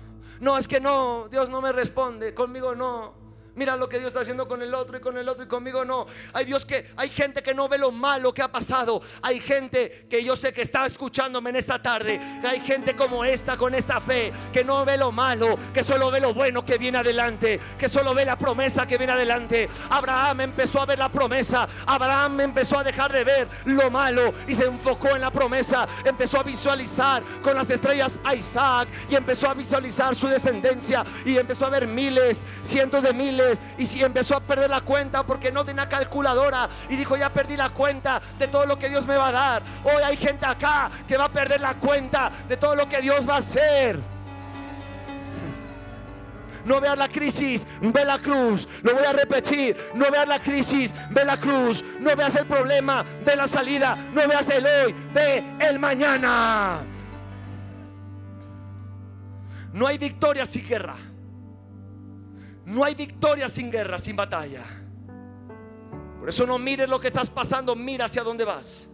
No, 0.41 0.57
es 0.57 0.67
que 0.67 0.81
no, 0.81 1.29
Dios 1.31 1.51
no 1.51 1.61
me 1.61 1.73
responde, 1.73 2.35
conmigo 2.35 2.75
no. 2.75 3.20
Mira 3.55 3.77
lo 3.77 3.89
que 3.89 3.99
Dios 3.99 4.09
está 4.09 4.21
haciendo 4.21 4.47
con 4.47 4.63
el 4.63 4.73
otro 4.75 4.97
y 4.97 5.01
con 5.01 5.19
el 5.19 5.29
otro 5.29 5.45
y 5.45 5.49
conmigo 5.49 5.85
no. 5.85 6.07
Hay 6.33 6.45
Dios 6.45 6.65
que 6.65 6.91
hay 6.97 7.09
gente 7.09 7.43
que 7.43 7.55
no 7.55 7.69
ve 7.69 7.79
lo 7.79 7.91
malo 7.91 8.33
que 8.33 8.43
ha 8.43 8.51
pasado. 8.51 9.03
Hay 9.23 9.41
gente 9.41 10.07
que 10.09 10.25
yo 10.25 10.37
sé 10.37 10.53
que 10.53 10.63
está 10.63 10.87
escuchándome 10.87 11.51
en 11.51 11.57
esta 11.57 11.83
tarde. 11.83 12.21
Hay 12.45 12.61
gente 12.61 12.95
como 12.95 13.25
esta 13.25 13.57
con 13.57 13.75
esta 13.75 14.01
fe 14.01 14.33
que 14.53 14.65
no 14.65 14.85
ve 14.85 14.97
lo 14.97 15.11
malo, 15.11 15.59
que 15.75 15.83
solo 15.83 16.11
ve 16.11 16.21
lo 16.21 16.33
bueno 16.33 16.65
que 16.65 16.79
viene 16.79 16.99
adelante, 16.99 17.59
que 17.79 17.89
solo 17.89 18.15
ve 18.15 18.25
la 18.25 18.37
promesa 18.37 18.87
que 18.87 18.99
viene 18.99 19.13
adelante. 19.13 19.69
Abraham 19.91 20.43
empezó 20.43 20.81
a 20.81 20.87
ver 20.87 20.99
la 20.99 21.09
promesa. 21.09 21.69
Abraham 21.87 22.41
empezó 22.41 22.79
a 22.79 22.85
dejar 22.85 23.13
de 23.13 23.25
ver 23.25 23.49
lo 23.65 23.91
malo 23.91 24.33
y 24.47 24.55
se 24.55 24.67
enfocó 24.67 25.17
en 25.17 25.23
la 25.23 25.31
promesa. 25.31 25.89
Empezó 26.05 26.41
a 26.41 26.43
visualizar 26.45 27.23
con 27.43 27.57
las 27.57 27.69
estrellas 27.69 28.21
a 28.25 28.35
Isaac 28.35 28.89
y 29.09 29.17
empezó 29.17 29.49
a 29.49 29.55
visualizar 29.55 30.15
su 30.15 30.29
descendencia 30.29 31.05
y 31.25 31.37
empezó 31.37 31.67
a 31.67 31.71
ver 31.71 31.89
miles, 31.89 32.45
cientos 32.63 33.03
de 33.03 33.13
miles 33.13 33.40
y 33.79 33.87
si 33.87 34.03
empezó 34.03 34.37
a 34.37 34.41
perder 34.41 34.71
la 34.71 34.81
cuenta 34.81 35.23
porque 35.25 35.53
no 35.53 35.65
tenía 35.65 35.89
calculadora 35.89 36.69
y 36.89 36.97
dijo 36.97 37.17
ya 37.17 37.31
perdí 37.31 37.57
la 37.57 37.71
cuenta 37.71 38.21
de 38.39 38.49
todo 38.49 38.67
lo 38.67 38.79
que 38.79 38.89
Dios 38.89 39.07
me 39.07 39.17
va 39.17 39.29
a 39.29 39.33
dar. 39.33 39.63
Hoy 39.85 40.03
hay 40.03 40.17
gente 40.17 40.47
acá 40.47 40.91
que 41.07 41.17
va 41.17 41.25
a 41.25 41.33
perder 41.33 41.61
la 41.61 41.75
cuenta 41.75 42.31
de 42.49 42.57
todo 42.57 42.75
lo 42.75 42.89
que 42.89 43.01
Dios 43.01 43.29
va 43.29 43.37
a 43.37 43.39
hacer. 43.39 44.01
No 46.65 46.81
veas 46.81 46.99
la 46.99 47.09
crisis, 47.09 47.67
ve 47.81 48.05
la 48.05 48.19
cruz. 48.19 48.69
Lo 48.83 48.95
voy 48.95 49.05
a 49.05 49.13
repetir. 49.13 49.77
No 49.95 50.11
veas 50.11 50.29
la 50.29 50.39
crisis, 50.39 50.95
ve 51.11 51.25
la 51.25 51.37
cruz. 51.37 51.83
No 52.01 52.15
veas 52.15 52.37
el 52.37 52.47
problema, 52.47 53.05
ve 53.25 53.37
la 53.37 53.47
salida. 53.47 53.97
No 54.13 54.29
veas 54.29 54.49
el 54.51 54.67
hoy, 54.67 54.95
ve 55.15 55.43
el 55.61 55.79
mañana. 55.79 56.81
No 59.73 59.87
hay 59.87 59.99
victoria 59.99 60.45
sin 60.47 60.67
guerra. 60.67 60.97
No 62.65 62.85
hay 62.85 62.95
victoria 62.95 63.49
sin 63.49 63.71
guerra, 63.71 63.99
sin 63.99 64.17
batalla. 64.17 64.65
Por 66.19 66.29
eso 66.29 66.47
no 66.47 66.59
mires 66.59 66.89
lo 66.89 67.01
que 67.01 67.09
estás 67.09 67.31
pasando, 67.31 67.75
mira 67.75 68.05
hacia 68.05 68.23
dónde 68.23 68.45
vas. 68.45 68.87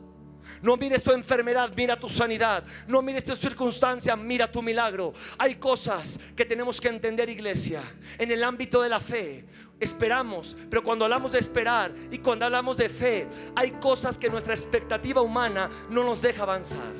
No 0.62 0.77
mires 0.77 1.03
tu 1.03 1.12
enfermedad, 1.12 1.73
mira 1.77 1.99
tu 1.99 2.09
sanidad. 2.09 2.64
No 2.87 3.03
mires 3.03 3.25
tu 3.25 3.35
circunstancia, 3.35 4.17
mira 4.17 4.51
tu 4.51 4.62
milagro. 4.62 5.12
Hay 5.39 5.57
cosas 5.57 6.19
que 6.35 6.45
tenemos 6.45 6.81
que 6.81 6.89
entender, 6.89 7.29
iglesia, 7.29 7.83
en 8.19 8.31
el 8.31 8.43
ámbito 8.45 8.81
de 8.81 8.89
la 8.89 9.01
fe. 9.01 9.45
Esperamos, 9.79 10.57
pero 10.71 10.83
cuando 10.83 11.05
hablamos 11.05 11.33
de 11.33 11.39
esperar 11.39 11.93
y 12.11 12.19
cuando 12.19 12.47
hablamos 12.47 12.77
de 12.79 12.89
fe, 12.89 13.29
hay 13.55 13.73
cosas 13.73 14.17
que 14.17 14.31
nuestra 14.31 14.55
expectativa 14.55 15.21
humana 15.21 15.69
no 15.91 16.03
nos 16.03 16.23
deja 16.23 16.45
avanzar. 16.45 16.95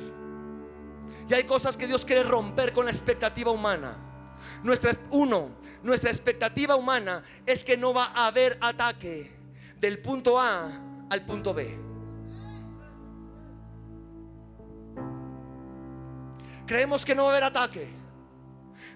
Y 1.27 1.33
hay 1.33 1.43
cosas 1.43 1.75
que 1.75 1.87
Dios 1.87 2.05
quiere 2.05 2.23
romper 2.23 2.71
con 2.73 2.85
la 2.85 2.91
expectativa 2.91 3.51
humana. 3.51 3.97
Nuestra, 4.63 4.91
uno, 5.09 5.49
nuestra 5.83 6.09
expectativa 6.09 6.75
humana 6.75 7.23
es 7.45 7.63
que 7.63 7.77
no 7.77 7.93
va 7.93 8.11
a 8.13 8.27
haber 8.27 8.57
ataque 8.61 9.31
del 9.79 9.99
punto 9.99 10.39
A 10.39 10.71
al 11.09 11.25
punto 11.25 11.53
B. 11.53 11.77
Creemos 16.65 17.05
que 17.05 17.15
no 17.15 17.23
va 17.23 17.29
a 17.29 17.31
haber 17.31 17.43
ataque 17.45 17.87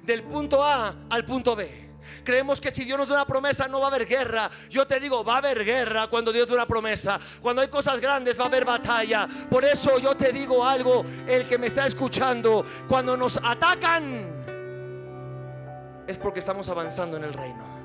del 0.04 0.24
punto 0.24 0.64
A 0.64 0.94
al 1.10 1.26
punto 1.26 1.56
B. 1.56 1.92
Creemos 2.24 2.60
que 2.60 2.72
si 2.72 2.84
Dios 2.84 2.98
nos 2.98 3.08
da 3.08 3.16
una 3.16 3.26
promesa 3.26 3.68
no 3.68 3.80
va 3.80 3.86
a 3.86 3.88
haber 3.90 4.08
guerra. 4.08 4.50
Yo 4.70 4.86
te 4.86 5.00
digo, 5.00 5.24
va 5.24 5.36
a 5.36 5.38
haber 5.38 5.64
guerra 5.64 6.08
cuando 6.08 6.32
Dios 6.32 6.48
da 6.48 6.56
una 6.56 6.66
promesa. 6.66 7.20
Cuando 7.42 7.62
hay 7.62 7.68
cosas 7.68 8.00
grandes 8.00 8.38
va 8.40 8.44
a 8.44 8.48
haber 8.48 8.66
batalla. 8.66 9.28
Por 9.50 9.64
eso 9.64 10.00
yo 10.00 10.16
te 10.16 10.32
digo 10.32 10.66
algo, 10.66 11.06
el 11.28 11.48
que 11.48 11.58
me 11.58 11.68
está 11.68 11.86
escuchando, 11.86 12.66
cuando 12.88 13.16
nos 13.16 13.38
atacan 13.38 14.41
es 16.12 16.18
porque 16.18 16.40
estamos 16.40 16.70
avanzando 16.70 17.18
en 17.18 17.24
el 17.24 17.34
reino. 17.34 17.81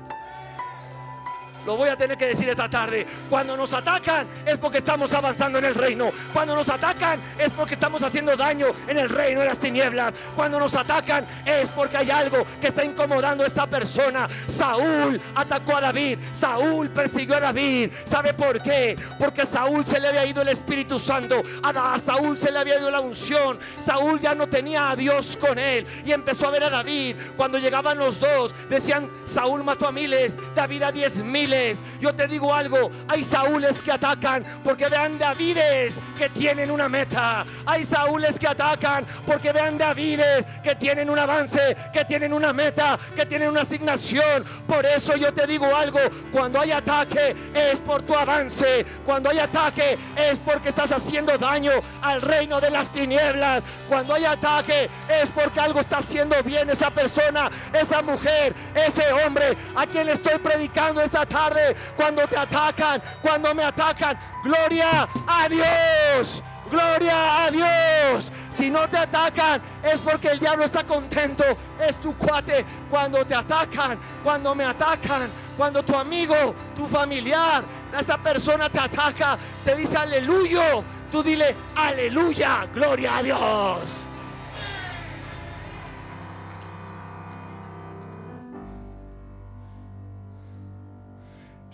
Lo 1.67 1.75
voy 1.75 1.89
a 1.89 1.97
tener 1.97 2.17
que 2.17 2.27
decir 2.27 2.47
esta 2.47 2.69
tarde. 2.69 3.05
Cuando 3.29 3.57
nos 3.57 3.73
atacan 3.73 4.25
es 4.45 4.57
porque 4.57 4.77
estamos 4.77 5.13
avanzando 5.13 5.59
en 5.59 5.65
el 5.65 5.75
reino. 5.75 6.09
Cuando 6.31 6.55
nos 6.55 6.69
atacan 6.69 7.19
es 7.37 7.51
porque 7.51 7.73
estamos 7.73 8.01
haciendo 8.01 8.37
daño 8.37 8.67
en 8.87 8.97
el 8.97 9.09
reino 9.09 9.41
de 9.41 9.47
las 9.47 9.59
tinieblas. 9.59 10.13
Cuando 10.33 10.61
nos 10.61 10.73
atacan 10.75 11.25
es 11.45 11.67
porque 11.67 11.97
hay 11.97 12.09
algo 12.09 12.47
que 12.61 12.67
está 12.67 12.85
incomodando 12.85 13.43
a 13.43 13.47
esa 13.47 13.67
persona. 13.67 14.29
Saúl 14.47 15.19
atacó 15.35 15.75
a 15.75 15.81
David. 15.81 16.19
Saúl 16.31 16.89
persiguió 16.89 17.35
a 17.35 17.41
David. 17.41 17.91
¿Sabe 18.05 18.33
por 18.33 18.61
qué? 18.61 18.97
Porque 19.19 19.41
a 19.41 19.45
Saúl 19.45 19.85
se 19.85 19.99
le 19.99 20.07
había 20.07 20.25
ido 20.25 20.43
el 20.43 20.47
Espíritu 20.47 20.97
Santo. 20.97 21.43
A 21.63 21.99
Saúl 21.99 22.39
se 22.39 22.49
le 22.49 22.59
había 22.59 22.79
ido 22.79 22.89
la 22.89 23.01
unción. 23.01 23.59
Saúl 23.77 24.21
ya 24.21 24.33
no 24.33 24.47
tenía 24.47 24.91
a 24.91 24.95
Dios 24.95 25.35
con 25.35 25.59
él. 25.59 25.85
Y 26.05 26.13
empezó 26.13 26.47
a 26.47 26.51
ver 26.51 26.63
a 26.63 26.69
David. 26.69 27.17
Cuando 27.35 27.57
llegaban 27.57 27.97
los 27.97 28.21
dos, 28.21 28.55
decían, 28.69 29.05
Saúl 29.25 29.65
mató 29.65 29.85
a 29.85 29.91
miles, 29.91 30.37
David 30.55 30.83
a 30.83 30.91
diez 30.93 31.17
miles. 31.17 31.56
Yo 31.99 32.13
te 32.13 32.27
digo 32.27 32.53
algo, 32.53 32.91
hay 33.07 33.23
Saúles 33.23 33.81
que 33.81 33.91
atacan 33.91 34.45
porque 34.63 34.87
vean 34.87 35.17
Davides 35.17 35.99
que 36.17 36.29
tienen 36.29 36.69
una 36.69 36.87
meta. 36.87 37.45
Hay 37.65 37.83
Saúles 37.83 38.37
que 38.37 38.47
atacan 38.47 39.05
porque 39.25 39.51
vean 39.51 39.77
Davides 39.77 40.45
que 40.63 40.75
tienen 40.75 41.09
un 41.09 41.17
avance, 41.17 41.75
que 41.91 42.05
tienen 42.05 42.33
una 42.33 42.53
meta, 42.53 42.99
que 43.15 43.25
tienen 43.25 43.49
una 43.49 43.61
asignación. 43.61 44.43
Por 44.67 44.85
eso 44.85 45.15
yo 45.15 45.33
te 45.33 45.47
digo 45.47 45.75
algo, 45.75 45.99
cuando 46.31 46.59
hay 46.59 46.71
ataque 46.71 47.35
es 47.53 47.79
por 47.79 48.03
tu 48.03 48.13
avance. 48.15 48.85
Cuando 49.03 49.29
hay 49.29 49.39
ataque 49.39 49.97
es 50.15 50.39
porque 50.39 50.69
estás 50.69 50.91
haciendo 50.91 51.37
daño 51.37 51.71
al 52.01 52.21
reino 52.21 52.61
de 52.61 52.69
las 52.69 52.91
tinieblas. 52.91 53.63
Cuando 53.87 54.13
hay 54.13 54.25
ataque 54.25 54.89
es 55.09 55.31
porque 55.31 55.59
algo 55.59 55.79
está 55.79 55.97
haciendo 55.97 56.41
bien 56.43 56.69
esa 56.69 56.91
persona, 56.91 57.49
esa 57.73 58.01
mujer, 58.01 58.53
ese 58.75 59.11
hombre 59.13 59.55
a 59.75 59.85
quien 59.87 60.05
le 60.05 60.13
estoy 60.13 60.37
predicando 60.37 61.01
esta 61.01 61.25
tarde 61.25 61.46
cuando 61.95 62.27
te 62.27 62.37
atacan, 62.37 63.01
cuando 63.21 63.53
me 63.53 63.63
atacan. 63.63 64.17
Gloria 64.43 65.07
a 65.27 65.49
Dios. 65.49 66.43
Gloria 66.69 67.45
a 67.45 67.51
Dios. 67.51 68.31
Si 68.51 68.69
no 68.69 68.89
te 68.89 68.97
atacan 68.97 69.61
es 69.83 69.99
porque 69.99 70.29
el 70.29 70.39
diablo 70.39 70.65
está 70.65 70.83
contento. 70.83 71.43
Es 71.79 71.97
tu 71.97 72.15
cuate. 72.17 72.65
Cuando 72.89 73.25
te 73.25 73.35
atacan, 73.35 73.97
cuando 74.23 74.53
me 74.55 74.65
atacan, 74.65 75.29
cuando 75.55 75.83
tu 75.83 75.95
amigo, 75.95 76.35
tu 76.75 76.85
familiar, 76.87 77.63
esa 77.97 78.17
persona 78.17 78.69
te 78.69 78.79
ataca, 78.79 79.37
te 79.63 79.75
dice 79.75 79.97
aleluya. 79.97 80.83
Tú 81.11 81.23
dile 81.23 81.55
aleluya. 81.75 82.67
Gloria 82.73 83.17
a 83.17 83.23
Dios. 83.23 84.06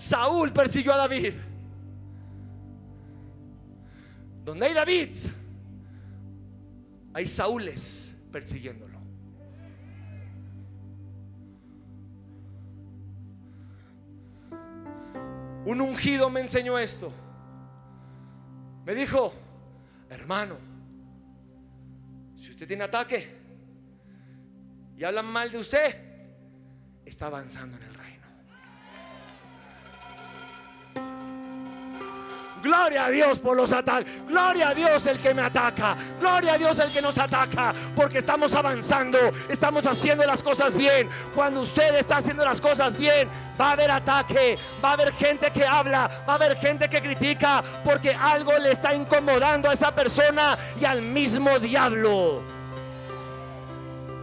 Saúl 0.03 0.51
persiguió 0.51 0.93
a 0.93 0.97
David. 0.97 1.33
Donde 4.43 4.65
hay 4.65 4.73
David, 4.73 5.15
hay 7.13 7.25
Saúles 7.25 8.13
persiguiéndolo. 8.29 8.99
Un 15.65 15.79
ungido 15.79 16.29
me 16.29 16.41
enseñó 16.41 16.77
esto. 16.77 17.09
Me 18.85 18.93
dijo, 18.93 19.31
hermano, 20.09 20.57
si 22.35 22.49
usted 22.49 22.67
tiene 22.67 22.83
ataque 22.83 23.37
y 24.97 25.03
hablan 25.05 25.27
mal 25.27 25.49
de 25.49 25.59
usted, 25.59 25.95
está 27.05 27.27
avanzando 27.27 27.77
en 27.77 27.83
el 27.83 27.92
Gloria 32.63 33.05
a 33.05 33.09
Dios 33.09 33.39
por 33.39 33.57
los 33.57 33.73
ataques. 33.73 34.07
Gloria 34.25 34.69
a 34.69 34.73
Dios 34.73 35.05
el 35.05 35.19
que 35.19 35.33
me 35.33 35.41
ataca. 35.41 35.97
Gloria 36.19 36.53
a 36.53 36.57
Dios 36.57 36.79
el 36.79 36.89
que 36.89 37.01
nos 37.01 37.17
ataca. 37.17 37.75
Porque 37.93 38.19
estamos 38.19 38.53
avanzando. 38.53 39.19
Estamos 39.49 39.85
haciendo 39.85 40.25
las 40.25 40.41
cosas 40.41 40.75
bien. 40.75 41.09
Cuando 41.35 41.61
usted 41.61 41.95
está 41.95 42.17
haciendo 42.17 42.45
las 42.45 42.61
cosas 42.61 42.97
bien, 42.97 43.27
va 43.59 43.69
a 43.69 43.71
haber 43.73 43.91
ataque. 43.91 44.57
Va 44.83 44.91
a 44.91 44.93
haber 44.93 45.11
gente 45.11 45.51
que 45.51 45.65
habla. 45.65 46.09
Va 46.27 46.33
a 46.33 46.35
haber 46.35 46.55
gente 46.55 46.89
que 46.89 47.01
critica. 47.01 47.61
Porque 47.83 48.15
algo 48.15 48.57
le 48.57 48.71
está 48.71 48.95
incomodando 48.95 49.69
a 49.69 49.73
esa 49.73 49.93
persona 49.93 50.57
y 50.79 50.85
al 50.85 51.01
mismo 51.01 51.59
diablo. 51.59 52.41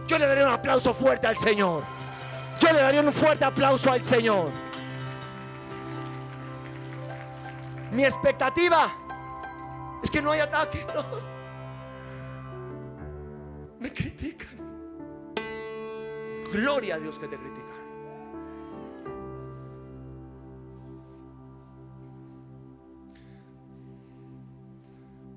Yo 0.07 0.17
le 0.17 0.25
daré 0.25 0.43
un 0.43 0.51
aplauso 0.51 0.95
fuerte 0.95 1.27
al 1.27 1.37
Señor. 1.37 1.83
Yo 2.59 2.73
le 2.73 2.81
daría 2.81 3.01
un 3.01 3.13
fuerte 3.13 3.45
aplauso 3.45 3.91
al 3.91 4.03
Señor. 4.03 4.49
Mi 7.91 8.05
expectativa 8.05 8.95
es 10.01 10.09
que 10.09 10.21
no 10.21 10.31
hay 10.31 10.39
ataque. 10.39 10.85
Me 13.79 13.91
critican. 13.91 14.47
Gloria 16.53 16.95
a 16.95 16.99
Dios 16.99 17.19
que 17.19 17.27
te 17.27 17.37
critican. 17.37 17.71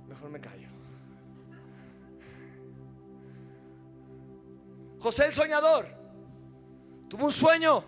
Mejor 0.08 0.30
me 0.30 0.40
callo. 0.40 0.68
José 5.00 5.26
el 5.26 5.32
soñador 5.32 5.88
tuvo 7.08 7.26
un 7.26 7.32
sueño, 7.32 7.82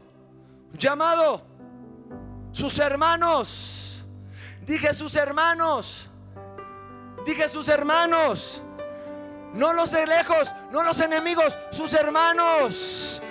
un 0.73 0.79
llamado. 0.79 1.43
Sus 2.53 2.79
hermanos 2.79 3.86
Dije 4.67 4.93
sus 4.93 5.15
hermanos. 5.17 6.09
Dije 7.25 7.49
sus 7.49 7.69
hermanos. 7.69 8.61
No 9.55 9.73
los 9.73 9.93
de 9.93 10.07
lejos, 10.07 10.53
no 10.71 10.83
los 10.83 11.01
enemigos, 11.01 11.57
sus 11.71 11.95
hermanos. 11.95 13.23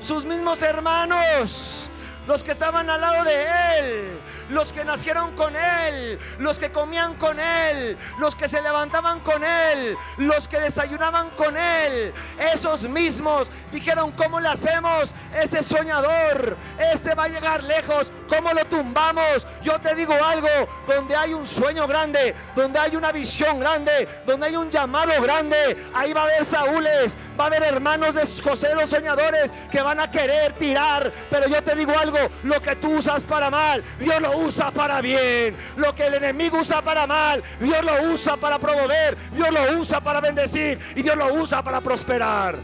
Sus 0.00 0.24
mismos 0.24 0.62
hermanos. 0.62 1.88
Los 2.26 2.44
que 2.44 2.52
estaban 2.52 2.88
al 2.88 3.00
lado 3.00 3.24
de 3.24 3.46
él 3.78 4.20
los 4.52 4.72
que 4.72 4.84
nacieron 4.84 5.32
con 5.32 5.54
Él, 5.56 6.18
los 6.38 6.58
que 6.58 6.70
comían 6.70 7.14
con 7.14 7.38
Él, 7.40 7.96
los 8.18 8.34
que 8.34 8.48
se 8.48 8.62
levantaban 8.62 9.20
con 9.20 9.42
Él, 9.42 9.96
los 10.18 10.46
que 10.46 10.60
desayunaban 10.60 11.30
con 11.30 11.56
Él, 11.56 12.12
esos 12.52 12.82
mismos 12.82 13.50
dijeron, 13.72 14.12
¿cómo 14.12 14.40
le 14.40 14.48
hacemos? 14.48 15.14
Este 15.34 15.62
soñador, 15.62 16.56
este 16.92 17.14
va 17.14 17.24
a 17.24 17.28
llegar 17.28 17.62
lejos, 17.64 18.12
¿cómo 18.28 18.52
lo 18.52 18.64
tumbamos? 18.66 19.46
Yo 19.62 19.78
te 19.80 19.94
digo 19.94 20.12
algo, 20.12 20.48
donde 20.86 21.16
hay 21.16 21.32
un 21.34 21.46
sueño 21.46 21.86
grande, 21.86 22.34
donde 22.54 22.78
hay 22.78 22.96
una 22.96 23.12
visión 23.12 23.58
grande, 23.58 24.08
donde 24.26 24.46
hay 24.46 24.56
un 24.56 24.70
llamado 24.70 25.12
grande, 25.22 25.76
ahí 25.94 26.12
va 26.12 26.22
a 26.22 26.24
haber 26.24 26.44
Saúles, 26.44 27.16
va 27.38 27.44
a 27.44 27.46
haber 27.46 27.62
hermanos 27.62 28.14
de 28.14 28.22
José 28.42 28.74
los 28.74 28.90
soñadores 28.90 29.52
que 29.70 29.80
van 29.80 30.00
a 30.00 30.10
querer 30.10 30.52
tirar, 30.52 31.10
pero 31.30 31.48
yo 31.48 31.62
te 31.62 31.74
digo 31.74 31.96
algo, 31.98 32.18
lo 32.42 32.60
que 32.60 32.76
tú 32.76 32.98
usas 32.98 33.24
para 33.24 33.48
mal, 33.50 33.82
Dios 33.98 34.20
lo 34.20 34.36
usa 34.44 34.70
para 34.70 35.00
bien. 35.00 35.56
Lo 35.76 35.94
que 35.94 36.06
el 36.06 36.14
enemigo 36.14 36.60
usa 36.60 36.82
para 36.82 37.06
mal, 37.06 37.42
Dios 37.60 37.84
lo 37.84 38.12
usa 38.12 38.36
para 38.36 38.58
promover, 38.58 39.16
Dios 39.32 39.50
lo 39.50 39.78
usa 39.78 40.00
para 40.00 40.20
bendecir 40.20 40.78
y 40.96 41.02
Dios 41.02 41.16
lo 41.16 41.34
usa 41.34 41.62
para 41.62 41.80
prosperar. 41.80 42.56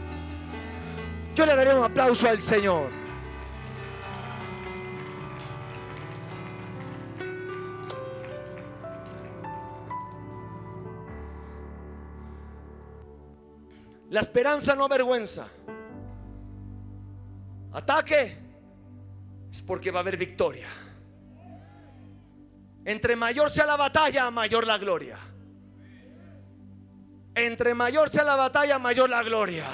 Yo 1.35 1.45
le 1.45 1.55
daré 1.55 1.73
un 1.73 1.83
aplauso 1.83 2.27
al 2.29 2.41
Señor. 2.41 2.99
La 14.09 14.21
esperanza 14.21 14.75
no 14.75 14.85
avergüenza. 14.85 15.47
Ataque 17.71 18.35
es 19.51 19.61
porque 19.61 19.91
va 19.91 19.99
a 19.99 20.01
haber 20.01 20.17
victoria. 20.17 20.67
Entre 22.85 23.15
mayor 23.15 23.49
sea 23.49 23.65
la 23.65 23.77
batalla, 23.77 24.31
mayor 24.31 24.65
la 24.65 24.77
gloria. 24.77 25.17
Entre 27.35 27.73
mayor 27.73 28.09
sea 28.09 28.23
la 28.23 28.35
batalla, 28.35 28.79
mayor 28.79 29.09
la 29.09 29.23
gloria. 29.23 29.65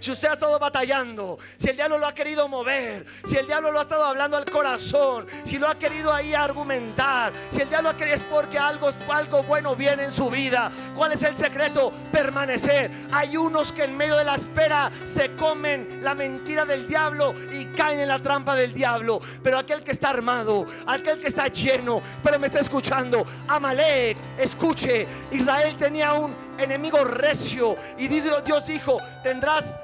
Si 0.00 0.10
usted 0.10 0.28
ha 0.28 0.32
estado 0.34 0.58
batallando, 0.58 1.38
si 1.56 1.70
el 1.70 1.76
diablo 1.76 1.98
lo 1.98 2.06
ha 2.06 2.14
querido 2.14 2.48
mover, 2.48 3.06
si 3.24 3.36
el 3.36 3.46
diablo 3.46 3.70
lo 3.70 3.78
ha 3.78 3.82
estado 3.82 4.04
hablando 4.04 4.36
al 4.36 4.44
corazón, 4.44 5.26
si 5.44 5.58
lo 5.58 5.68
ha 5.68 5.76
querido 5.76 6.12
ahí 6.12 6.34
argumentar, 6.34 7.32
si 7.50 7.62
el 7.62 7.68
diablo 7.68 7.90
ha 7.90 7.96
querido 7.96 8.08
es 8.16 8.22
porque 8.22 8.58
algo, 8.58 8.88
algo 9.12 9.42
bueno 9.42 9.76
viene 9.76 10.04
en 10.04 10.10
su 10.10 10.30
vida. 10.30 10.70
¿Cuál 10.94 11.12
es 11.12 11.22
el 11.22 11.36
secreto? 11.36 11.92
Permanecer. 12.10 12.90
Hay 13.12 13.36
unos 13.36 13.72
que 13.72 13.84
en 13.84 13.96
medio 13.96 14.16
de 14.16 14.24
la 14.24 14.36
espera 14.36 14.90
se 15.04 15.34
comen 15.34 16.02
la 16.02 16.14
mentira 16.14 16.64
del 16.64 16.88
diablo 16.88 17.34
y 17.52 17.66
caen 17.66 18.00
en 18.00 18.08
la 18.08 18.18
trampa 18.18 18.54
del 18.54 18.72
diablo. 18.72 19.20
Pero 19.42 19.58
aquel 19.58 19.82
que 19.82 19.92
está 19.92 20.10
armado, 20.10 20.66
aquel 20.86 21.20
que 21.20 21.28
está 21.28 21.48
lleno, 21.48 22.00
pero 22.22 22.38
me 22.38 22.46
está 22.46 22.60
escuchando, 22.60 23.24
Amalek, 23.46 24.16
escuche, 24.38 25.06
Israel 25.32 25.76
tenía 25.78 26.14
un 26.14 26.34
enemigo 26.58 27.04
recio. 27.04 27.76
Y 27.98 28.08
Dios 28.08 28.66
dijo, 28.66 28.96
tendrás 29.22 29.78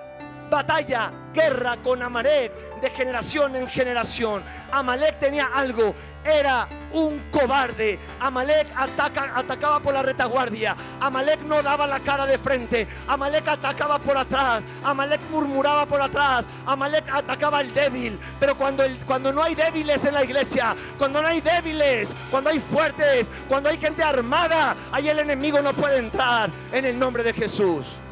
batalla, 0.51 1.13
guerra 1.33 1.77
con 1.83 2.03
Amalek 2.03 2.81
de 2.81 2.91
generación 2.91 3.57
en 3.57 3.67
generación. 3.67 4.43
Amalek 4.71 5.19
tenía 5.19 5.49
algo, 5.55 5.95
era 6.25 6.69
un 6.93 7.19
cobarde. 7.31 7.99
Amalek 8.21 8.67
ataca, 8.77 9.33
atacaba 9.35 9.81
por 9.81 9.95
la 9.95 10.03
retaguardia. 10.03 10.77
Amalek 11.01 11.41
no 11.41 11.63
daba 11.63 11.87
la 11.87 12.01
cara 12.01 12.27
de 12.27 12.39
frente. 12.39 12.87
Amalek 13.09 13.49
atacaba 13.49 13.99
por 13.99 14.17
atrás. 14.17 14.65
Amalek 14.85 15.21
murmuraba 15.31 15.87
por 15.87 16.01
atrás. 16.01 16.47
Amalek 16.67 17.09
atacaba 17.11 17.59
al 17.59 17.73
débil. 17.73 18.19
Pero 18.39 18.57
cuando, 18.57 18.85
el, 18.85 18.97
cuando 19.07 19.33
no 19.33 19.43
hay 19.43 19.55
débiles 19.55 20.05
en 20.05 20.15
la 20.15 20.25
iglesia, 20.25 20.77
cuando 20.99 21.21
no 21.21 21.29
hay 21.29 21.41
débiles, 21.41 22.15
cuando 22.31 22.51
hay 22.51 22.61
fuertes, 22.61 23.31
cuando 23.49 23.69
hay 23.69 23.79
gente 23.79 24.03
armada, 24.03 24.77
ahí 24.93 25.09
el 25.09 25.19
enemigo 25.19 25.61
no 25.61 25.73
puede 25.73 25.99
entrar 25.99 26.51
en 26.73 26.85
el 26.85 26.99
nombre 26.99 27.23
de 27.23 27.33
Jesús. 27.33 28.04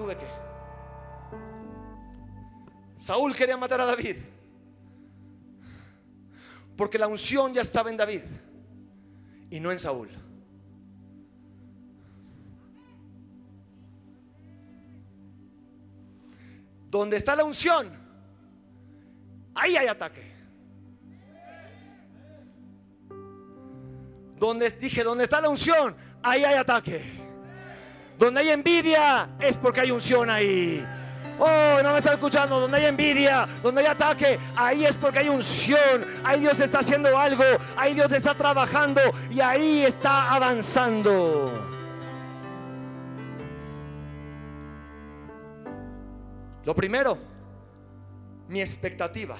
Tuve 0.00 0.16
que 0.16 0.26
Saúl 2.96 3.36
quería 3.36 3.58
matar 3.58 3.82
a 3.82 3.84
David. 3.84 4.16
Porque 6.74 6.98
la 6.98 7.06
unción 7.06 7.52
ya 7.52 7.60
estaba 7.60 7.90
en 7.90 7.98
David 7.98 8.22
y 9.50 9.60
no 9.60 9.70
en 9.70 9.78
Saúl. 9.78 10.08
Donde 16.88 17.18
está 17.18 17.36
la 17.36 17.44
unción, 17.44 17.90
ahí 19.54 19.76
hay 19.76 19.86
ataque. 19.86 20.32
Donde 24.38 24.70
dije, 24.70 25.04
donde 25.04 25.24
está 25.24 25.42
la 25.42 25.50
unción, 25.50 25.94
ahí 26.22 26.42
hay 26.42 26.54
ataque. 26.56 27.29
Donde 28.20 28.40
hay 28.40 28.50
envidia, 28.50 29.30
es 29.38 29.56
porque 29.56 29.80
hay 29.80 29.90
unción 29.90 30.28
ahí. 30.28 30.86
Oh, 31.38 31.82
no 31.82 31.92
me 31.92 31.98
está 31.98 32.12
escuchando. 32.12 32.60
Donde 32.60 32.76
hay 32.76 32.84
envidia, 32.84 33.48
donde 33.62 33.80
hay 33.80 33.86
ataque, 33.86 34.38
ahí 34.54 34.84
es 34.84 34.94
porque 34.94 35.20
hay 35.20 35.30
unción. 35.30 36.04
Ahí 36.22 36.40
Dios 36.40 36.60
está 36.60 36.80
haciendo 36.80 37.16
algo. 37.16 37.42
Ahí 37.78 37.94
Dios 37.94 38.12
está 38.12 38.34
trabajando 38.34 39.00
y 39.30 39.40
ahí 39.40 39.84
está 39.84 40.34
avanzando. 40.34 41.50
Lo 46.66 46.74
primero, 46.74 47.16
mi 48.48 48.60
expectativa 48.60 49.38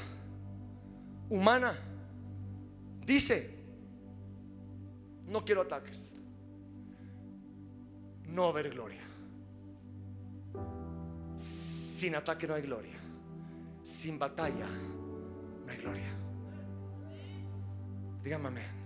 humana 1.29 1.79
dice, 3.05 3.59
no 5.27 5.45
quiero 5.45 5.61
ataques, 5.61 6.15
no 8.33 8.53
ver 8.53 8.71
gloria. 8.71 9.03
Sin 11.37 12.15
ataque 12.15 12.47
no 12.47 12.55
hay 12.55 12.63
gloria. 12.63 12.97
Sin 13.83 14.19
batalla 14.19 14.67
no 15.67 15.73
hay 15.73 15.79
gloria. 15.79 16.11
Dígame 18.23 18.49
amén. 18.49 18.81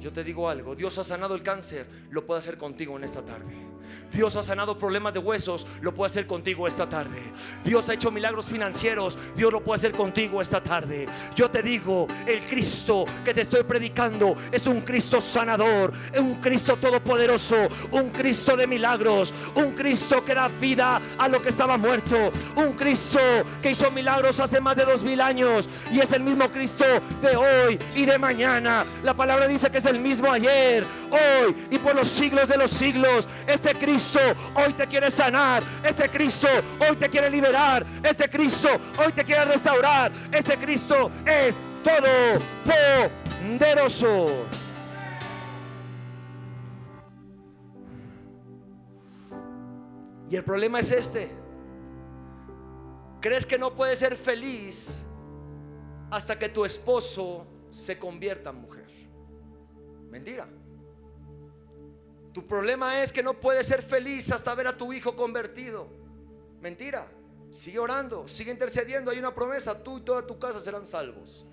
Yo 0.00 0.12
te 0.12 0.24
digo 0.24 0.48
algo, 0.48 0.74
Dios 0.74 0.98
ha 0.98 1.04
sanado 1.04 1.34
el 1.34 1.42
cáncer, 1.42 1.86
lo 2.10 2.26
puede 2.26 2.40
hacer 2.40 2.58
contigo 2.58 2.96
en 2.96 3.04
esta 3.04 3.24
tarde. 3.24 3.71
Dios 4.12 4.36
ha 4.36 4.42
sanado 4.42 4.78
problemas 4.78 5.14
de 5.14 5.20
huesos, 5.20 5.66
lo 5.80 5.94
puede 5.94 6.10
hacer 6.10 6.26
contigo 6.26 6.68
esta 6.68 6.88
tarde. 6.88 7.22
Dios 7.64 7.88
ha 7.88 7.94
hecho 7.94 8.10
milagros 8.10 8.46
financieros, 8.46 9.16
Dios 9.36 9.52
lo 9.52 9.62
puede 9.62 9.78
hacer 9.78 9.92
contigo 9.92 10.42
esta 10.42 10.62
tarde. 10.62 11.08
Yo 11.34 11.50
te 11.50 11.62
digo, 11.62 12.06
el 12.26 12.40
Cristo 12.40 13.04
que 13.24 13.34
te 13.34 13.42
estoy 13.42 13.62
predicando 13.62 14.36
es 14.50 14.66
un 14.66 14.82
Cristo 14.82 15.20
sanador, 15.20 15.92
un 16.18 16.36
Cristo 16.36 16.76
todopoderoso, 16.76 17.56
un 17.92 18.10
Cristo 18.10 18.56
de 18.56 18.66
milagros, 18.66 19.32
un 19.54 19.72
Cristo 19.72 20.24
que 20.24 20.34
da 20.34 20.48
vida 20.48 21.00
a 21.18 21.28
lo 21.28 21.40
que 21.40 21.48
estaba 21.48 21.76
muerto, 21.76 22.32
un 22.56 22.72
Cristo 22.74 23.20
que 23.60 23.70
hizo 23.70 23.90
milagros 23.90 24.40
hace 24.40 24.60
más 24.60 24.76
de 24.76 24.84
dos 24.84 25.02
mil 25.02 25.20
años 25.20 25.68
y 25.90 26.00
es 26.00 26.12
el 26.12 26.22
mismo 26.22 26.50
Cristo 26.50 26.84
de 27.20 27.36
hoy 27.36 27.78
y 27.94 28.04
de 28.04 28.18
mañana. 28.18 28.84
La 29.02 29.14
palabra 29.14 29.46
dice 29.46 29.70
que 29.70 29.78
es 29.78 29.86
el 29.86 30.00
mismo 30.00 30.30
ayer, 30.30 30.84
hoy 31.10 31.56
y 31.70 31.78
por 31.78 31.94
los 31.94 32.08
siglos 32.08 32.48
de 32.48 32.56
los 32.56 32.70
siglos. 32.70 33.28
Este 33.46 33.71
Cristo 33.74 34.20
hoy 34.54 34.72
te 34.72 34.86
quiere 34.86 35.10
sanar. 35.10 35.62
Este 35.84 36.08
Cristo 36.08 36.48
hoy 36.80 36.96
te 36.96 37.08
quiere 37.08 37.30
liberar. 37.30 37.84
Este 38.02 38.28
Cristo 38.28 38.68
hoy 38.98 39.12
te 39.12 39.24
quiere 39.24 39.44
restaurar. 39.44 40.12
Este 40.30 40.56
Cristo 40.56 41.10
es 41.26 41.60
todo 41.82 42.38
poderoso. 43.58 44.46
Y 50.30 50.36
el 50.36 50.44
problema 50.44 50.80
es 50.80 50.90
este. 50.90 51.30
¿Crees 53.20 53.44
que 53.44 53.58
no 53.58 53.74
puedes 53.74 53.98
ser 53.98 54.16
feliz 54.16 55.04
hasta 56.10 56.38
que 56.38 56.48
tu 56.48 56.64
esposo 56.64 57.46
se 57.70 57.98
convierta 57.98 58.50
en 58.50 58.56
mujer? 58.56 58.90
Mentira. 60.10 60.48
Tu 62.32 62.46
problema 62.46 63.02
es 63.02 63.12
que 63.12 63.22
no 63.22 63.38
puedes 63.38 63.66
ser 63.66 63.82
feliz 63.82 64.32
hasta 64.32 64.54
ver 64.54 64.66
a 64.66 64.76
tu 64.76 64.92
hijo 64.92 65.14
convertido. 65.14 65.88
Mentira. 66.60 67.06
Sigue 67.50 67.78
orando, 67.78 68.26
sigue 68.26 68.50
intercediendo. 68.50 69.10
Hay 69.10 69.18
una 69.18 69.34
promesa, 69.34 69.82
tú 69.82 69.98
y 69.98 70.00
toda 70.00 70.26
tu 70.26 70.38
casa 70.38 70.58
serán 70.60 70.86
salvos. 70.86 71.44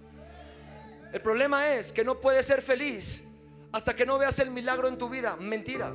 El 1.11 1.21
problema 1.21 1.73
es 1.73 1.91
que 1.91 2.05
no 2.05 2.21
puedes 2.21 2.45
ser 2.45 2.61
feliz 2.61 3.25
hasta 3.73 3.95
que 3.95 4.05
no 4.05 4.17
veas 4.17 4.39
el 4.39 4.51
milagro 4.51 4.88
en 4.88 4.97
tu 4.97 5.09
vida. 5.09 5.36
Mentira. 5.36 5.91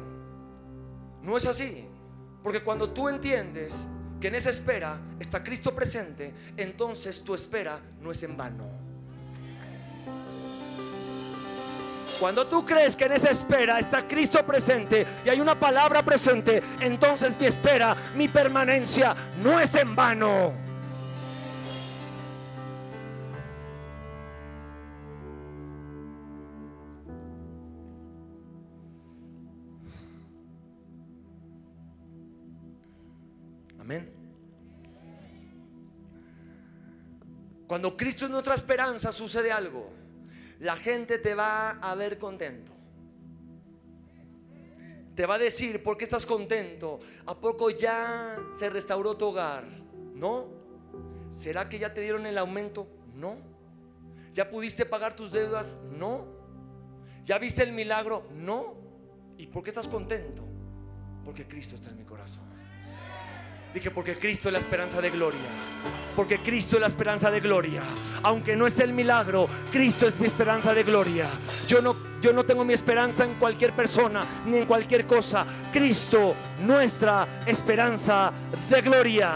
No 1.22 1.36
es 1.36 1.46
así. 1.46 1.88
Porque 2.42 2.62
cuando 2.62 2.90
tú 2.90 3.08
entiendes 3.08 3.86
que 4.20 4.28
en 4.28 4.34
esa 4.34 4.50
espera 4.50 5.00
está 5.18 5.42
Cristo 5.42 5.74
presente, 5.74 6.34
entonces 6.58 7.24
tu 7.24 7.34
espera 7.34 7.80
no 8.00 8.12
es 8.12 8.22
en 8.22 8.36
vano. 8.36 8.83
Cuando 12.20 12.46
tú 12.46 12.64
crees 12.64 12.96
que 12.96 13.04
en 13.04 13.12
esa 13.12 13.30
espera 13.30 13.78
está 13.78 14.06
Cristo 14.06 14.44
presente 14.46 15.06
y 15.24 15.28
hay 15.28 15.40
una 15.40 15.58
palabra 15.58 16.02
presente, 16.02 16.62
entonces 16.80 17.38
mi 17.38 17.46
espera, 17.46 17.96
mi 18.14 18.28
permanencia 18.28 19.14
no 19.42 19.58
es 19.58 19.74
en 19.74 19.94
vano. 19.94 20.52
Amén. 33.80 34.10
Cuando 37.66 37.96
Cristo 37.96 38.24
es 38.24 38.30
nuestra 38.30 38.54
esperanza, 38.54 39.12
sucede 39.12 39.50
algo 39.52 40.03
la 40.64 40.76
gente 40.76 41.18
te 41.18 41.34
va 41.34 41.72
a 41.72 41.94
ver 41.94 42.18
contento. 42.18 42.72
Te 45.14 45.26
va 45.26 45.34
a 45.34 45.38
decir, 45.38 45.82
¿por 45.82 45.98
qué 45.98 46.04
estás 46.04 46.24
contento? 46.24 47.00
¿A 47.26 47.38
poco 47.38 47.68
ya 47.68 48.38
se 48.58 48.70
restauró 48.70 49.14
tu 49.14 49.26
hogar? 49.26 49.66
No. 50.14 50.48
¿Será 51.28 51.68
que 51.68 51.78
ya 51.78 51.92
te 51.92 52.00
dieron 52.00 52.24
el 52.24 52.38
aumento? 52.38 52.88
No. 53.14 53.36
¿Ya 54.32 54.48
pudiste 54.48 54.86
pagar 54.86 55.14
tus 55.14 55.30
deudas? 55.30 55.74
No. 55.98 56.28
¿Ya 57.26 57.38
viste 57.38 57.62
el 57.62 57.72
milagro? 57.72 58.26
No. 58.32 58.74
¿Y 59.36 59.48
por 59.48 59.64
qué 59.64 59.68
estás 59.68 59.86
contento? 59.86 60.44
Porque 61.26 61.46
Cristo 61.46 61.74
está 61.74 61.90
en 61.90 61.98
mi 61.98 62.04
corazón. 62.04 62.53
Dije, 63.74 63.90
porque 63.90 64.16
Cristo 64.16 64.48
es 64.48 64.52
la 64.52 64.60
esperanza 64.60 65.00
de 65.00 65.10
gloria. 65.10 65.40
Porque 66.14 66.38
Cristo 66.38 66.76
es 66.76 66.80
la 66.80 66.86
esperanza 66.86 67.30
de 67.30 67.40
gloria. 67.40 67.82
Aunque 68.22 68.54
no 68.54 68.68
es 68.68 68.78
el 68.78 68.92
milagro, 68.92 69.48
Cristo 69.72 70.06
es 70.06 70.20
mi 70.20 70.28
esperanza 70.28 70.72
de 70.72 70.84
gloria. 70.84 71.26
Yo 71.66 71.82
no 71.82 72.14
yo 72.24 72.32
no 72.32 72.42
tengo 72.42 72.64
mi 72.64 72.72
esperanza 72.72 73.24
en 73.24 73.34
cualquier 73.34 73.76
persona 73.76 74.24
ni 74.46 74.56
en 74.56 74.64
cualquier 74.64 75.06
cosa. 75.06 75.44
Cristo, 75.70 76.34
nuestra 76.64 77.42
esperanza 77.44 78.32
de 78.70 78.80
gloria. 78.80 79.30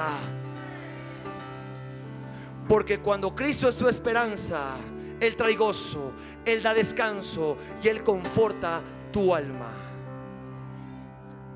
Porque 2.66 3.00
cuando 3.00 3.34
Cristo 3.34 3.68
es 3.68 3.76
tu 3.76 3.88
esperanza, 3.88 4.76
Él 5.20 5.36
trae 5.36 5.54
gozo, 5.54 6.14
Él 6.46 6.62
da 6.62 6.72
descanso 6.72 7.58
y 7.82 7.88
Él 7.88 8.02
conforta 8.02 8.80
tu 9.12 9.34
alma. 9.34 9.70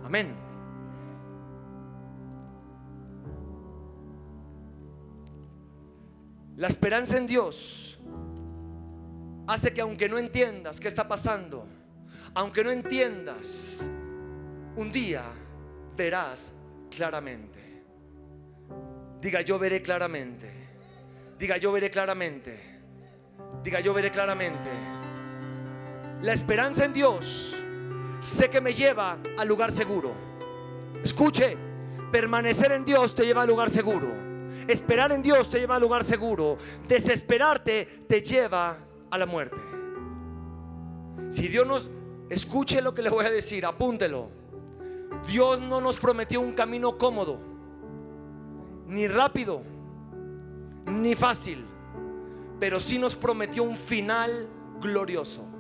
Amén. 0.05 0.41
La 6.57 6.69
esperanza 6.69 7.17
en 7.17 7.27
Dios 7.27 7.99
hace 9.47 9.73
que 9.73 9.81
aunque 9.81 10.09
no 10.09 10.19
entiendas 10.19 10.79
qué 10.79 10.89
está 10.89 11.09
pasando, 11.09 11.67
aunque 12.35 12.63
no 12.63 12.71
entiendas, 12.71 13.89
un 14.77 14.93
día 14.93 15.25
verás 15.97 16.55
claramente. 16.91 17.61
Diga, 19.21 19.41
yo 19.41 19.59
veré 19.59 19.81
claramente. 19.81 20.51
Diga, 21.39 21.57
yo 21.57 21.73
veré 21.73 21.91
claramente. 21.91 22.61
Diga, 23.63 23.81
yo 23.81 23.95
veré 23.95 24.11
claramente. 24.11 24.71
La 26.23 26.33
esperanza 26.33 26.85
en 26.85 26.93
Dios 26.93 27.55
sé 28.21 28.49
que 28.51 28.61
me 28.61 28.73
lleva 28.73 29.19
al 29.39 29.49
lugar 29.49 29.73
seguro. 29.73 30.15
Escuche, 31.03 31.57
permanecer 32.11 32.73
en 32.73 32.85
Dios 32.85 33.15
te 33.15 33.25
lleva 33.25 33.43
al 33.43 33.49
lugar 33.49 33.71
seguro. 33.71 34.32
Esperar 34.69 35.13
en 35.13 35.23
Dios 35.23 35.51
te 35.51 35.61
lleva 35.61 35.77
a 35.77 35.81
lugar 35.81 36.05
seguro. 36.05 36.59
Desesperarte 36.89 38.05
te 38.09 38.23
lleva 38.23 38.79
a 39.11 39.19
la 39.19 39.27
muerte. 39.27 39.57
Si 41.31 41.49
Dios 41.49 41.67
nos 41.67 41.91
escuche 42.29 42.81
lo 42.83 42.95
que 42.95 43.03
le 43.03 43.11
voy 43.11 43.25
a 43.25 43.31
decir, 43.31 43.65
apúntelo. 43.67 44.31
Dios 45.27 45.61
no 45.61 45.81
nos 45.81 45.99
prometió 45.99 46.41
un 46.41 46.53
camino 46.53 46.99
cómodo, 46.99 47.39
ni 48.87 49.07
rápido, 49.07 49.63
ni 50.87 51.15
fácil, 51.15 51.65
pero 52.59 52.81
sí 52.81 52.99
nos 52.99 53.15
prometió 53.15 53.63
un 53.63 53.77
final 53.77 54.49
glorioso. 54.81 55.52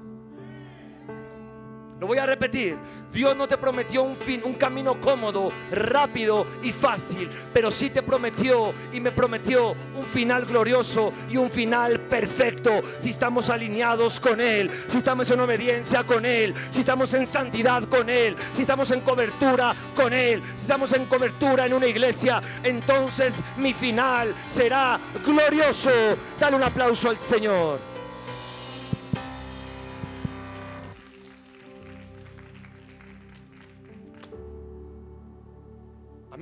Lo 2.02 2.08
voy 2.08 2.18
a 2.18 2.26
repetir. 2.26 2.76
Dios 3.12 3.36
no 3.36 3.46
te 3.46 3.56
prometió 3.56 4.02
un, 4.02 4.16
fin, 4.16 4.40
un 4.42 4.54
camino 4.54 5.00
cómodo, 5.00 5.52
rápido 5.70 6.44
y 6.60 6.72
fácil, 6.72 7.30
pero 7.54 7.70
sí 7.70 7.90
te 7.90 8.02
prometió 8.02 8.74
y 8.92 8.98
me 8.98 9.12
prometió 9.12 9.76
un 9.94 10.02
final 10.02 10.44
glorioso 10.44 11.12
y 11.30 11.36
un 11.36 11.48
final 11.48 12.00
perfecto. 12.00 12.82
Si 12.98 13.10
estamos 13.10 13.50
alineados 13.50 14.18
con 14.18 14.40
Él, 14.40 14.68
si 14.88 14.98
estamos 14.98 15.30
en 15.30 15.38
obediencia 15.38 16.02
con 16.02 16.26
Él, 16.26 16.52
si 16.70 16.80
estamos 16.80 17.14
en 17.14 17.24
santidad 17.24 17.84
con 17.84 18.10
Él, 18.10 18.34
si 18.52 18.62
estamos 18.62 18.90
en 18.90 19.00
cobertura 19.02 19.72
con 19.94 20.12
Él, 20.12 20.42
si 20.56 20.62
estamos 20.62 20.92
en 20.94 21.04
cobertura 21.04 21.66
en 21.66 21.74
una 21.74 21.86
iglesia, 21.86 22.42
entonces 22.64 23.34
mi 23.58 23.72
final 23.74 24.34
será 24.48 24.98
glorioso. 25.24 25.92
Dale 26.40 26.56
un 26.56 26.64
aplauso 26.64 27.10
al 27.10 27.20
Señor. 27.20 27.91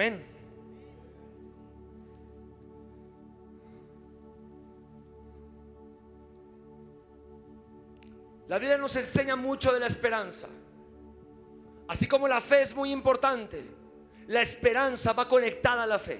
Amén. 0.00 0.24
La 8.48 8.58
Biblia 8.58 8.78
nos 8.78 8.96
enseña 8.96 9.36
mucho 9.36 9.70
de 9.74 9.80
la 9.80 9.88
esperanza. 9.88 10.48
Así 11.86 12.06
como 12.06 12.26
la 12.28 12.40
fe 12.40 12.62
es 12.62 12.74
muy 12.74 12.92
importante, 12.92 13.62
la 14.28 14.40
esperanza 14.40 15.12
va 15.12 15.28
conectada 15.28 15.82
a 15.82 15.86
la 15.86 15.98
fe. 15.98 16.18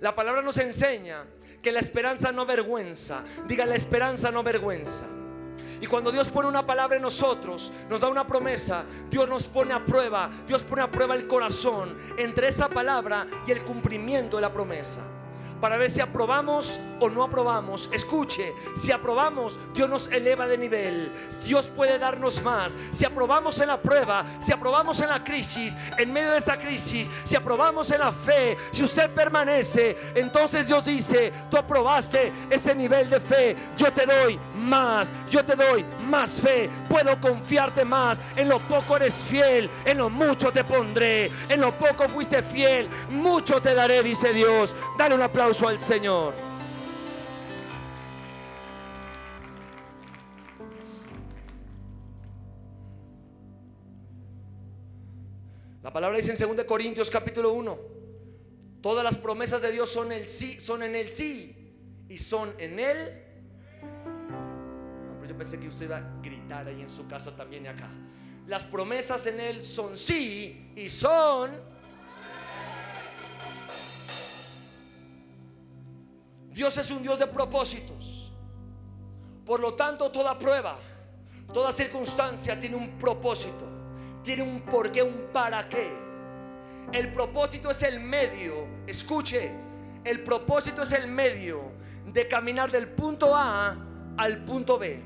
La 0.00 0.14
palabra 0.14 0.40
nos 0.40 0.56
enseña 0.56 1.26
que 1.60 1.72
la 1.72 1.80
esperanza 1.80 2.32
no 2.32 2.46
vergüenza. 2.46 3.22
Diga, 3.46 3.66
la 3.66 3.74
esperanza 3.74 4.30
no 4.30 4.42
vergüenza. 4.42 5.21
Y 5.82 5.88
cuando 5.88 6.12
Dios 6.12 6.28
pone 6.28 6.48
una 6.48 6.64
palabra 6.64 6.96
en 6.96 7.02
nosotros, 7.02 7.72
nos 7.90 8.00
da 8.00 8.08
una 8.08 8.24
promesa, 8.24 8.84
Dios 9.10 9.28
nos 9.28 9.48
pone 9.48 9.74
a 9.74 9.84
prueba, 9.84 10.30
Dios 10.46 10.62
pone 10.62 10.80
a 10.80 10.88
prueba 10.88 11.16
el 11.16 11.26
corazón 11.26 11.98
entre 12.16 12.46
esa 12.46 12.68
palabra 12.68 13.26
y 13.48 13.50
el 13.50 13.60
cumplimiento 13.62 14.36
de 14.36 14.42
la 14.42 14.52
promesa 14.52 15.00
para 15.62 15.76
ver 15.76 15.88
si 15.88 16.00
aprobamos 16.00 16.80
o 16.98 17.08
no 17.08 17.22
aprobamos. 17.22 17.88
Escuche, 17.92 18.52
si 18.76 18.90
aprobamos, 18.90 19.56
Dios 19.72 19.88
nos 19.88 20.10
eleva 20.10 20.48
de 20.48 20.58
nivel. 20.58 21.12
Dios 21.44 21.68
puede 21.68 22.00
darnos 22.00 22.42
más. 22.42 22.76
Si 22.90 23.04
aprobamos 23.04 23.60
en 23.60 23.68
la 23.68 23.80
prueba, 23.80 24.24
si 24.40 24.52
aprobamos 24.52 25.00
en 25.00 25.08
la 25.08 25.22
crisis, 25.22 25.78
en 25.98 26.12
medio 26.12 26.32
de 26.32 26.38
esa 26.38 26.58
crisis, 26.58 27.08
si 27.22 27.36
aprobamos 27.36 27.92
en 27.92 28.00
la 28.00 28.10
fe, 28.10 28.58
si 28.72 28.82
usted 28.82 29.08
permanece, 29.10 29.96
entonces 30.16 30.66
Dios 30.66 30.84
dice, 30.84 31.32
tú 31.48 31.56
aprobaste 31.56 32.32
ese 32.50 32.74
nivel 32.74 33.08
de 33.08 33.20
fe, 33.20 33.56
yo 33.76 33.92
te 33.92 34.04
doy 34.04 34.40
más, 34.56 35.10
yo 35.30 35.44
te 35.44 35.54
doy 35.54 35.84
más 36.08 36.40
fe, 36.40 36.68
puedo 36.88 37.20
confiarte 37.20 37.84
más, 37.84 38.18
en 38.34 38.48
lo 38.48 38.58
poco 38.58 38.96
eres 38.96 39.14
fiel, 39.14 39.70
en 39.84 39.98
lo 39.98 40.10
mucho 40.10 40.50
te 40.50 40.64
pondré, 40.64 41.30
en 41.48 41.60
lo 41.60 41.70
poco 41.70 42.08
fuiste 42.08 42.42
fiel, 42.42 42.88
mucho 43.10 43.62
te 43.62 43.76
daré, 43.76 44.02
dice 44.02 44.32
Dios. 44.32 44.74
Dale 44.98 45.14
un 45.14 45.22
aplauso 45.22 45.51
al 45.60 45.78
Señor. 45.78 46.32
La 55.82 55.92
palabra 55.92 56.16
dice 56.16 56.42
en 56.42 56.56
2 56.56 56.64
Corintios 56.64 57.10
capítulo 57.10 57.52
1, 57.52 57.78
todas 58.80 59.04
las 59.04 59.18
promesas 59.18 59.60
de 59.60 59.72
Dios 59.72 59.90
son 59.90 60.10
el 60.10 60.26
sí, 60.26 60.54
son 60.54 60.82
en 60.82 60.96
el 60.96 61.10
sí 61.10 61.76
y 62.08 62.16
son 62.16 62.54
en 62.58 62.80
él. 62.80 63.22
yo 65.28 65.36
pensé 65.36 65.60
que 65.60 65.68
usted 65.68 65.84
iba 65.84 65.98
a 65.98 66.22
gritar 66.22 66.66
ahí 66.66 66.80
en 66.80 66.88
su 66.88 67.06
casa 67.08 67.36
también 67.36 67.64
y 67.64 67.68
acá. 67.68 67.90
Las 68.46 68.64
promesas 68.64 69.26
en 69.26 69.38
él 69.38 69.64
son 69.64 69.98
sí 69.98 70.72
y 70.76 70.88
son 70.88 71.50
Dios 76.52 76.76
es 76.76 76.90
un 76.90 77.02
Dios 77.02 77.18
de 77.18 77.26
propósitos. 77.26 78.30
Por 79.44 79.60
lo 79.60 79.74
tanto, 79.74 80.10
toda 80.10 80.38
prueba, 80.38 80.78
toda 81.52 81.72
circunstancia 81.72 82.58
tiene 82.60 82.76
un 82.76 82.98
propósito, 82.98 83.68
tiene 84.22 84.42
un 84.42 84.60
porqué, 84.62 85.02
un 85.02 85.28
para 85.32 85.68
qué. 85.68 85.90
El 86.92 87.12
propósito 87.12 87.70
es 87.70 87.82
el 87.82 88.00
medio, 88.00 88.66
escuche, 88.86 89.50
el 90.04 90.20
propósito 90.20 90.82
es 90.82 90.92
el 90.92 91.08
medio 91.08 91.72
de 92.06 92.28
caminar 92.28 92.70
del 92.70 92.88
punto 92.88 93.34
A 93.34 93.76
al 94.18 94.44
punto 94.44 94.78
B. 94.78 95.02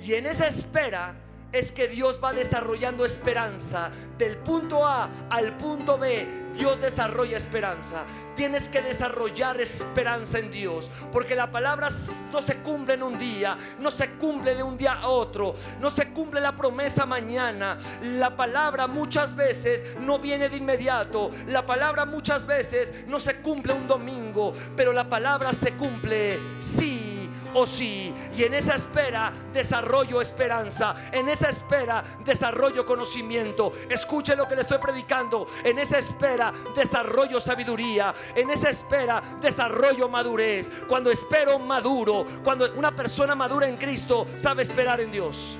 Y 0.00 0.14
en 0.14 0.26
esa 0.26 0.46
espera 0.46 1.16
es 1.52 1.70
que 1.70 1.88
Dios 1.88 2.20
va 2.22 2.32
desarrollando 2.32 3.04
esperanza. 3.04 3.90
Del 4.18 4.36
punto 4.36 4.84
A 4.84 5.08
al 5.30 5.52
punto 5.52 5.96
B, 5.96 6.26
Dios 6.54 6.80
desarrolla 6.80 7.36
esperanza. 7.36 8.04
Tienes 8.34 8.68
que 8.68 8.82
desarrollar 8.82 9.60
esperanza 9.60 10.38
en 10.38 10.50
Dios, 10.50 10.90
porque 11.12 11.36
la 11.36 11.50
palabra 11.50 11.88
no 12.32 12.42
se 12.42 12.56
cumple 12.56 12.94
en 12.94 13.02
un 13.02 13.18
día, 13.18 13.56
no 13.80 13.90
se 13.90 14.10
cumple 14.12 14.54
de 14.54 14.62
un 14.62 14.76
día 14.76 14.94
a 14.94 15.08
otro, 15.08 15.54
no 15.80 15.90
se 15.90 16.08
cumple 16.10 16.40
la 16.40 16.56
promesa 16.56 17.06
mañana. 17.06 17.78
La 18.02 18.36
palabra 18.36 18.86
muchas 18.86 19.34
veces 19.34 19.96
no 20.00 20.18
viene 20.18 20.48
de 20.48 20.56
inmediato, 20.56 21.30
la 21.46 21.64
palabra 21.64 22.04
muchas 22.04 22.46
veces 22.46 23.06
no 23.06 23.20
se 23.20 23.36
cumple 23.36 23.72
un 23.72 23.86
domingo, 23.88 24.52
pero 24.76 24.92
la 24.92 25.08
palabra 25.08 25.52
se 25.52 25.72
cumple 25.74 26.38
sí 26.60 27.07
o 27.54 27.66
sí. 27.66 28.14
Y 28.36 28.44
en 28.44 28.54
esa 28.54 28.74
espera 28.74 29.32
desarrollo 29.52 30.20
esperanza. 30.20 30.96
En 31.12 31.28
esa 31.28 31.48
espera 31.48 32.04
desarrollo 32.24 32.84
conocimiento. 32.86 33.72
Escuche 33.88 34.36
lo 34.36 34.48
que 34.48 34.56
le 34.56 34.62
estoy 34.62 34.78
predicando. 34.78 35.46
En 35.64 35.78
esa 35.78 35.98
espera 35.98 36.52
desarrollo 36.76 37.40
sabiduría. 37.40 38.14
En 38.34 38.50
esa 38.50 38.70
espera 38.70 39.22
desarrollo 39.40 40.08
madurez. 40.08 40.70
Cuando 40.86 41.10
espero 41.10 41.58
maduro, 41.58 42.24
cuando 42.44 42.72
una 42.74 42.94
persona 42.94 43.34
madura 43.34 43.68
en 43.68 43.76
Cristo 43.76 44.26
sabe 44.36 44.62
esperar 44.62 45.00
en 45.00 45.10
Dios. 45.10 45.56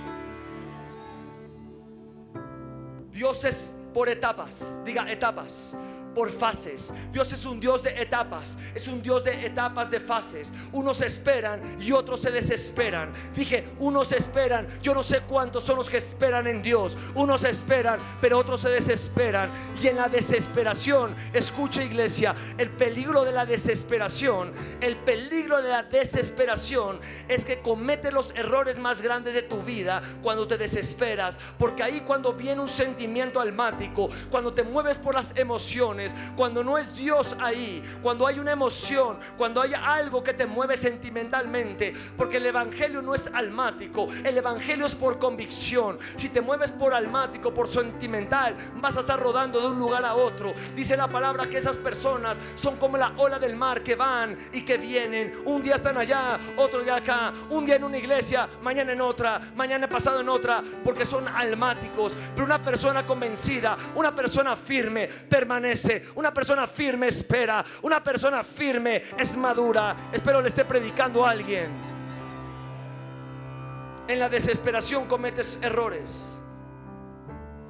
Dios 3.11 3.45
es 3.45 3.75
por 3.93 4.09
etapas. 4.09 4.85
Diga 4.85 5.11
etapas 5.11 5.77
por 6.19 6.33
fases. 6.33 6.93
Dios 7.13 7.33
es 7.33 7.47
un 7.47 7.61
Dios 7.61 7.85
de 7.85 7.91
etapas, 7.91 8.59
es 8.75 8.89
un 8.89 9.01
Dios 9.01 9.23
de 9.23 9.47
etapas 9.47 9.89
de 9.89 10.01
fases. 10.01 10.49
Unos 10.73 11.01
esperan 11.01 11.63
y 11.79 11.93
otros 11.93 12.23
se 12.23 12.33
desesperan. 12.33 13.13
Dije, 13.37 13.69
unos 13.79 14.11
esperan, 14.11 14.67
yo 14.83 14.95
no 14.95 15.05
sé 15.05 15.21
cuántos 15.21 15.63
son 15.63 15.77
los 15.77 15.89
que 15.89 15.99
esperan 15.99 16.49
en 16.49 16.61
Dios. 16.61 16.97
Unos 17.15 17.45
esperan, 17.45 18.01
pero 18.21 18.37
otros 18.37 18.63
se 18.63 18.69
desesperan. 18.69 19.49
Y 19.81 19.87
en 19.87 19.95
la 19.95 20.09
desesperación, 20.09 21.15
escucha 21.33 21.85
iglesia, 21.85 22.35
el 22.59 22.71
peligro 22.71 23.23
de 23.23 23.31
la 23.31 23.47
desesperación, 23.47 24.53
el 24.81 24.97
peligro 24.97 25.63
de 25.63 25.69
la 25.69 25.85
desesperación 25.85 26.99
es 27.29 27.45
que 27.45 27.61
comete 27.61 28.11
los 28.11 28.35
errores 28.35 28.81
más 28.81 29.03
grandes 29.03 29.35
de 29.35 29.43
tu 29.43 29.63
vida 29.63 30.03
cuando 30.21 30.49
te 30.49 30.59
desesperas. 30.59 31.39
Porque 31.61 31.85
ahí 31.85 32.03
cuando 32.05 32.33
viene 32.33 32.61
un 32.61 32.67
sentimiento 32.67 33.39
almático, 33.39 34.11
cuando 34.33 34.53
te 34.53 34.65
mueves 34.65 34.99
por 34.99 35.15
las 35.15 35.37
emociones, 35.37 36.08
cuando 36.37 36.63
no 36.65 36.79
es 36.79 36.95
Dios 36.95 37.37
ahí, 37.41 37.83
cuando 38.03 38.27
hay 38.27 38.39
una 38.39 38.53
emoción, 38.53 39.19
cuando 39.37 39.61
hay 39.61 39.73
algo 39.75 40.23
que 40.23 40.35
te 40.35 40.47
mueve 40.47 40.77
sentimentalmente, 40.77 41.95
porque 42.17 42.39
el 42.39 42.47
Evangelio 42.47 43.03
no 43.03 43.15
es 43.15 43.33
almático, 43.35 44.09
el 44.25 44.37
Evangelio 44.37 44.87
es 44.87 44.95
por 44.95 45.19
convicción. 45.19 45.99
Si 46.17 46.29
te 46.29 46.41
mueves 46.41 46.71
por 46.71 46.95
almático, 46.95 47.53
por 47.53 47.69
sentimental, 47.69 48.57
vas 48.77 48.97
a 48.97 49.01
estar 49.01 49.21
rodando 49.21 49.61
de 49.61 49.69
un 49.69 49.79
lugar 49.79 50.05
a 50.05 50.15
otro. 50.15 50.55
Dice 50.75 50.97
la 50.97 51.09
palabra 51.09 51.47
que 51.47 51.59
esas 51.59 51.79
personas 51.79 52.39
son 52.55 52.77
como 52.77 52.97
la 52.97 53.13
ola 53.17 53.39
del 53.39 53.57
mar 53.57 53.83
que 53.83 53.95
van 53.95 54.37
y 54.53 54.63
que 54.65 54.79
vienen. 54.79 55.33
Un 55.45 55.63
día 55.63 55.77
están 55.77 55.97
allá, 55.97 56.39
otro 56.57 56.81
día 56.81 56.97
acá, 56.97 57.33
un 57.51 57.67
día 57.67 57.77
en 57.77 57.85
una 57.85 57.99
iglesia, 57.99 58.49
mañana 58.63 58.93
en 58.93 59.01
otra, 59.01 59.41
mañana 59.55 59.89
pasado 59.89 60.21
en 60.21 60.29
otra, 60.29 60.63
porque 60.85 61.05
son 61.05 61.27
almáticos. 61.29 62.13
Pero 62.35 62.45
una 62.45 62.63
persona 62.63 63.05
convencida, 63.05 63.77
una 63.95 64.15
persona 64.15 64.57
firme, 64.57 65.07
permanece. 65.07 65.98
Una 66.15 66.33
persona 66.33 66.67
firme 66.67 67.09
espera. 67.09 67.65
Una 67.83 68.03
persona 68.03 68.45
firme 68.45 69.03
es 69.17 69.37
madura. 69.37 70.11
Espero 70.13 70.41
le 70.41 70.49
esté 70.49 70.65
predicando 70.65 71.25
a 71.25 71.31
alguien. 71.31 71.69
En 74.07 74.19
la 74.19 74.29
desesperación 74.29 75.07
cometes 75.07 75.61
errores. 75.63 76.39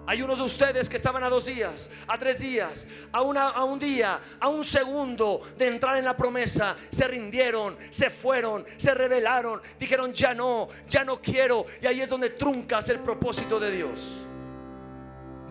Hay 0.09 0.23
unos 0.23 0.39
de 0.39 0.45
ustedes 0.45 0.89
que 0.89 0.97
estaban 0.97 1.23
a 1.23 1.29
dos 1.29 1.45
días, 1.45 1.91
a 2.07 2.17
tres 2.17 2.39
días, 2.39 2.89
a, 3.13 3.19
a 3.19 3.65
un 3.65 3.79
día, 3.79 4.19
a 4.41 4.49
un 4.49 4.65
segundo 4.65 5.43
de 5.59 5.69
entrar 5.69 5.99
en 5.99 6.05
la 6.07 6.17
promesa. 6.17 6.77
Se 6.91 7.07
rindieron, 7.07 7.77
se 7.91 8.09
fueron, 8.09 8.65
se 8.79 8.95
rebelaron, 8.95 9.61
dijeron 9.79 10.15
ya 10.15 10.33
no, 10.33 10.71
ya 10.89 11.05
no 11.05 11.21
quiero. 11.21 11.67
Y 11.83 11.87
ahí 11.87 12.01
es 12.01 12.09
donde 12.09 12.31
truncas 12.31 12.89
el 12.89 13.01
propósito 13.01 13.61
de 13.61 13.71
Dios. 13.71 14.28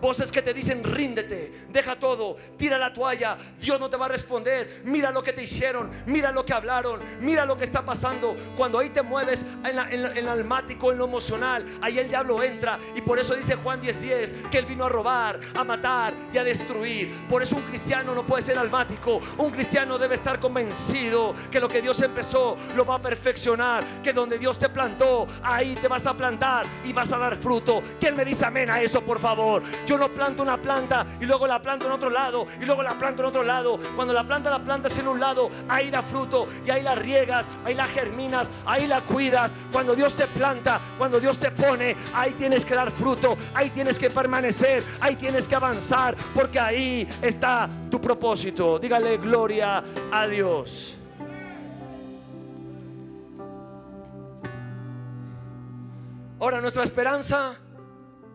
Voces 0.00 0.30
que 0.30 0.42
te 0.42 0.54
dicen, 0.54 0.84
ríndete, 0.84 1.66
deja 1.70 1.96
todo, 1.96 2.36
tira 2.56 2.78
la 2.78 2.92
toalla, 2.92 3.36
Dios 3.60 3.80
no 3.80 3.90
te 3.90 3.96
va 3.96 4.06
a 4.06 4.08
responder. 4.08 4.82
Mira 4.84 5.10
lo 5.10 5.22
que 5.22 5.32
te 5.32 5.42
hicieron, 5.42 5.90
mira 6.06 6.30
lo 6.30 6.44
que 6.44 6.52
hablaron, 6.52 7.00
mira 7.20 7.44
lo 7.44 7.56
que 7.56 7.64
está 7.64 7.84
pasando. 7.84 8.36
Cuando 8.56 8.78
ahí 8.78 8.90
te 8.90 9.02
mueves 9.02 9.44
en, 9.64 10.16
el 10.16 10.28
almático, 10.28 10.92
en 10.92 10.98
lo 10.98 11.04
emocional, 11.04 11.64
ahí 11.82 11.98
el 11.98 12.08
diablo 12.08 12.42
entra. 12.42 12.78
Y 12.94 13.00
por 13.00 13.18
eso 13.18 13.34
dice 13.34 13.56
Juan 13.56 13.80
10:10 13.80 13.98
10, 13.98 14.34
que 14.50 14.58
él 14.58 14.66
vino 14.66 14.84
a 14.84 14.88
robar, 14.88 15.40
a 15.56 15.64
matar 15.64 16.12
y 16.32 16.38
a 16.38 16.44
destruir. 16.44 17.12
Por 17.28 17.42
eso 17.42 17.56
un 17.56 17.62
cristiano 17.62 18.14
no 18.14 18.24
puede 18.24 18.42
ser 18.42 18.58
almático. 18.58 19.20
Un 19.38 19.50
cristiano 19.50 19.98
debe 19.98 20.14
estar 20.14 20.38
convencido 20.38 21.34
que 21.50 21.60
lo 21.60 21.68
que 21.68 21.82
Dios 21.82 22.00
empezó 22.02 22.56
lo 22.76 22.84
va 22.84 22.96
a 22.96 23.02
perfeccionar. 23.02 23.84
Que 24.02 24.12
donde 24.12 24.38
Dios 24.38 24.58
te 24.58 24.68
plantó, 24.68 25.26
ahí 25.42 25.74
te 25.74 25.88
vas 25.88 26.06
a 26.06 26.14
plantar 26.14 26.66
y 26.84 26.92
vas 26.92 27.12
a 27.12 27.18
dar 27.18 27.36
fruto. 27.36 27.82
¿Quién 28.00 28.14
me 28.14 28.24
dice 28.24 28.44
amén 28.44 28.70
a 28.70 28.80
eso, 28.80 29.00
por 29.02 29.18
favor? 29.18 29.62
Yo 29.88 29.96
no 29.96 30.10
planto 30.10 30.42
una 30.42 30.58
planta 30.58 31.06
y 31.18 31.24
luego 31.24 31.46
la 31.46 31.62
planto 31.62 31.86
en 31.86 31.92
otro 31.92 32.10
lado 32.10 32.46
y 32.60 32.66
luego 32.66 32.82
la 32.82 32.92
planto 32.98 33.22
en 33.22 33.28
otro 33.28 33.42
lado. 33.42 33.80
Cuando 33.96 34.12
la 34.12 34.22
planta 34.22 34.50
la 34.50 34.58
plantas 34.58 34.98
en 34.98 35.08
un 35.08 35.18
lado, 35.18 35.50
ahí 35.66 35.88
da 35.88 36.02
fruto 36.02 36.46
y 36.66 36.68
ahí 36.68 36.82
la 36.82 36.94
riegas, 36.94 37.48
ahí 37.64 37.74
la 37.74 37.86
germinas, 37.86 38.50
ahí 38.66 38.86
la 38.86 39.00
cuidas. 39.00 39.54
Cuando 39.72 39.94
Dios 39.96 40.14
te 40.14 40.26
planta, 40.26 40.78
cuando 40.98 41.18
Dios 41.18 41.38
te 41.38 41.50
pone, 41.52 41.96
ahí 42.12 42.32
tienes 42.32 42.66
que 42.66 42.74
dar 42.74 42.90
fruto, 42.90 43.38
ahí 43.54 43.70
tienes 43.70 43.98
que 43.98 44.10
permanecer, 44.10 44.84
ahí 45.00 45.16
tienes 45.16 45.48
que 45.48 45.54
avanzar, 45.54 46.14
porque 46.34 46.60
ahí 46.60 47.08
está 47.22 47.66
tu 47.90 47.98
propósito. 47.98 48.78
Dígale 48.78 49.16
gloria 49.16 49.82
a 50.12 50.26
Dios. 50.26 50.96
Ahora 56.40 56.60
nuestra 56.60 56.84
esperanza 56.84 57.56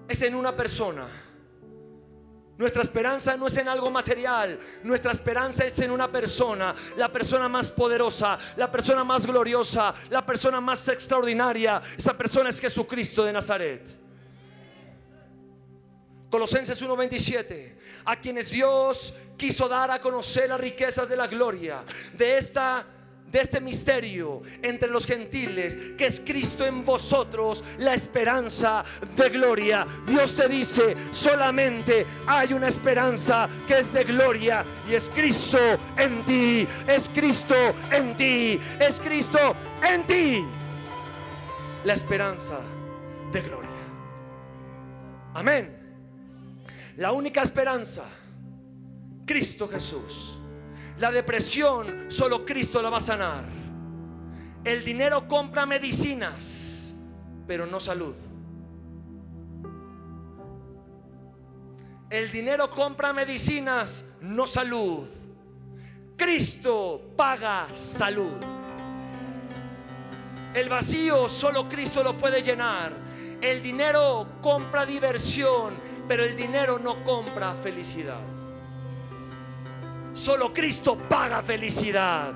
es 0.08 0.20
en 0.24 0.34
una 0.34 0.52
persona. 0.56 1.23
Nuestra 2.58 2.84
esperanza 2.84 3.36
no 3.36 3.48
es 3.48 3.58
en 3.58 3.68
algo 3.68 3.90
material, 3.90 4.60
nuestra 4.84 5.12
esperanza 5.12 5.66
es 5.66 5.80
en 5.80 5.90
una 5.90 6.08
persona, 6.08 6.76
la 6.98 7.12
persona 7.12 7.50
más 7.50 7.72
poderosa, 7.72 8.38
la 8.58 8.72
persona 8.72 9.04
más 9.04 9.26
gloriosa, 9.26 9.96
la 10.12 10.24
persona 10.24 10.62
más 10.62 10.88
extraordinaria. 10.88 11.82
Esa 11.98 12.16
persona 12.16 12.52
es 12.52 12.60
Jesucristo 12.60 13.24
de 13.24 13.34
Nazaret. 13.34 14.04
Colosenses 16.30 16.80
1:27, 16.82 17.78
a 18.06 18.16
quienes 18.18 18.52
Dios 18.52 19.16
quiso 19.36 19.68
dar 19.68 19.90
a 19.90 20.00
conocer 20.00 20.50
las 20.50 20.60
riquezas 20.60 21.10
de 21.10 21.18
la 21.18 21.28
gloria 21.28 21.84
de 22.14 22.38
esta 22.38 22.86
de 23.34 23.42
este 23.42 23.60
misterio 23.60 24.44
entre 24.62 24.88
los 24.90 25.08
gentiles, 25.08 25.76
que 25.98 26.06
es 26.06 26.22
Cristo 26.24 26.66
en 26.66 26.86
vosotros, 26.86 27.64
la 27.80 27.96
esperanza 27.96 28.86
de 29.18 29.30
gloria. 29.30 29.88
Dios 30.06 30.36
te 30.36 30.48
dice, 30.48 30.96
solamente 31.12 32.06
hay 32.28 32.54
una 32.54 32.68
esperanza 32.68 33.50
que 33.68 33.80
es 33.80 33.92
de 33.92 34.04
gloria 34.04 34.64
y 34.88 34.94
es 34.94 35.10
Cristo 35.10 35.58
en 35.98 36.22
ti, 36.24 36.68
es 36.88 37.10
Cristo 37.10 37.56
en 37.92 38.14
ti, 38.14 38.62
es 38.80 39.00
Cristo 39.00 39.56
en 39.82 40.04
ti. 40.04 40.46
La 41.86 41.96
esperanza 41.96 42.60
de 43.32 43.42
gloria. 43.42 43.70
Amén. 45.34 45.76
La 46.98 47.12
única 47.12 47.42
esperanza, 47.42 48.04
Cristo 49.26 49.68
Jesús. 49.68 50.33
La 51.04 51.12
depresión 51.12 52.06
solo 52.08 52.46
Cristo 52.46 52.82
la 52.82 52.90
va 52.90 53.00
a 53.00 53.02
sanar. 53.02 53.44
El 54.64 54.86
dinero 54.86 55.28
compra 55.28 55.66
medicinas, 55.66 57.02
pero 57.46 57.66
no 57.66 57.82
salud. 57.82 58.16
El 62.10 62.32
dinero 62.32 62.70
compra 62.70 63.12
medicinas, 63.12 64.12
no 64.22 64.48
salud. 64.48 65.06
Cristo 66.16 67.12
paga 67.18 67.68
salud. 67.74 68.38
El 70.54 70.70
vacío 70.70 71.28
solo 71.28 71.68
Cristo 71.68 72.02
lo 72.02 72.18
puede 72.18 72.42
llenar. 72.42 72.94
El 73.42 73.62
dinero 73.62 74.38
compra 74.42 74.86
diversión, 74.86 75.74
pero 76.08 76.24
el 76.24 76.38
dinero 76.38 76.80
no 76.80 77.04
compra 77.04 77.54
felicidad. 77.56 78.33
Solo 80.14 80.54
Cristo 80.54 80.98
paga 80.98 81.42
felicidad. 81.42 82.34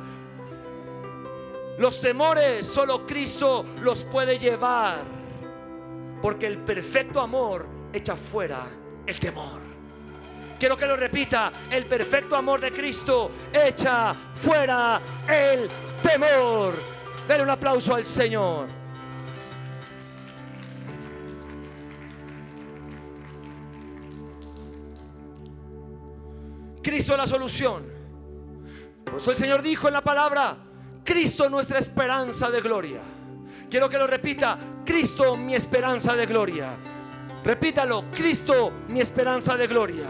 Los 1.78 2.02
temores 2.02 2.66
solo 2.66 3.06
Cristo 3.06 3.64
los 3.82 4.04
puede 4.04 4.40
llevar. 4.40 5.00
Porque 6.22 6.48
el 6.48 6.58
perfecto 6.58 7.22
amor 7.22 7.68
echa 7.94 8.16
fuera 8.16 8.66
el 9.06 9.20
temor. 9.20 9.62
Quiero 10.60 10.76
que 10.76 10.88
lo 10.88 10.96
repita. 10.96 11.52
El 11.72 11.86
perfecto 11.86 12.36
amor 12.36 12.60
de 12.60 12.72
Cristo 12.72 13.30
echa 13.54 14.14
fuera 14.14 15.00
el 15.30 15.70
temor. 16.02 16.74
Denle 17.28 17.44
un 17.44 17.50
aplauso 17.52 17.94
al 17.94 18.06
Señor. 18.06 18.87
Cristo 26.88 27.12
es 27.12 27.18
la 27.18 27.28
solución. 27.28 27.84
Por 29.04 29.18
eso 29.18 29.32
el 29.32 29.36
Señor 29.36 29.62
dijo 29.62 29.90
en 29.90 29.94
la 29.94 30.02
palabra, 30.02 30.56
Cristo 31.04 31.50
nuestra 31.50 31.80
esperanza 31.80 32.50
de 32.50 32.62
gloria. 32.62 33.02
Quiero 33.70 33.90
que 33.90 33.98
lo 33.98 34.08
repita, 34.08 34.58
Cristo 34.86 35.36
mi 35.36 35.54
esperanza 35.54 36.16
de 36.16 36.26
gloria. 36.26 36.70
Repítalo, 37.44 38.06
Cristo 38.10 38.72
mi 38.88 39.02
esperanza 39.02 39.58
de 39.58 39.68
gloria. 39.68 40.06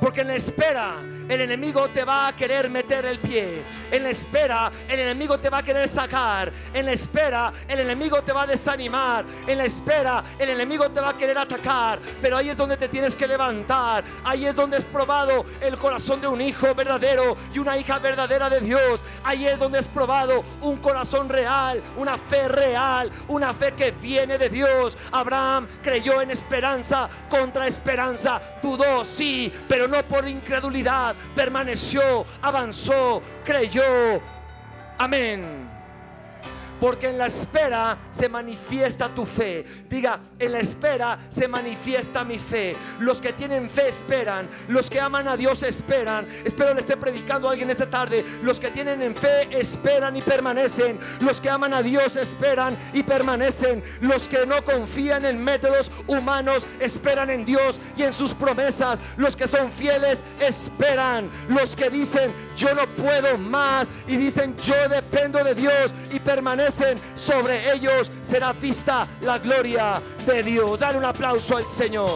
Porque 0.00 0.22
en 0.22 0.28
la 0.28 0.36
espera 0.36 0.94
el 1.28 1.40
enemigo 1.40 1.88
te 1.88 2.04
va 2.04 2.28
a 2.28 2.36
querer 2.36 2.70
meter 2.70 3.04
el 3.04 3.18
pie. 3.18 3.62
En 3.90 4.02
la 4.02 4.10
espera, 4.10 4.70
el 4.88 5.00
enemigo 5.00 5.38
te 5.38 5.50
va 5.50 5.58
a 5.58 5.62
querer 5.62 5.88
sacar. 5.88 6.52
En 6.72 6.86
la 6.86 6.92
espera, 6.92 7.52
el 7.68 7.80
enemigo 7.80 8.22
te 8.22 8.32
va 8.32 8.42
a 8.42 8.46
desanimar. 8.46 9.24
En 9.46 9.58
la 9.58 9.64
espera, 9.64 10.24
el 10.38 10.48
enemigo 10.50 10.90
te 10.90 11.00
va 11.00 11.10
a 11.10 11.16
querer 11.16 11.38
atacar. 11.38 11.98
Pero 12.22 12.36
ahí 12.36 12.48
es 12.48 12.56
donde 12.56 12.76
te 12.76 12.88
tienes 12.88 13.14
que 13.14 13.26
levantar. 13.26 14.04
Ahí 14.24 14.46
es 14.46 14.56
donde 14.56 14.78
es 14.78 14.84
probado 14.84 15.44
el 15.60 15.76
corazón 15.76 16.20
de 16.20 16.28
un 16.28 16.40
hijo 16.40 16.74
verdadero 16.74 17.36
y 17.52 17.58
una 17.58 17.76
hija 17.76 17.98
verdadera 17.98 18.48
de 18.48 18.60
Dios. 18.60 19.00
Ahí 19.24 19.46
es 19.46 19.58
donde 19.58 19.78
es 19.78 19.86
probado 19.86 20.44
un 20.62 20.76
corazón 20.78 21.28
real, 21.28 21.82
una 21.96 22.16
fe 22.16 22.48
real, 22.48 23.10
una 23.28 23.54
fe 23.54 23.72
que 23.72 23.90
viene 23.90 24.38
de 24.38 24.48
Dios. 24.48 24.96
Abraham 25.12 25.68
creyó 25.82 26.22
en 26.22 26.30
esperanza 26.30 27.08
contra 27.28 27.66
esperanza. 27.66 28.40
Dudó, 28.62 29.04
sí, 29.04 29.52
pero 29.68 29.88
no 29.88 30.02
por 30.04 30.26
incredulidad, 30.26 31.14
permaneció, 31.34 32.26
avanzó, 32.42 33.22
creyó. 33.44 34.20
Amén. 34.98 35.67
Porque 36.80 37.08
en 37.08 37.18
la 37.18 37.26
espera 37.26 37.98
se 38.10 38.28
manifiesta 38.28 39.08
tu 39.08 39.24
fe. 39.24 39.64
Diga, 39.88 40.20
en 40.38 40.52
la 40.52 40.60
espera 40.60 41.18
se 41.28 41.48
manifiesta 41.48 42.24
mi 42.24 42.38
fe. 42.38 42.76
Los 43.00 43.20
que 43.20 43.32
tienen 43.32 43.68
fe 43.68 43.88
esperan. 43.88 44.48
Los 44.68 44.88
que 44.88 45.00
aman 45.00 45.26
a 45.26 45.36
Dios 45.36 45.62
esperan. 45.62 46.26
Espero 46.44 46.74
le 46.74 46.80
esté 46.80 46.96
predicando 46.96 47.48
a 47.48 47.52
alguien 47.52 47.70
esta 47.70 47.88
tarde. 47.88 48.24
Los 48.42 48.60
que 48.60 48.70
tienen 48.70 49.02
en 49.02 49.14
fe 49.14 49.48
esperan 49.58 50.16
y 50.16 50.22
permanecen. 50.22 50.98
Los 51.20 51.40
que 51.40 51.50
aman 51.50 51.74
a 51.74 51.82
Dios 51.82 52.16
esperan 52.16 52.76
y 52.92 53.02
permanecen. 53.02 53.82
Los 54.00 54.28
que 54.28 54.46
no 54.46 54.64
confían 54.64 55.24
en 55.24 55.42
métodos 55.42 55.90
humanos 56.06 56.66
esperan 56.78 57.30
en 57.30 57.44
Dios 57.44 57.80
y 57.96 58.02
en 58.02 58.12
sus 58.12 58.34
promesas. 58.34 59.00
Los 59.16 59.34
que 59.34 59.48
son 59.48 59.72
fieles 59.72 60.22
esperan. 60.38 61.28
Los 61.48 61.74
que 61.74 61.90
dicen 61.90 62.30
yo 62.56 62.74
no 62.74 62.86
puedo 62.88 63.38
más 63.38 63.88
y 64.06 64.16
dicen 64.16 64.56
yo 64.56 64.88
dependo 64.88 65.42
de 65.44 65.54
Dios 65.54 65.94
y 66.12 66.18
permanecen 66.18 66.67
sobre 67.14 67.72
ellos 67.72 68.10
será 68.22 68.52
vista 68.52 69.06
la 69.22 69.38
gloria 69.38 70.00
de 70.26 70.42
Dios. 70.42 70.80
Dale 70.80 70.98
un 70.98 71.04
aplauso 71.04 71.56
al 71.56 71.66
Señor. 71.66 72.10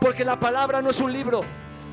Porque 0.00 0.24
la 0.24 0.38
palabra 0.38 0.80
no 0.80 0.90
es 0.90 1.00
un 1.00 1.12
libro 1.12 1.42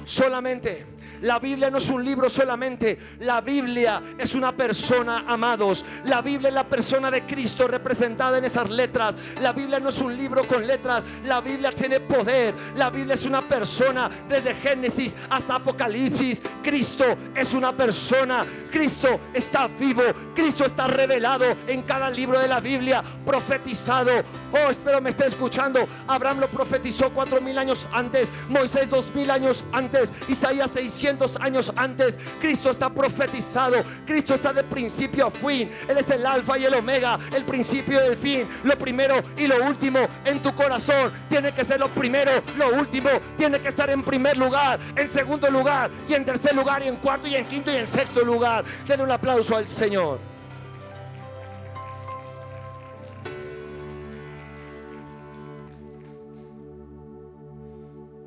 solamente 0.05 0.96
la 1.21 1.39
Biblia 1.39 1.69
no 1.69 1.77
es 1.77 1.89
un 1.89 2.03
libro 2.03 2.29
solamente. 2.29 2.97
La 3.19 3.41
Biblia 3.41 4.01
es 4.17 4.35
una 4.35 4.55
persona, 4.55 5.23
amados. 5.27 5.85
La 6.05 6.21
Biblia 6.21 6.49
es 6.49 6.55
la 6.55 6.67
persona 6.67 7.09
de 7.11 7.23
Cristo 7.23 7.67
representada 7.67 8.37
en 8.37 8.45
esas 8.45 8.69
letras. 8.69 9.15
La 9.41 9.53
Biblia 9.53 9.79
no 9.79 9.89
es 9.89 10.01
un 10.01 10.15
libro 10.15 10.43
con 10.43 10.65
letras. 10.65 11.03
La 11.25 11.41
Biblia 11.41 11.71
tiene 11.71 11.99
poder. 11.99 12.53
La 12.75 12.89
Biblia 12.89 13.15
es 13.15 13.25
una 13.25 13.41
persona 13.41 14.09
desde 14.27 14.53
Génesis 14.55 15.15
hasta 15.29 15.55
Apocalipsis. 15.55 16.41
Cristo 16.63 17.05
es 17.35 17.53
una 17.53 17.71
persona. 17.71 18.45
Cristo 18.71 19.19
está 19.33 19.67
vivo. 19.67 20.03
Cristo 20.35 20.65
está 20.65 20.87
revelado 20.87 21.45
en 21.67 21.81
cada 21.83 22.09
libro 22.09 22.39
de 22.39 22.47
la 22.47 22.59
Biblia. 22.59 23.03
Profetizado. 23.25 24.11
Oh, 24.51 24.69
espero 24.69 25.01
me 25.01 25.09
esté 25.09 25.25
escuchando. 25.25 25.87
Abraham 26.07 26.39
lo 26.41 26.47
profetizó 26.47 27.09
cuatro 27.11 27.41
mil 27.41 27.57
años 27.57 27.87
antes. 27.93 28.31
Moisés 28.49 28.89
dos 28.89 29.13
mil 29.13 29.29
años 29.31 29.63
antes. 29.71 30.11
Isaías 30.27 30.71
600 31.07 31.41
años 31.41 31.71
antes. 31.75 32.19
Cristo 32.41 32.71
está 32.71 32.89
profetizado. 32.89 33.77
Cristo 34.05 34.33
está 34.33 34.51
de 34.51 34.63
principio 34.63 35.27
a 35.27 35.31
fin. 35.31 35.69
Él 35.87 35.97
es 35.97 36.09
el 36.09 36.25
alfa 36.25 36.57
y 36.57 36.65
el 36.65 36.73
omega, 36.73 37.17
el 37.33 37.43
principio 37.43 38.03
y 38.03 38.07
el 38.07 38.17
fin. 38.17 38.47
Lo 38.63 38.77
primero 38.77 39.15
y 39.37 39.47
lo 39.47 39.63
último 39.65 39.99
en 40.25 40.39
tu 40.39 40.53
corazón. 40.53 41.11
Tiene 41.29 41.51
que 41.51 41.63
ser 41.63 41.79
lo 41.79 41.87
primero, 41.87 42.31
lo 42.57 42.77
último. 42.77 43.09
Tiene 43.37 43.59
que 43.59 43.69
estar 43.69 43.89
en 43.89 44.01
primer 44.01 44.37
lugar, 44.37 44.79
en 44.95 45.07
segundo 45.07 45.49
lugar 45.49 45.89
y 46.09 46.13
en 46.13 46.25
tercer 46.25 46.53
lugar 46.55 46.83
y 46.83 46.87
en 46.87 46.97
cuarto 46.97 47.27
y 47.27 47.35
en 47.35 47.45
quinto 47.45 47.71
y 47.71 47.77
en 47.77 47.87
sexto 47.87 48.21
lugar. 48.25 48.65
Denle 48.87 49.05
un 49.05 49.11
aplauso 49.11 49.55
al 49.55 49.67
Señor. 49.67 50.36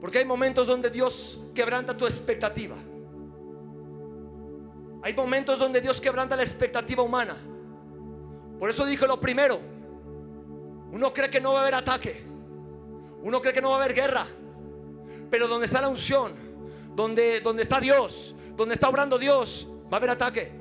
Porque 0.00 0.18
hay 0.18 0.24
momentos 0.24 0.66
donde 0.66 0.90
Dios 0.90 1.46
quebranta 1.54 1.96
tu 1.96 2.06
expectativa. 2.06 2.76
Hay 5.02 5.14
momentos 5.14 5.58
donde 5.58 5.80
Dios 5.80 6.00
quebranta 6.00 6.36
la 6.36 6.42
expectativa 6.42 7.02
humana. 7.02 7.36
Por 8.58 8.70
eso 8.70 8.84
dije 8.86 9.06
lo 9.06 9.20
primero. 9.20 9.60
Uno 10.92 11.12
cree 11.12 11.30
que 11.30 11.40
no 11.40 11.52
va 11.52 11.60
a 11.60 11.62
haber 11.62 11.74
ataque. 11.74 12.22
Uno 13.22 13.40
cree 13.40 13.52
que 13.52 13.62
no 13.62 13.70
va 13.70 13.76
a 13.76 13.78
haber 13.84 13.94
guerra. 13.94 14.26
Pero 15.30 15.48
donde 15.48 15.66
está 15.66 15.80
la 15.80 15.88
unción, 15.88 16.32
donde, 16.94 17.40
donde 17.40 17.62
está 17.62 17.78
Dios, 17.78 18.34
donde 18.56 18.74
está 18.74 18.88
obrando 18.88 19.18
Dios, 19.18 19.68
va 19.92 19.96
a 19.96 19.96
haber 19.96 20.10
ataque. 20.10 20.60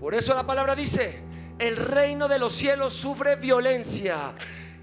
Por 0.00 0.14
eso 0.14 0.34
la 0.34 0.46
palabra 0.46 0.74
dice, 0.74 1.20
el 1.60 1.76
reino 1.76 2.26
de 2.26 2.38
los 2.38 2.52
cielos 2.52 2.92
sufre 2.94 3.36
violencia 3.36 4.32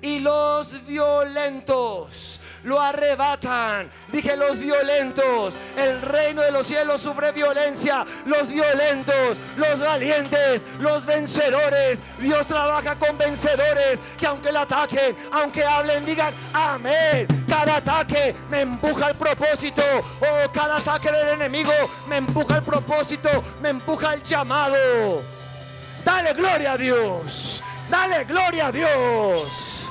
y 0.01 0.19
los 0.19 0.85
violentos 0.85 2.39
lo 2.63 2.81
arrebatan. 2.81 3.89
Dije 4.11 4.35
los 4.35 4.59
violentos. 4.59 5.55
El 5.77 6.01
reino 6.01 6.41
de 6.41 6.51
los 6.51 6.67
cielos 6.67 7.01
sufre 7.01 7.31
violencia. 7.31 8.05
Los 8.25 8.49
violentos, 8.49 9.37
los 9.55 9.79
valientes, 9.79 10.65
los 10.79 11.05
vencedores. 11.05 11.99
Dios 12.19 12.45
trabaja 12.47 12.95
con 12.95 13.17
vencedores 13.17 13.99
que 14.17 14.27
aunque 14.27 14.51
le 14.51 14.59
ataquen, 14.59 15.15
aunque 15.31 15.63
hablen, 15.63 16.05
digan 16.05 16.33
amén. 16.53 17.27
Cada 17.47 17.77
ataque 17.77 18.35
me 18.49 18.61
empuja 18.61 19.07
al 19.07 19.15
propósito. 19.15 19.81
Oh, 20.19 20.51
cada 20.51 20.77
ataque 20.77 21.11
del 21.11 21.29
enemigo 21.29 21.71
me 22.07 22.17
empuja 22.17 22.55
al 22.55 22.63
propósito, 22.63 23.29
me 23.61 23.69
empuja 23.69 24.11
al 24.11 24.23
llamado. 24.23 25.36
Dale 26.07 26.33
gloria 26.33 26.71
a 26.71 26.77
Dios. 26.77 27.61
Dale 27.89 28.23
gloria 28.23 28.67
a 28.67 28.71
Dios. 28.71 29.85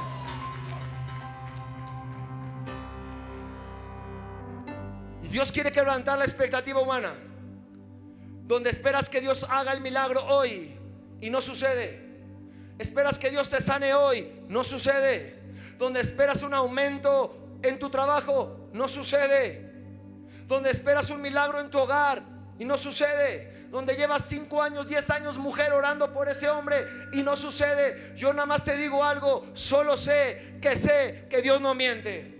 Y 5.23 5.29
Dios 5.29 5.53
quiere 5.53 5.71
quebrantar 5.71 6.17
la 6.17 6.25
expectativa 6.25 6.81
humana. 6.81 7.12
Donde 8.47 8.71
esperas 8.71 9.11
que 9.11 9.21
Dios 9.21 9.47
haga 9.51 9.75
el 9.75 9.83
milagro 9.83 10.25
hoy 10.25 10.75
y 11.21 11.29
no 11.29 11.43
sucede. 11.43 12.01
Esperas 12.79 13.19
que 13.19 13.29
Dios 13.29 13.51
te 13.51 13.61
sane 13.61 13.93
hoy, 13.93 14.41
no 14.49 14.64
sucede. 14.64 15.39
Donde 15.77 16.01
esperas 16.01 16.43
un 16.43 16.55
aumento 16.55 17.59
en 17.62 17.79
tu 17.79 17.91
trabajo, 17.91 18.71
no 18.73 18.89
sucede. 18.89 19.71
Donde 20.47 20.71
esperas 20.71 21.11
un 21.11 21.21
milagro 21.21 21.61
en 21.61 21.71
tu 21.71 21.79
hogar, 21.79 22.36
y 22.59 22.65
no 22.65 22.77
sucede. 22.77 23.69
Donde 23.71 23.97
llevas 23.97 24.25
5 24.29 24.63
años, 24.63 24.89
10 24.89 25.11
años 25.11 25.39
mujer 25.39 25.73
orando 25.73 26.13
por 26.13 26.29
ese 26.29 26.49
hombre 26.49 26.87
y 27.13 27.23
no 27.23 27.37
sucede. 27.37 28.15
Yo 28.17 28.33
nada 28.33 28.47
más 28.47 28.65
te 28.65 28.77
digo 28.77 29.05
algo, 29.05 29.47
solo 29.55 29.97
sé 29.97 30.59
que 30.61 30.77
sé 30.77 31.27
que 31.29 31.43
Dios 31.43 31.61
no 31.61 31.75
miente. 31.75 32.36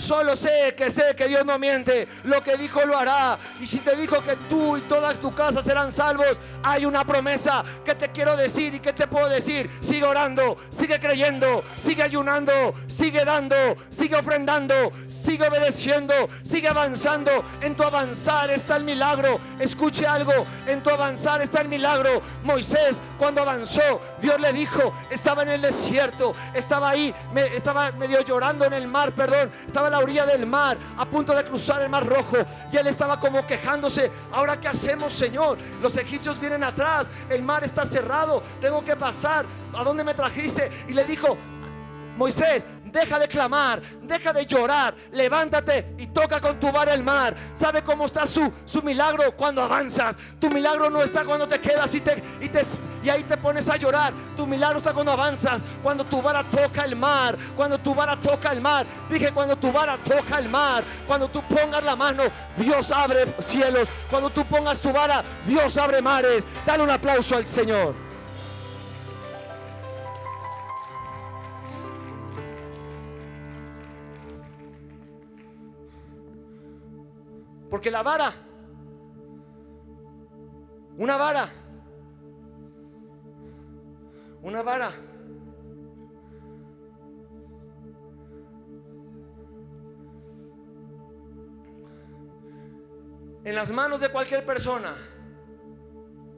Solo 0.00 0.34
sé 0.34 0.74
que 0.76 0.90
sé 0.90 1.14
que 1.14 1.28
Dios 1.28 1.44
no 1.44 1.58
miente. 1.58 2.08
Lo 2.24 2.42
que 2.42 2.56
dijo 2.56 2.80
lo 2.86 2.98
hará. 2.98 3.36
Y 3.60 3.66
si 3.66 3.78
te 3.78 3.94
dijo 3.96 4.16
que 4.22 4.34
tú 4.48 4.76
y 4.76 4.80
toda 4.82 5.12
tu 5.14 5.34
casa 5.34 5.62
serán 5.62 5.92
salvos, 5.92 6.40
hay 6.62 6.86
una 6.86 7.04
promesa 7.04 7.64
que 7.84 7.94
te 7.94 8.08
quiero 8.08 8.36
decir 8.36 8.74
y 8.74 8.80
que 8.80 8.92
te 8.92 9.06
puedo 9.06 9.28
decir. 9.28 9.70
Sigue 9.80 10.04
orando, 10.04 10.56
sigue 10.70 10.98
creyendo, 10.98 11.62
sigue 11.76 12.02
ayunando, 12.02 12.74
sigue 12.88 13.24
dando, 13.24 13.76
sigue 13.90 14.16
ofrendando, 14.16 14.90
sigue 15.08 15.46
obedeciendo, 15.46 16.14
sigue 16.42 16.68
avanzando. 16.68 17.44
En 17.60 17.76
tu 17.76 17.82
avanzar 17.82 18.50
está 18.50 18.76
el 18.76 18.84
milagro. 18.84 19.38
Escuche 19.58 20.06
algo, 20.06 20.32
en 20.66 20.82
tu 20.82 20.90
avanzar 20.90 21.42
está 21.42 21.60
el 21.60 21.68
milagro. 21.68 22.22
Moisés 22.42 23.00
cuando 23.18 23.42
avanzó, 23.42 24.00
Dios 24.20 24.40
le 24.40 24.52
dijo, 24.52 24.94
estaba 25.10 25.42
en 25.42 25.50
el 25.50 25.60
desierto, 25.60 26.34
estaba 26.54 26.88
ahí, 26.88 27.14
estaba 27.54 27.92
medio 27.92 28.22
llorando 28.22 28.64
en 28.64 28.72
el 28.72 28.86
mar, 28.88 29.12
perdón, 29.12 29.50
estaba 29.66 29.89
la 29.90 29.98
orilla 29.98 30.26
del 30.26 30.46
mar, 30.46 30.78
a 30.96 31.04
punto 31.04 31.34
de 31.34 31.44
cruzar 31.44 31.82
el 31.82 31.88
mar 31.88 32.06
rojo. 32.06 32.36
Y 32.72 32.76
él 32.76 32.86
estaba 32.86 33.18
como 33.18 33.46
quejándose, 33.46 34.10
ahora 34.32 34.58
qué 34.58 34.68
hacemos, 34.68 35.12
Señor. 35.12 35.58
Los 35.82 35.96
egipcios 35.96 36.40
vienen 36.40 36.64
atrás, 36.64 37.10
el 37.28 37.42
mar 37.42 37.64
está 37.64 37.84
cerrado, 37.84 38.42
tengo 38.60 38.84
que 38.84 38.96
pasar. 38.96 39.44
¿A 39.74 39.84
dónde 39.84 40.04
me 40.04 40.14
trajiste? 40.14 40.70
Y 40.88 40.92
le 40.92 41.04
dijo, 41.04 41.36
Moisés, 42.16 42.66
Deja 42.92 43.18
de 43.18 43.28
clamar, 43.28 43.80
deja 44.02 44.32
de 44.32 44.46
llorar, 44.46 44.94
levántate 45.12 45.94
y 45.98 46.08
toca 46.08 46.40
con 46.40 46.58
tu 46.58 46.72
vara 46.72 46.92
el 46.92 47.02
mar. 47.02 47.36
¿Sabe 47.54 47.82
cómo 47.82 48.06
está 48.06 48.26
su, 48.26 48.52
su 48.64 48.82
milagro 48.82 49.36
cuando 49.36 49.62
avanzas? 49.62 50.16
Tu 50.40 50.48
milagro 50.48 50.90
no 50.90 51.02
está 51.02 51.24
cuando 51.24 51.46
te 51.46 51.60
quedas 51.60 51.94
y, 51.94 52.00
te, 52.00 52.22
y, 52.40 52.48
te, 52.48 52.62
y 53.02 53.08
ahí 53.08 53.22
te 53.22 53.36
pones 53.36 53.68
a 53.68 53.76
llorar. 53.76 54.12
Tu 54.36 54.46
milagro 54.46 54.78
está 54.78 54.92
cuando 54.92 55.12
avanzas, 55.12 55.62
cuando 55.82 56.04
tu 56.04 56.20
vara 56.20 56.42
toca 56.42 56.84
el 56.84 56.96
mar, 56.96 57.36
cuando 57.56 57.78
tu 57.78 57.94
vara 57.94 58.16
toca 58.16 58.50
el 58.52 58.60
mar. 58.60 58.86
Dije, 59.08 59.30
cuando 59.32 59.56
tu 59.56 59.70
vara 59.70 59.96
toca 59.96 60.38
el 60.38 60.48
mar, 60.48 60.82
cuando 61.06 61.28
tú 61.28 61.42
pongas 61.42 61.84
la 61.84 61.94
mano, 61.94 62.24
Dios 62.56 62.90
abre 62.90 63.26
cielos. 63.40 63.88
Cuando 64.10 64.30
tú 64.30 64.44
pongas 64.44 64.80
tu 64.80 64.92
vara, 64.92 65.22
Dios 65.46 65.76
abre 65.76 66.02
mares. 66.02 66.44
Dale 66.66 66.82
un 66.82 66.90
aplauso 66.90 67.36
al 67.36 67.46
Señor. 67.46 68.09
Porque 77.70 77.90
la 77.90 78.02
vara, 78.02 78.34
una 80.98 81.16
vara, 81.16 81.48
una 84.42 84.62
vara, 84.62 84.90
en 93.44 93.54
las 93.54 93.70
manos 93.70 94.00
de 94.00 94.08
cualquier 94.08 94.44
persona, 94.44 94.92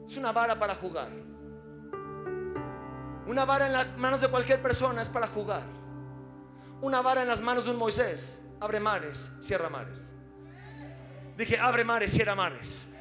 es 0.07 0.15
una 0.15 0.31
vara 0.31 0.59
para 0.59 0.75
jugar. 0.75 1.09
Una 3.25 3.45
vara 3.45 3.65
en 3.65 3.73
las 3.73 3.97
manos 3.97 4.21
de 4.21 4.27
cualquier 4.27 4.61
persona 4.61 5.01
es 5.01 5.09
para 5.09 5.27
jugar. 5.27 5.63
Una 6.81 7.01
vara 7.01 7.23
en 7.23 7.27
las 7.27 7.41
manos 7.41 7.65
de 7.65 7.71
un 7.71 7.77
Moisés 7.77 8.41
abre 8.59 8.79
mares, 8.79 9.31
cierra 9.41 9.69
mares. 9.69 10.11
Dije, 11.37 11.57
abre 11.57 11.83
mares, 11.83 12.11
cierra 12.11 12.35
mares. 12.35 12.93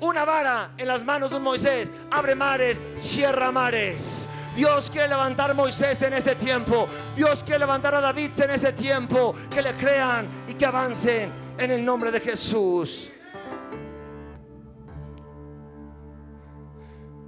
Una 0.00 0.24
vara 0.24 0.72
en 0.78 0.88
las 0.88 1.04
manos 1.04 1.30
de 1.30 1.36
un 1.36 1.42
Moisés 1.42 1.90
abre 2.10 2.34
mares, 2.34 2.82
cierra 2.94 3.52
mares. 3.52 4.26
Dios 4.54 4.90
quiere 4.90 5.08
levantar 5.08 5.50
a 5.50 5.54
Moisés 5.54 6.00
en 6.02 6.14
este 6.14 6.34
tiempo. 6.34 6.88
Dios 7.14 7.44
quiere 7.44 7.60
levantar 7.60 7.94
a 7.94 8.00
David 8.00 8.30
en 8.40 8.50
este 8.50 8.72
tiempo. 8.72 9.34
Que 9.48 9.62
le 9.62 9.72
crean 9.72 10.26
y 10.48 10.54
que 10.54 10.66
avancen 10.66 11.30
en 11.58 11.70
el 11.70 11.84
nombre 11.84 12.10
de 12.10 12.20
Jesús. 12.20 13.10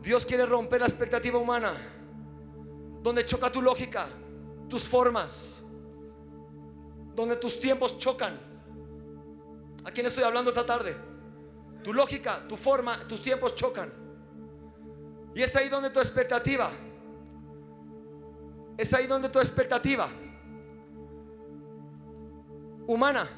Dios 0.02 0.26
quiere 0.26 0.46
romper 0.46 0.80
la 0.80 0.86
expectativa 0.86 1.38
humana. 1.38 1.72
Donde 3.02 3.24
choca 3.24 3.50
tu 3.50 3.62
lógica, 3.62 4.08
tus 4.68 4.88
formas. 4.88 5.64
Donde 7.14 7.36
tus 7.36 7.60
tiempos 7.60 7.98
chocan. 7.98 8.51
¿A 9.84 9.90
quién 9.90 10.06
estoy 10.06 10.24
hablando 10.24 10.50
esta 10.50 10.64
tarde? 10.64 10.96
Tu 11.82 11.92
lógica, 11.92 12.46
tu 12.48 12.56
forma, 12.56 13.00
tus 13.08 13.22
tiempos 13.22 13.54
chocan. 13.54 13.90
Y 15.34 15.42
es 15.42 15.54
ahí 15.56 15.68
donde 15.68 15.90
tu 15.90 15.98
expectativa 15.98 16.70
es 18.76 18.92
ahí 18.94 19.06
donde 19.06 19.28
tu 19.28 19.38
expectativa 19.38 20.08
humana 22.86 23.28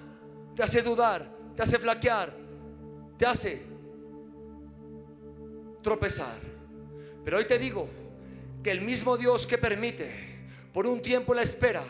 te 0.55 0.63
hace 0.63 0.83
dudar, 0.83 1.29
te 1.55 1.63
hace 1.63 1.79
flaquear, 1.79 2.35
te 3.19 3.27
hace 3.27 3.63
tropezar. 5.83 6.37
Pero 7.25 7.39
hoy 7.39 7.45
te 7.47 7.59
digo 7.59 7.89
que 8.63 8.71
el 8.71 8.81
mismo 8.81 9.17
Dios 9.17 9.47
que 9.47 9.59
permite 9.59 10.47
por 10.73 10.87
un 10.87 11.03
tiempo 11.03 11.35
la 11.35 11.43
espera 11.43 11.83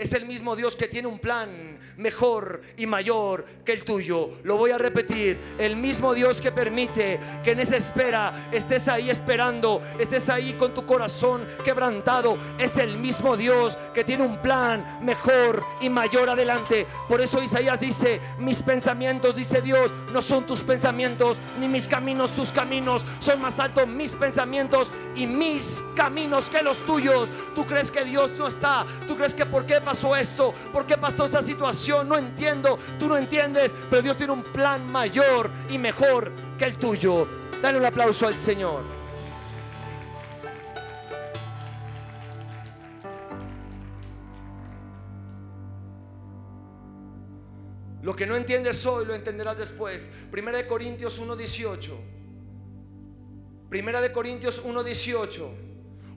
es 0.00 0.14
el 0.14 0.24
mismo 0.24 0.56
Dios 0.56 0.76
que 0.76 0.88
tiene 0.88 1.08
un 1.08 1.18
plan 1.18 1.78
mejor 1.98 2.62
y 2.78 2.86
mayor 2.86 3.44
que 3.64 3.72
el 3.72 3.84
tuyo. 3.84 4.30
Lo 4.44 4.56
voy 4.56 4.70
a 4.70 4.78
repetir, 4.78 5.38
el 5.58 5.76
mismo 5.76 6.14
Dios 6.14 6.40
que 6.40 6.50
permite 6.50 7.20
que 7.44 7.52
en 7.52 7.60
esa 7.60 7.76
espera 7.76 8.48
estés 8.50 8.88
ahí 8.88 9.10
esperando, 9.10 9.82
estés 9.98 10.30
ahí 10.30 10.54
con 10.54 10.74
tu 10.74 10.86
corazón 10.86 11.46
quebrantado, 11.64 12.38
es 12.58 12.78
el 12.78 12.96
mismo 12.96 13.36
Dios 13.36 13.76
que 13.92 14.02
tiene 14.02 14.24
un 14.24 14.38
plan 14.38 15.00
mejor 15.02 15.62
y 15.82 15.90
mayor 15.90 16.30
adelante. 16.30 16.86
Por 17.06 17.20
eso 17.20 17.42
Isaías 17.42 17.80
dice, 17.80 18.20
mis 18.38 18.62
pensamientos, 18.62 19.36
dice 19.36 19.60
Dios, 19.60 19.92
no 20.14 20.22
son 20.22 20.46
tus 20.46 20.62
pensamientos, 20.62 21.36
ni 21.60 21.68
mis 21.68 21.86
caminos 21.86 22.30
tus 22.32 22.52
caminos, 22.52 23.04
son 23.20 23.40
más 23.42 23.58
altos 23.58 23.86
mis 23.86 24.12
pensamientos 24.12 24.90
y 25.14 25.26
mis 25.26 25.84
caminos 25.94 26.46
que 26.46 26.62
los 26.62 26.78
tuyos. 26.86 27.28
¿Tú 27.54 27.66
crees 27.66 27.90
que 27.90 28.04
Dios 28.04 28.30
no 28.38 28.48
está? 28.48 28.86
¿Tú 29.06 29.16
crees 29.16 29.34
que 29.34 29.44
por 29.44 29.66
qué 29.66 29.80
pasó 29.90 30.14
esto? 30.14 30.54
¿Por 30.72 30.86
qué 30.86 30.96
pasó 30.96 31.24
esta 31.24 31.42
situación? 31.42 32.08
No 32.08 32.16
entiendo, 32.16 32.78
tú 33.00 33.08
no 33.08 33.16
entiendes, 33.16 33.74
pero 33.90 34.00
Dios 34.00 34.16
tiene 34.16 34.32
un 34.32 34.44
plan 34.44 34.86
mayor 34.92 35.50
y 35.68 35.78
mejor 35.78 36.30
que 36.56 36.66
el 36.66 36.76
tuyo. 36.76 37.26
Dale 37.60 37.76
un 37.76 37.84
aplauso 37.84 38.28
al 38.28 38.34
Señor. 38.34 38.84
Lo 48.02 48.14
que 48.14 48.26
no 48.26 48.36
entiendes 48.36 48.86
hoy 48.86 49.04
lo 49.06 49.14
entenderás 49.16 49.58
después. 49.58 50.14
Primera 50.30 50.58
de 50.58 50.68
Corintios 50.68 51.18
1:18. 51.18 51.98
Primera 53.68 54.00
de 54.00 54.12
Corintios 54.12 54.64
1:18. 54.64 55.50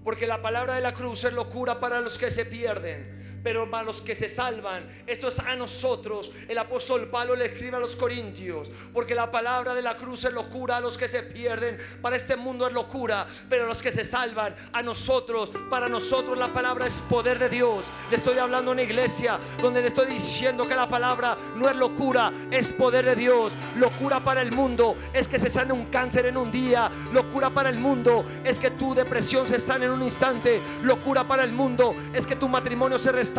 Porque 0.03 0.27
la 0.27 0.43
palabra 0.43 0.75
de 0.75 0.81
la 0.81 0.93
cruz 0.93 1.23
es 1.23 1.33
locura 1.33 1.79
para 1.79 2.01
los 2.01 2.19
que 2.19 2.29
se 2.29 2.45
pierden 2.45 3.23
pero 3.43 3.69
para 3.69 3.83
los 3.83 4.01
que 4.01 4.15
se 4.15 4.29
salvan, 4.29 4.87
esto 5.05 5.27
es 5.27 5.39
a 5.39 5.55
nosotros. 5.55 6.31
El 6.47 6.57
apóstol 6.57 7.09
Pablo 7.09 7.35
le 7.35 7.45
escribe 7.45 7.75
a 7.75 7.79
los 7.79 7.97
corintios, 7.97 8.71
porque 8.93 9.13
la 9.13 9.29
palabra 9.29 9.73
de 9.73 9.81
la 9.81 9.97
cruz 9.97 10.23
es 10.23 10.33
locura 10.33 10.77
a 10.77 10.81
los 10.81 10.97
que 10.97 11.09
se 11.09 11.23
pierden, 11.23 11.77
para 12.01 12.15
este 12.15 12.37
mundo 12.37 12.65
es 12.65 12.73
locura, 12.73 13.27
pero 13.49 13.67
los 13.67 13.81
que 13.81 13.91
se 13.91 14.05
salvan, 14.05 14.55
a 14.71 14.81
nosotros, 14.81 15.51
para 15.69 15.89
nosotros 15.89 16.37
la 16.37 16.47
palabra 16.47 16.87
es 16.87 17.01
poder 17.09 17.37
de 17.37 17.49
Dios. 17.49 17.83
Le 18.09 18.17
estoy 18.17 18.37
hablando 18.37 18.71
a 18.71 18.73
una 18.73 18.83
iglesia 18.83 19.37
donde 19.61 19.81
le 19.81 19.89
estoy 19.89 20.07
diciendo 20.07 20.65
que 20.67 20.75
la 20.75 20.87
palabra 20.87 21.37
no 21.57 21.69
es 21.69 21.75
locura, 21.75 22.31
es 22.49 22.71
poder 22.71 23.05
de 23.05 23.15
Dios. 23.15 23.51
Locura 23.77 24.21
para 24.21 24.41
el 24.41 24.53
mundo 24.53 24.95
es 25.13 25.27
que 25.27 25.39
se 25.39 25.49
sane 25.49 25.73
un 25.73 25.87
cáncer 25.87 26.27
en 26.27 26.37
un 26.37 26.51
día. 26.51 26.89
Locura 27.11 27.49
para 27.49 27.69
el 27.69 27.79
mundo 27.79 28.25
es 28.45 28.57
que 28.57 28.71
tu 28.71 28.95
depresión 28.95 29.45
se 29.45 29.59
sane 29.59 29.85
en 29.85 29.91
un 29.91 30.03
instante. 30.03 30.61
Locura 30.83 31.25
para 31.25 31.43
el 31.43 31.51
mundo 31.51 31.93
es 32.13 32.25
que 32.25 32.37
tu 32.37 32.47
matrimonio 32.47 32.97
se 32.97 33.11
restaure 33.11 33.32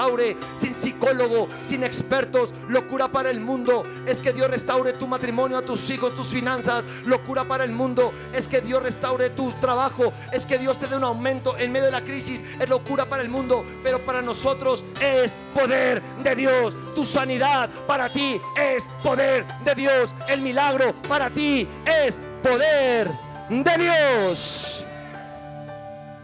sin 0.57 0.75
psicólogo, 0.75 1.49
sin 1.67 1.85
expertos. 1.85 2.53
Locura 2.69 3.09
para 3.09 3.31
el 3.31 3.41
mundo 3.41 3.85
es 4.07 4.21
que 4.21 4.33
Dios 4.33 4.51
restaure 4.51 4.93
tu 4.95 5.07
matrimonio, 5.07 5.59
a 5.59 5.63
tus 5.63 5.89
hijos, 5.91 6.15
tus 6.15 6.29
finanzas. 6.29 6.85
Locura 7.07 7.45
para 7.45 7.65
el 7.65 7.73
mundo 7.73 8.13
es 8.35 8.49
que 8.49 8.61
Dios 8.61 8.83
restaure 8.83 9.31
tu 9.31 9.51
trabajo, 9.53 10.13
es 10.33 10.47
que 10.47 10.59
Dios 10.59 10.79
te 10.79 10.87
dé 10.87 10.97
un 10.97 11.05
aumento 11.05 11.57
en 11.59 11.73
medio 11.73 11.87
de 11.87 11.93
la 11.93 12.03
crisis. 12.03 12.45
Es 12.61 12.69
locura 12.69 13.05
para 13.07 13.23
el 13.23 13.29
mundo, 13.29 13.65
pero 13.83 13.99
para 14.01 14.23
nosotros 14.23 14.85
es 15.01 15.37
poder 15.55 16.03
de 16.23 16.35
Dios. 16.35 16.77
Tu 16.95 17.05
sanidad 17.05 17.71
para 17.87 18.09
ti 18.09 18.41
es 18.57 18.89
poder 19.03 19.47
de 19.65 19.75
Dios. 19.75 20.15
El 20.29 20.41
milagro 20.43 20.95
para 21.09 21.31
ti 21.31 21.69
es 21.87 22.21
poder 22.43 23.11
de 23.49 23.79
Dios. 23.79 24.85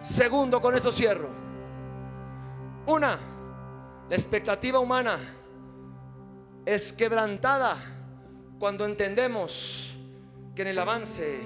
Segundo, 0.03 0.61
con 0.61 0.75
esto 0.75 0.91
cierro. 0.91 1.29
Una, 2.87 3.19
la 4.11 4.17
expectativa 4.17 4.81
humana 4.81 5.17
es 6.67 6.93
quebrantada 6.93 7.77
cuando 8.59 8.85
entendemos 8.85 9.95
que 10.53 10.63
en 10.63 10.69
el 10.69 10.79
avance 10.81 11.39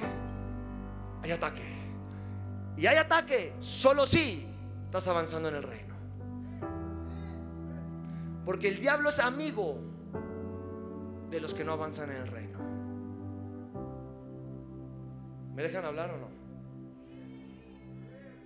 hay 1.22 1.30
ataque. 1.30 1.74
Y 2.78 2.86
hay 2.86 2.96
ataque 2.96 3.52
solo 3.60 4.06
si 4.06 4.48
estás 4.86 5.06
avanzando 5.08 5.50
en 5.50 5.56
el 5.56 5.62
reino. 5.62 5.94
Porque 8.46 8.68
el 8.68 8.80
diablo 8.80 9.10
es 9.10 9.18
amigo 9.18 9.78
de 11.28 11.40
los 11.42 11.52
que 11.52 11.64
no 11.64 11.72
avanzan 11.72 12.12
en 12.12 12.16
el 12.16 12.28
reino. 12.28 12.58
¿Me 15.54 15.62
dejan 15.62 15.84
hablar 15.84 16.12
o 16.12 16.16
no? 16.16 16.28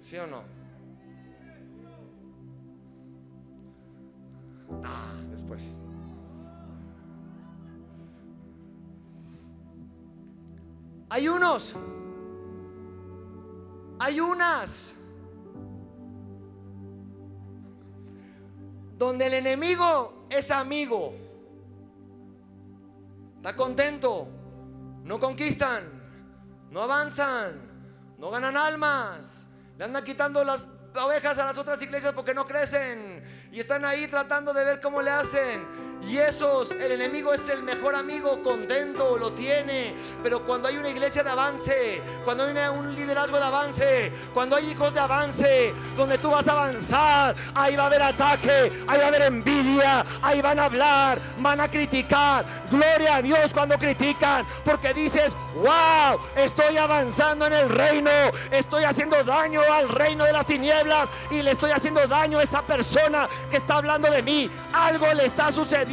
¿Sí 0.00 0.16
o 0.16 0.26
no? 0.26 0.57
Ah, 4.84 5.14
después. 5.30 5.68
Hay 11.10 11.28
unos. 11.28 11.74
Hay 13.98 14.20
unas. 14.20 14.94
Donde 18.96 19.26
el 19.26 19.34
enemigo 19.34 20.26
es 20.28 20.50
amigo. 20.50 21.14
Está 23.36 23.56
contento. 23.56 24.28
No 25.04 25.18
conquistan. 25.18 25.84
No 26.70 26.82
avanzan. 26.82 27.68
No 28.18 28.30
ganan 28.30 28.56
almas. 28.56 29.46
Le 29.78 29.84
andan 29.84 30.04
quitando 30.04 30.44
las 30.44 30.66
ovejas 31.00 31.38
a 31.38 31.46
las 31.46 31.56
otras 31.56 31.80
iglesias 31.80 32.12
porque 32.12 32.34
no 32.34 32.46
crecen 32.46 33.17
y 33.50 33.60
están 33.60 33.84
ahí 33.84 34.06
tratando 34.06 34.52
de 34.52 34.64
ver 34.64 34.80
cómo 34.80 35.02
le 35.02 35.10
hacen. 35.10 35.87
Y 36.06 36.16
esos, 36.18 36.70
el 36.70 36.92
enemigo 36.92 37.34
es 37.34 37.48
el 37.48 37.62
mejor 37.62 37.94
amigo, 37.94 38.42
contento, 38.42 39.18
lo 39.18 39.32
tiene. 39.32 39.96
Pero 40.22 40.44
cuando 40.44 40.68
hay 40.68 40.76
una 40.76 40.88
iglesia 40.88 41.22
de 41.22 41.30
avance, 41.30 42.02
cuando 42.24 42.44
hay 42.44 42.54
un 42.68 42.94
liderazgo 42.94 43.36
de 43.38 43.44
avance, 43.44 44.12
cuando 44.32 44.56
hay 44.56 44.70
hijos 44.70 44.94
de 44.94 45.00
avance, 45.00 45.74
donde 45.96 46.16
tú 46.18 46.30
vas 46.30 46.46
a 46.48 46.52
avanzar, 46.52 47.36
ahí 47.54 47.76
va 47.76 47.84
a 47.84 47.86
haber 47.86 48.02
ataque, 48.02 48.72
ahí 48.86 48.98
va 48.98 49.04
a 49.04 49.08
haber 49.08 49.22
envidia, 49.22 50.04
ahí 50.22 50.40
van 50.40 50.58
a 50.58 50.64
hablar, 50.64 51.18
van 51.38 51.60
a 51.60 51.68
criticar. 51.68 52.44
Gloria 52.70 53.16
a 53.16 53.22
Dios 53.22 53.50
cuando 53.52 53.78
critican, 53.78 54.44
porque 54.64 54.92
dices, 54.92 55.32
wow, 55.54 56.20
estoy 56.36 56.76
avanzando 56.76 57.46
en 57.46 57.54
el 57.54 57.68
reino, 57.70 58.10
estoy 58.50 58.84
haciendo 58.84 59.24
daño 59.24 59.62
al 59.72 59.88
reino 59.88 60.24
de 60.24 60.32
las 60.32 60.46
tinieblas 60.46 61.08
y 61.30 61.42
le 61.42 61.52
estoy 61.52 61.70
haciendo 61.70 62.06
daño 62.06 62.38
a 62.38 62.42
esa 62.42 62.60
persona 62.60 63.26
que 63.50 63.56
está 63.56 63.76
hablando 63.76 64.10
de 64.10 64.22
mí. 64.22 64.50
Algo 64.74 65.12
le 65.14 65.24
está 65.24 65.50
sucediendo 65.50 65.87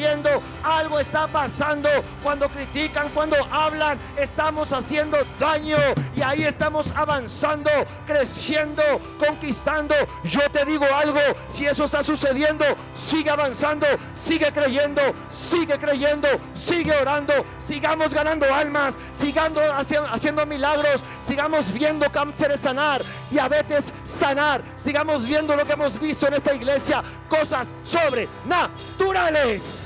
algo 0.63 0.99
está 0.99 1.27
pasando. 1.27 1.89
Cuando 2.21 2.49
critican, 2.49 3.07
cuando 3.09 3.37
hablan, 3.51 3.97
estamos 4.17 4.71
haciendo 4.73 5.17
daño 5.39 5.77
y 6.15 6.21
ahí 6.21 6.43
estamos 6.43 6.91
avanzando, 6.95 7.69
creciendo, 8.05 8.83
conquistando. 9.17 9.95
Yo 10.23 10.41
te 10.51 10.65
digo 10.65 10.85
algo, 10.93 11.19
si 11.49 11.65
eso 11.65 11.85
está 11.85 12.03
sucediendo, 12.03 12.65
sigue 12.93 13.29
avanzando, 13.29 13.87
sigue 14.13 14.51
creyendo, 14.51 15.01
sigue 15.29 15.77
creyendo, 15.77 16.27
sigue 16.53 16.91
orando, 16.93 17.33
sigamos 17.59 18.13
ganando 18.13 18.53
almas, 18.53 18.97
sigamos 19.13 19.63
haciendo 20.11 20.45
milagros, 20.45 21.03
sigamos 21.25 21.71
viendo 21.71 22.11
cánceres 22.11 22.59
sanar, 22.59 23.01
diabetes 23.29 23.93
sanar, 24.03 24.61
sigamos 24.77 25.25
viendo 25.25 25.55
lo 25.55 25.65
que 25.65 25.73
hemos 25.73 25.99
visto 25.99 26.27
en 26.27 26.35
esta 26.35 26.53
iglesia, 26.53 27.03
cosas 27.29 27.73
sobrenaturales. 27.83 29.84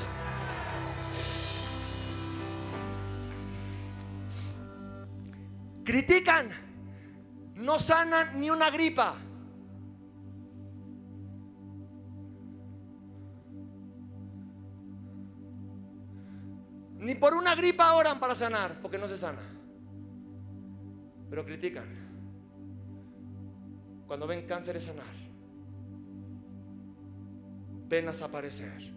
Critican, 5.89 6.47
no 7.55 7.79
sanan 7.79 8.39
ni 8.39 8.51
una 8.51 8.69
gripa. 8.69 9.15
Ni 16.99 17.15
por 17.15 17.33
una 17.33 17.55
gripa 17.55 17.95
oran 17.95 18.19
para 18.19 18.35
sanar, 18.35 18.79
porque 18.83 18.99
no 18.99 19.07
se 19.07 19.17
sana. 19.17 19.41
Pero 21.27 21.43
critican. 21.43 21.87
Cuando 24.05 24.27
ven 24.27 24.45
cánceres 24.45 24.83
sanar, 24.83 25.15
venas 27.87 28.21
aparecer, 28.21 28.93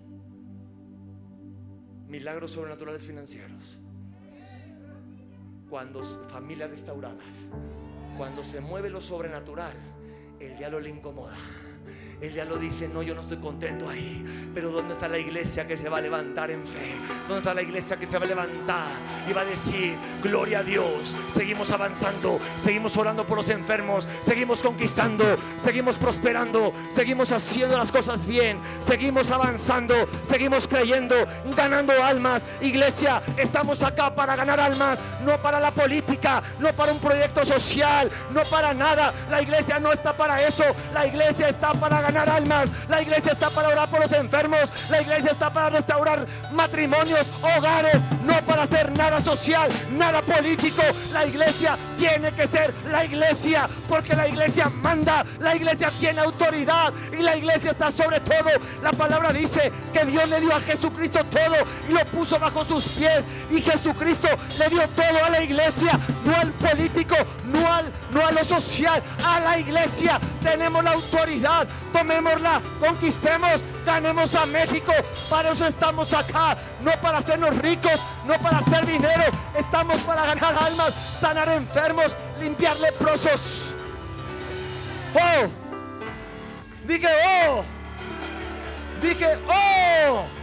milagros 2.06 2.50
sobrenaturales 2.50 3.06
financieros, 3.06 3.78
cuando 5.72 6.04
familias 6.04 6.68
restauradas, 6.68 7.46
cuando 8.18 8.44
se 8.44 8.60
mueve 8.60 8.90
lo 8.90 9.00
sobrenatural, 9.00 9.72
el 10.38 10.54
diablo 10.58 10.80
le 10.80 10.90
incomoda. 10.90 11.34
Él 12.20 12.34
ya 12.34 12.44
lo 12.44 12.58
dice, 12.58 12.88
no, 12.88 13.02
yo 13.02 13.14
no 13.14 13.22
estoy 13.22 13.38
contento 13.38 13.88
ahí. 13.88 14.22
Pero 14.52 14.70
¿dónde 14.70 14.92
está 14.92 15.08
la 15.08 15.18
iglesia 15.18 15.66
que 15.66 15.78
se 15.78 15.88
va 15.88 15.96
a 15.96 16.00
levantar 16.02 16.50
en 16.50 16.60
fe? 16.66 16.92
¿Dónde 17.26 17.38
está 17.38 17.54
la 17.54 17.62
iglesia 17.62 17.96
que 17.96 18.04
se 18.04 18.18
va 18.18 18.26
a 18.26 18.28
levantar 18.28 18.86
y 19.26 19.32
va 19.32 19.40
a 19.40 19.44
decir, 19.46 19.94
gloria 20.22 20.60
a 20.60 20.62
Dios? 20.62 21.14
Seguimos 21.32 21.70
avanzando, 21.72 22.38
seguimos 22.62 22.96
orando 22.96 23.24
por 23.24 23.36
los 23.36 23.48
enfermos, 23.48 24.06
seguimos 24.22 24.62
conquistando, 24.62 25.24
seguimos 25.62 25.96
prosperando, 25.96 26.72
seguimos 26.90 27.32
haciendo 27.32 27.76
las 27.76 27.92
cosas 27.92 28.26
bien, 28.26 28.58
seguimos 28.80 29.30
avanzando, 29.30 29.94
seguimos 30.22 30.68
creyendo, 30.68 31.14
ganando 31.56 31.92
almas. 32.02 32.46
Iglesia, 32.60 33.22
estamos 33.36 33.82
acá 33.82 34.14
para 34.14 34.36
ganar 34.36 34.60
almas, 34.60 34.98
no 35.24 35.36
para 35.38 35.60
la 35.60 35.70
política, 35.70 36.42
no 36.58 36.72
para 36.72 36.92
un 36.92 36.98
proyecto 36.98 37.44
social, 37.44 38.10
no 38.32 38.42
para 38.44 38.74
nada. 38.74 39.12
La 39.30 39.42
iglesia 39.42 39.78
no 39.80 39.92
está 39.92 40.12
para 40.12 40.40
eso, 40.42 40.64
la 40.94 41.06
iglesia 41.06 41.48
está 41.48 41.72
para 41.74 42.00
ganar 42.00 42.28
almas. 42.28 42.70
La 42.88 43.02
iglesia 43.02 43.32
está 43.32 43.50
para 43.50 43.68
orar 43.68 43.88
por 43.88 44.00
los 44.00 44.12
enfermos. 44.12 44.70
La 44.90 45.00
iglesia 45.00 45.30
está 45.30 45.52
para 45.52 45.70
restaurar 45.70 46.26
matrimonios, 46.52 47.30
hogares, 47.42 48.02
no 48.24 48.40
para 48.42 48.62
hacer 48.64 48.92
nada 48.92 49.20
social, 49.20 49.70
nada 49.92 50.11
político. 50.20 50.82
La 51.12 51.24
iglesia 51.26 51.76
tiene 51.98 52.30
que 52.32 52.46
ser 52.46 52.74
la 52.90 53.04
iglesia 53.04 53.68
porque 53.88 54.14
la 54.14 54.28
iglesia 54.28 54.70
manda, 54.82 55.24
la 55.38 55.56
iglesia 55.56 55.90
tiene 55.98 56.20
autoridad 56.20 56.92
y 57.18 57.22
la 57.22 57.36
iglesia 57.36 57.70
está 57.70 57.90
sobre 57.90 58.20
todo. 58.20 58.50
La 58.82 58.92
palabra 58.92 59.32
dice 59.32 59.72
que 59.92 60.04
Dios 60.04 60.28
le 60.28 60.40
dio 60.40 60.54
a 60.54 60.60
Jesucristo 60.60 61.20
todo 61.24 61.56
y 61.88 61.92
lo 61.92 62.04
puso 62.06 62.38
bajo 62.38 62.64
sus 62.64 62.84
pies 62.84 63.24
y 63.50 63.60
Jesucristo 63.60 64.28
le 64.58 64.68
dio 64.68 64.88
todo 64.88 65.24
a 65.24 65.30
la 65.30 65.42
iglesia, 65.42 65.98
no 66.24 66.36
al 66.36 66.50
político, 66.52 67.16
no 67.46 67.72
al 67.72 67.90
no 68.12 68.26
a 68.26 68.30
lo 68.30 68.44
social, 68.44 69.02
a 69.24 69.40
la 69.40 69.58
iglesia. 69.58 70.20
Tenemos 70.42 70.84
la 70.84 70.92
autoridad 70.92 71.66
tomémosla, 71.92 72.60
conquistemos, 72.80 73.62
ganemos 73.84 74.34
a 74.34 74.46
México. 74.46 74.92
Para 75.30 75.52
eso 75.52 75.66
estamos 75.66 76.12
acá, 76.12 76.56
no 76.82 76.92
para 77.00 77.18
hacernos 77.18 77.56
ricos, 77.58 78.00
no 78.26 78.34
para 78.38 78.58
hacer 78.58 78.86
dinero, 78.86 79.24
estamos 79.56 79.98
para 80.02 80.26
ganar 80.26 80.54
almas, 80.58 80.94
sanar 80.94 81.48
enfermos, 81.48 82.16
limpiar 82.40 82.76
leprosos. 82.78 83.72
Oh, 85.14 85.48
dije, 86.86 87.08
oh, 87.48 87.64
dije, 89.00 89.38
oh. 89.48 90.41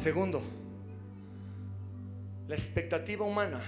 Segundo, 0.00 0.42
la 2.48 2.54
expectativa 2.54 3.26
humana. 3.26 3.60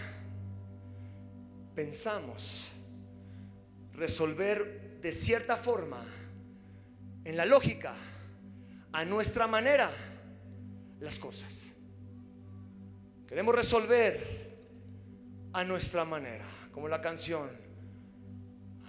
Pensamos 1.74 2.72
resolver 3.92 4.98
de 5.02 5.12
cierta 5.12 5.58
forma, 5.58 6.02
en 7.26 7.36
la 7.36 7.44
lógica, 7.44 7.94
a 8.92 9.04
nuestra 9.04 9.46
manera, 9.46 9.90
las 11.00 11.18
cosas. 11.18 11.66
Queremos 13.26 13.54
resolver 13.54 14.56
a 15.52 15.64
nuestra 15.64 16.06
manera, 16.06 16.46
como 16.72 16.88
la 16.88 17.02
canción. 17.02 17.50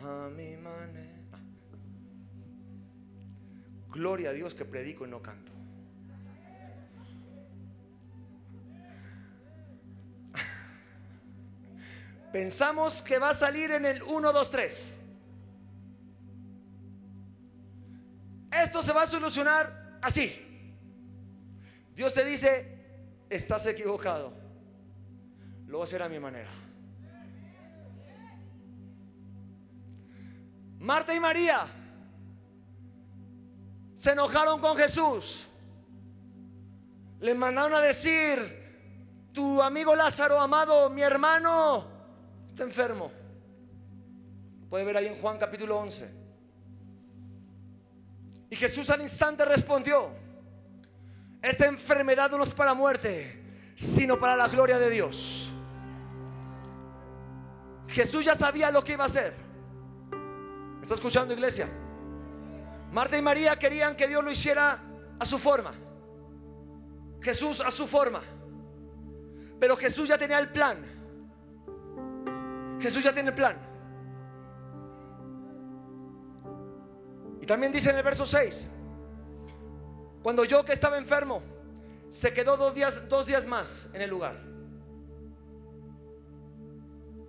A 0.01 0.29
mi 0.33 0.55
manera. 0.55 1.39
Gloria 3.89 4.29
a 4.29 4.33
Dios 4.33 4.53
que 4.53 4.63
predico 4.63 5.05
y 5.05 5.09
no 5.09 5.21
canto. 5.21 5.52
Pensamos 12.33 13.03
que 13.03 13.19
va 13.19 13.29
a 13.29 13.35
salir 13.35 13.69
en 13.69 13.85
el 13.85 14.01
1, 14.01 14.33
2, 14.33 14.49
3. 14.49 14.95
Esto 18.63 18.81
se 18.81 18.91
va 18.91 19.03
a 19.03 19.07
solucionar 19.07 19.99
así. 20.01 20.33
Dios 21.93 22.11
te 22.11 22.25
dice, 22.25 23.27
estás 23.29 23.67
equivocado. 23.67 24.33
Lo 25.67 25.77
voy 25.77 25.81
a 25.81 25.85
hacer 25.85 26.01
a 26.01 26.09
mi 26.09 26.19
manera. 26.19 26.49
Marta 30.79 31.13
y 31.13 31.19
María 31.19 31.67
se 33.93 34.11
enojaron 34.13 34.59
con 34.59 34.75
Jesús. 34.75 35.47
Le 37.19 37.35
mandaron 37.35 37.75
a 37.75 37.79
decir, 37.79 39.29
tu 39.31 39.61
amigo 39.61 39.95
Lázaro, 39.95 40.41
amado, 40.41 40.89
mi 40.89 41.03
hermano, 41.03 41.92
Está 42.53 42.65
enfermo. 42.65 43.11
Puede 44.69 44.85
ver 44.85 44.95
ahí 44.97 45.07
en 45.07 45.15
Juan 45.15 45.39
capítulo 45.39 45.75
11. 45.79 46.07
Y 48.51 48.55
Jesús 48.55 48.91
al 48.91 49.01
instante 49.01 49.43
respondió, 49.43 50.11
esta 51.41 51.65
enfermedad 51.65 52.29
no 52.29 52.43
es 52.43 52.53
para 52.53 52.75
muerte, 52.75 53.71
sino 53.73 54.19
para 54.19 54.35
la 54.35 54.47
gloria 54.49 54.77
de 54.77 54.91
Dios. 54.91 55.49
Jesús 57.87 58.23
ya 58.23 58.35
sabía 58.35 58.69
lo 58.69 58.83
que 58.83 58.93
iba 58.93 59.03
a 59.03 59.07
hacer. 59.07 59.33
¿Me 60.11 60.83
está 60.83 60.93
escuchando 60.93 61.33
iglesia? 61.33 61.67
Marta 62.91 63.17
y 63.17 63.21
María 63.23 63.57
querían 63.57 63.95
que 63.95 64.07
Dios 64.07 64.23
lo 64.23 64.29
hiciera 64.29 64.79
a 65.17 65.25
su 65.25 65.39
forma. 65.39 65.73
Jesús 67.19 67.61
a 67.61 67.71
su 67.71 67.87
forma. 67.87 68.21
Pero 69.59 69.75
Jesús 69.75 70.07
ya 70.07 70.19
tenía 70.19 70.37
el 70.37 70.49
plan. 70.49 70.92
Jesús 72.83 73.01
ya 73.01 73.13
tiene 73.13 73.29
el 73.29 73.35
plan. 73.35 73.55
Y 77.41 77.45
también 77.45 77.71
dice 77.71 77.89
en 77.89 77.95
el 77.95 78.03
verso 78.03 78.25
6, 78.25 78.67
cuando 80.21 80.43
yo 80.43 80.65
que 80.65 80.73
estaba 80.73 80.97
enfermo, 80.97 81.41
se 82.09 82.33
quedó 82.33 82.57
dos 82.57 82.75
días, 82.75 83.07
dos 83.07 83.25
días 83.25 83.47
más 83.47 83.89
en 83.93 84.01
el 84.01 84.09
lugar. 84.09 84.37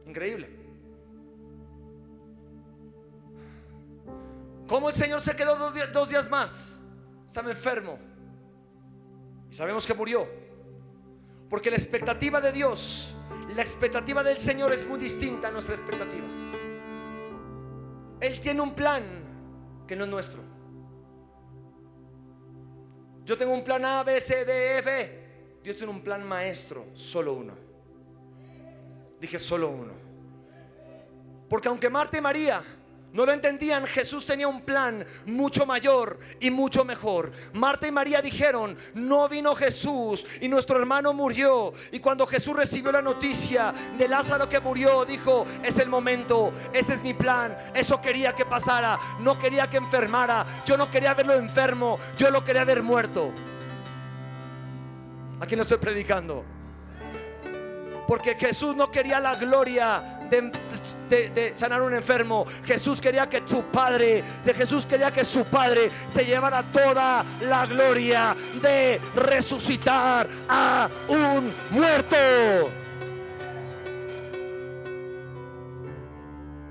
Increíble. 0.06 0.50
¿Cómo 4.66 4.88
el 4.88 4.94
Señor 4.94 5.20
se 5.20 5.36
quedó 5.36 5.56
dos 5.56 5.72
días, 5.72 5.92
dos 5.92 6.08
días 6.08 6.28
más? 6.28 6.80
estaba 7.28 7.50
enfermo. 7.50 7.96
Y 9.50 9.54
sabemos 9.54 9.86
que 9.86 9.94
murió. 9.94 10.28
Porque 11.48 11.70
la 11.70 11.76
expectativa 11.76 12.40
de 12.40 12.50
Dios, 12.50 13.14
la 13.54 13.62
expectativa 13.62 14.22
del 14.22 14.38
Señor 14.38 14.72
es 14.72 14.86
muy 14.86 14.98
distinta 14.98 15.48
a 15.48 15.50
nuestra 15.50 15.74
expectativa. 15.74 16.26
Él 18.20 18.40
tiene 18.40 18.60
un 18.60 18.74
plan 18.74 19.02
que 19.86 19.96
no 19.96 20.04
es 20.04 20.10
nuestro. 20.10 20.42
Yo 23.24 23.36
tengo 23.36 23.52
un 23.52 23.64
plan 23.64 23.84
A, 23.84 24.02
B, 24.02 24.20
C, 24.20 24.44
D, 24.44 24.52
E, 24.52 24.78
F. 24.78 25.24
Dios 25.62 25.76
tiene 25.76 25.92
un 25.92 26.02
plan 26.02 26.26
maestro, 26.26 26.86
solo 26.92 27.34
uno. 27.34 27.54
Dije 29.20 29.38
solo 29.38 29.70
uno. 29.70 29.92
Porque 31.48 31.68
aunque 31.68 31.88
Marta 31.88 32.18
y 32.18 32.20
María 32.20 32.62
no 33.14 33.24
lo 33.24 33.32
entendían, 33.32 33.86
Jesús 33.86 34.26
tenía 34.26 34.48
un 34.48 34.62
plan 34.62 35.06
mucho 35.24 35.64
mayor 35.66 36.18
y 36.40 36.50
mucho 36.50 36.84
mejor. 36.84 37.30
Marta 37.52 37.86
y 37.86 37.92
María 37.92 38.20
dijeron, 38.20 38.76
no 38.94 39.28
vino 39.28 39.54
Jesús 39.54 40.26
y 40.40 40.48
nuestro 40.48 40.80
hermano 40.80 41.14
murió. 41.14 41.72
Y 41.92 42.00
cuando 42.00 42.26
Jesús 42.26 42.56
recibió 42.56 42.90
la 42.90 43.00
noticia 43.00 43.72
de 43.96 44.08
Lázaro 44.08 44.48
que 44.48 44.58
murió, 44.58 45.04
dijo, 45.04 45.46
es 45.62 45.78
el 45.78 45.88
momento, 45.88 46.52
ese 46.72 46.94
es 46.94 47.04
mi 47.04 47.14
plan, 47.14 47.56
eso 47.72 48.02
quería 48.02 48.34
que 48.34 48.44
pasara, 48.44 48.98
no 49.20 49.38
quería 49.38 49.70
que 49.70 49.76
enfermara, 49.76 50.44
yo 50.66 50.76
no 50.76 50.90
quería 50.90 51.14
verlo 51.14 51.34
enfermo, 51.34 52.00
yo 52.18 52.30
lo 52.30 52.44
quería 52.44 52.64
ver 52.64 52.82
muerto. 52.82 53.32
Aquí 55.40 55.54
no 55.54 55.62
estoy 55.62 55.78
predicando. 55.78 56.44
Porque 58.08 58.34
Jesús 58.34 58.74
no 58.74 58.90
quería 58.90 59.20
la 59.20 59.36
gloria 59.36 60.18
de, 60.28 60.50
sanar 61.56 61.80
a 61.80 61.84
un 61.84 61.94
enfermo. 61.94 62.46
Jesús 62.64 63.00
quería 63.00 63.28
que 63.28 63.42
su 63.46 63.62
padre, 63.64 64.22
de 64.44 64.54
Jesús 64.54 64.86
quería 64.86 65.10
que 65.10 65.24
su 65.24 65.44
padre 65.44 65.90
se 66.12 66.24
llevara 66.24 66.62
toda 66.62 67.24
la 67.42 67.66
gloria 67.66 68.34
de 68.62 69.00
resucitar 69.16 70.28
a 70.48 70.88
un 71.08 71.52
muerto. 71.70 72.16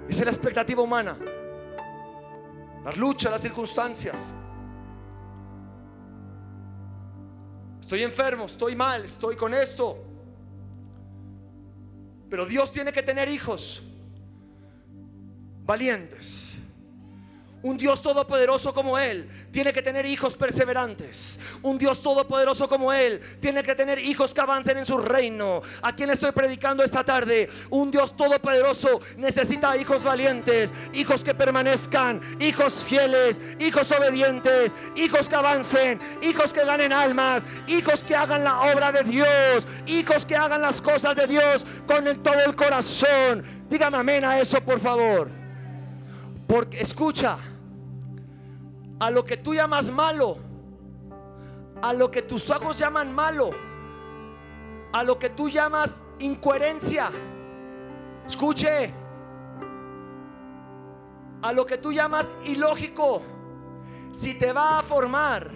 Esa 0.08 0.20
es 0.20 0.26
la 0.26 0.32
expectativa 0.32 0.82
humana. 0.82 1.18
Las 2.84 2.98
luchas, 2.98 3.32
las 3.32 3.42
circunstancias. 3.42 4.34
Estoy 7.80 8.04
enfermo, 8.04 8.46
estoy 8.46 8.76
mal, 8.76 9.06
estoy 9.06 9.36
con 9.36 9.54
esto. 9.54 9.98
Pero 12.30 12.46
Dios 12.46 12.72
tiene 12.72 12.92
que 12.92 13.04
tener 13.04 13.30
hijos 13.30 13.84
valientes. 15.66 16.54
Un 17.64 17.78
Dios 17.78 18.02
todopoderoso 18.02 18.74
como 18.74 19.00
Él 19.00 19.30
tiene 19.50 19.72
que 19.72 19.82
tener 19.82 20.06
hijos 20.06 20.36
perseverantes. 20.36 21.40
Un 21.62 21.78
Dios 21.78 22.04
todopoderoso 22.04 22.68
como 22.68 22.92
Él 22.92 23.22
tiene 23.40 23.64
que 23.64 23.74
tener 23.74 24.00
hijos 24.00 24.34
que 24.34 24.42
avancen 24.42 24.78
en 24.78 24.86
su 24.86 24.98
reino. 24.98 25.62
¿A 25.82 25.96
quien 25.96 26.10
estoy 26.10 26.34
predicando 26.34 26.84
esta 26.84 27.06
tarde? 27.06 27.50
Un 27.70 27.90
Dios 27.90 28.18
todopoderoso 28.18 29.00
necesita 29.16 29.78
hijos 29.78 30.04
valientes, 30.04 30.74
hijos 30.92 31.24
que 31.24 31.34
permanezcan, 31.34 32.20
hijos 32.42 32.84
fieles, 32.84 33.40
hijos 33.60 33.90
obedientes, 33.94 34.76
hijos 34.98 35.30
que 35.30 35.36
avancen, 35.36 36.02
hijos 36.22 36.52
que 36.52 36.66
ganen 36.66 36.92
almas, 36.92 37.46
hijos 37.68 38.04
que 38.04 38.14
hagan 38.14 38.44
la 38.44 38.74
obra 38.74 38.92
de 38.92 39.04
Dios, 39.04 39.66
hijos 39.88 40.26
que 40.26 40.36
hagan 40.36 40.62
las 40.62 40.82
cosas 40.82 41.16
de 41.16 41.28
Dios 41.28 41.66
con 41.88 42.22
todo 42.22 42.42
el 42.46 42.58
corazón. 42.58 43.42
Dígame 43.70 43.96
amén 43.96 44.26
a 44.26 44.38
eso, 44.42 44.60
por 44.60 44.82
favor. 44.82 45.43
Porque 46.54 46.82
escucha 46.82 47.40
a 49.00 49.10
lo 49.10 49.24
que 49.24 49.38
tú 49.38 49.56
llamas 49.56 49.90
malo, 49.90 50.38
a 51.82 51.94
lo 51.94 52.12
que 52.12 52.22
tus 52.22 52.48
ojos 52.52 52.78
llaman 52.78 53.12
malo, 53.12 53.50
a 54.92 55.04
lo 55.04 55.18
que 55.18 55.32
tú 55.32 55.50
llamas 55.50 56.04
incoherencia. 56.20 57.10
Escuche, 58.28 58.94
a 61.42 61.54
lo 61.54 61.66
que 61.66 61.80
tú 61.80 61.92
llamas 61.92 62.38
ilógico, 62.46 63.24
si 64.12 64.38
te 64.38 64.54
va 64.54 64.78
a 64.78 64.84
formar, 64.84 65.50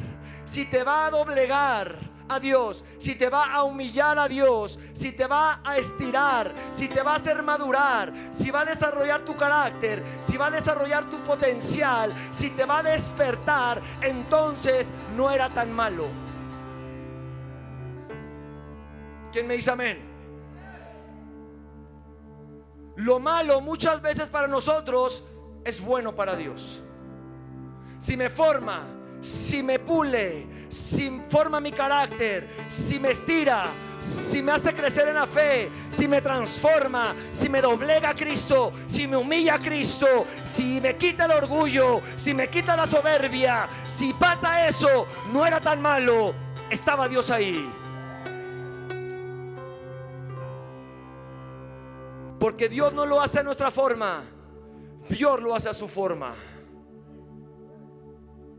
si 0.45 0.67
te 0.67 0.83
va 0.83 1.05
a 1.05 1.11
doblegar, 1.11 1.95
a 2.29 2.39
Dios, 2.39 2.83
si 2.99 3.15
te 3.15 3.29
va 3.29 3.53
a 3.53 3.63
humillar 3.63 4.19
a 4.19 4.27
Dios, 4.27 4.79
si 4.93 5.11
te 5.11 5.27
va 5.27 5.61
a 5.63 5.77
estirar, 5.77 6.51
si 6.71 6.87
te 6.87 7.01
va 7.01 7.13
a 7.13 7.15
hacer 7.15 7.43
madurar, 7.43 8.11
si 8.31 8.51
va 8.51 8.61
a 8.61 8.65
desarrollar 8.65 9.21
tu 9.21 9.35
carácter, 9.35 10.03
si 10.21 10.37
va 10.37 10.47
a 10.47 10.51
desarrollar 10.51 11.09
tu 11.09 11.17
potencial, 11.19 12.11
si 12.31 12.49
te 12.51 12.65
va 12.65 12.79
a 12.79 12.83
despertar, 12.83 13.81
entonces 14.01 14.89
no 15.15 15.31
era 15.31 15.49
tan 15.49 15.71
malo. 15.71 16.05
¿Quién 19.31 19.47
me 19.47 19.55
dice 19.55 19.71
amén? 19.71 20.07
Lo 22.95 23.19
malo 23.19 23.61
muchas 23.61 24.01
veces 24.01 24.27
para 24.27 24.47
nosotros 24.47 25.23
es 25.63 25.79
bueno 25.79 26.15
para 26.15 26.35
Dios. 26.35 26.81
Si 27.99 28.17
me 28.17 28.29
forma, 28.29 28.96
si 29.21 29.63
me 29.63 29.79
pule, 29.79 30.47
si 30.69 31.21
forma 31.29 31.59
mi 31.59 31.71
carácter, 31.71 32.47
si 32.69 32.99
me 32.99 33.11
estira, 33.11 33.63
si 33.99 34.41
me 34.43 34.51
hace 34.51 34.73
crecer 34.73 35.07
en 35.07 35.15
la 35.15 35.25
fe, 35.25 35.69
si 35.89 36.07
me 36.07 36.21
transforma, 36.21 37.15
si 37.31 37.49
me 37.49 37.61
doblega 37.61 38.09
a 38.09 38.15
Cristo, 38.15 38.71
si 38.87 39.07
me 39.07 39.17
humilla 39.17 39.55
a 39.55 39.59
Cristo, 39.59 40.25
si 40.45 40.79
me 40.81 40.95
quita 40.95 41.25
el 41.25 41.31
orgullo, 41.31 42.01
si 42.15 42.33
me 42.33 42.47
quita 42.47 42.75
la 42.75 42.85
soberbia, 42.85 43.67
si 43.85 44.13
pasa 44.13 44.67
eso, 44.67 45.07
no 45.33 45.45
era 45.45 45.59
tan 45.59 45.81
malo, 45.81 46.33
estaba 46.69 47.07
Dios 47.07 47.29
ahí. 47.29 47.67
Porque 52.39 52.69
Dios 52.69 52.93
no 52.93 53.05
lo 53.05 53.19
hace 53.19 53.39
a 53.39 53.43
nuestra 53.43 53.71
forma, 53.71 54.23
Dios 55.09 55.41
lo 55.41 55.55
hace 55.55 55.69
a 55.69 55.73
su 55.73 55.87
forma. 55.87 56.33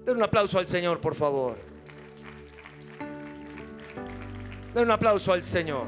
Den 0.08 0.16
un 0.16 0.22
aplauso 0.22 0.58
al 0.58 0.66
Señor, 0.66 1.02
por 1.02 1.14
favor. 1.14 1.58
Den 4.72 4.84
un 4.84 4.90
aplauso 4.90 5.34
al 5.34 5.42
Señor. 5.42 5.84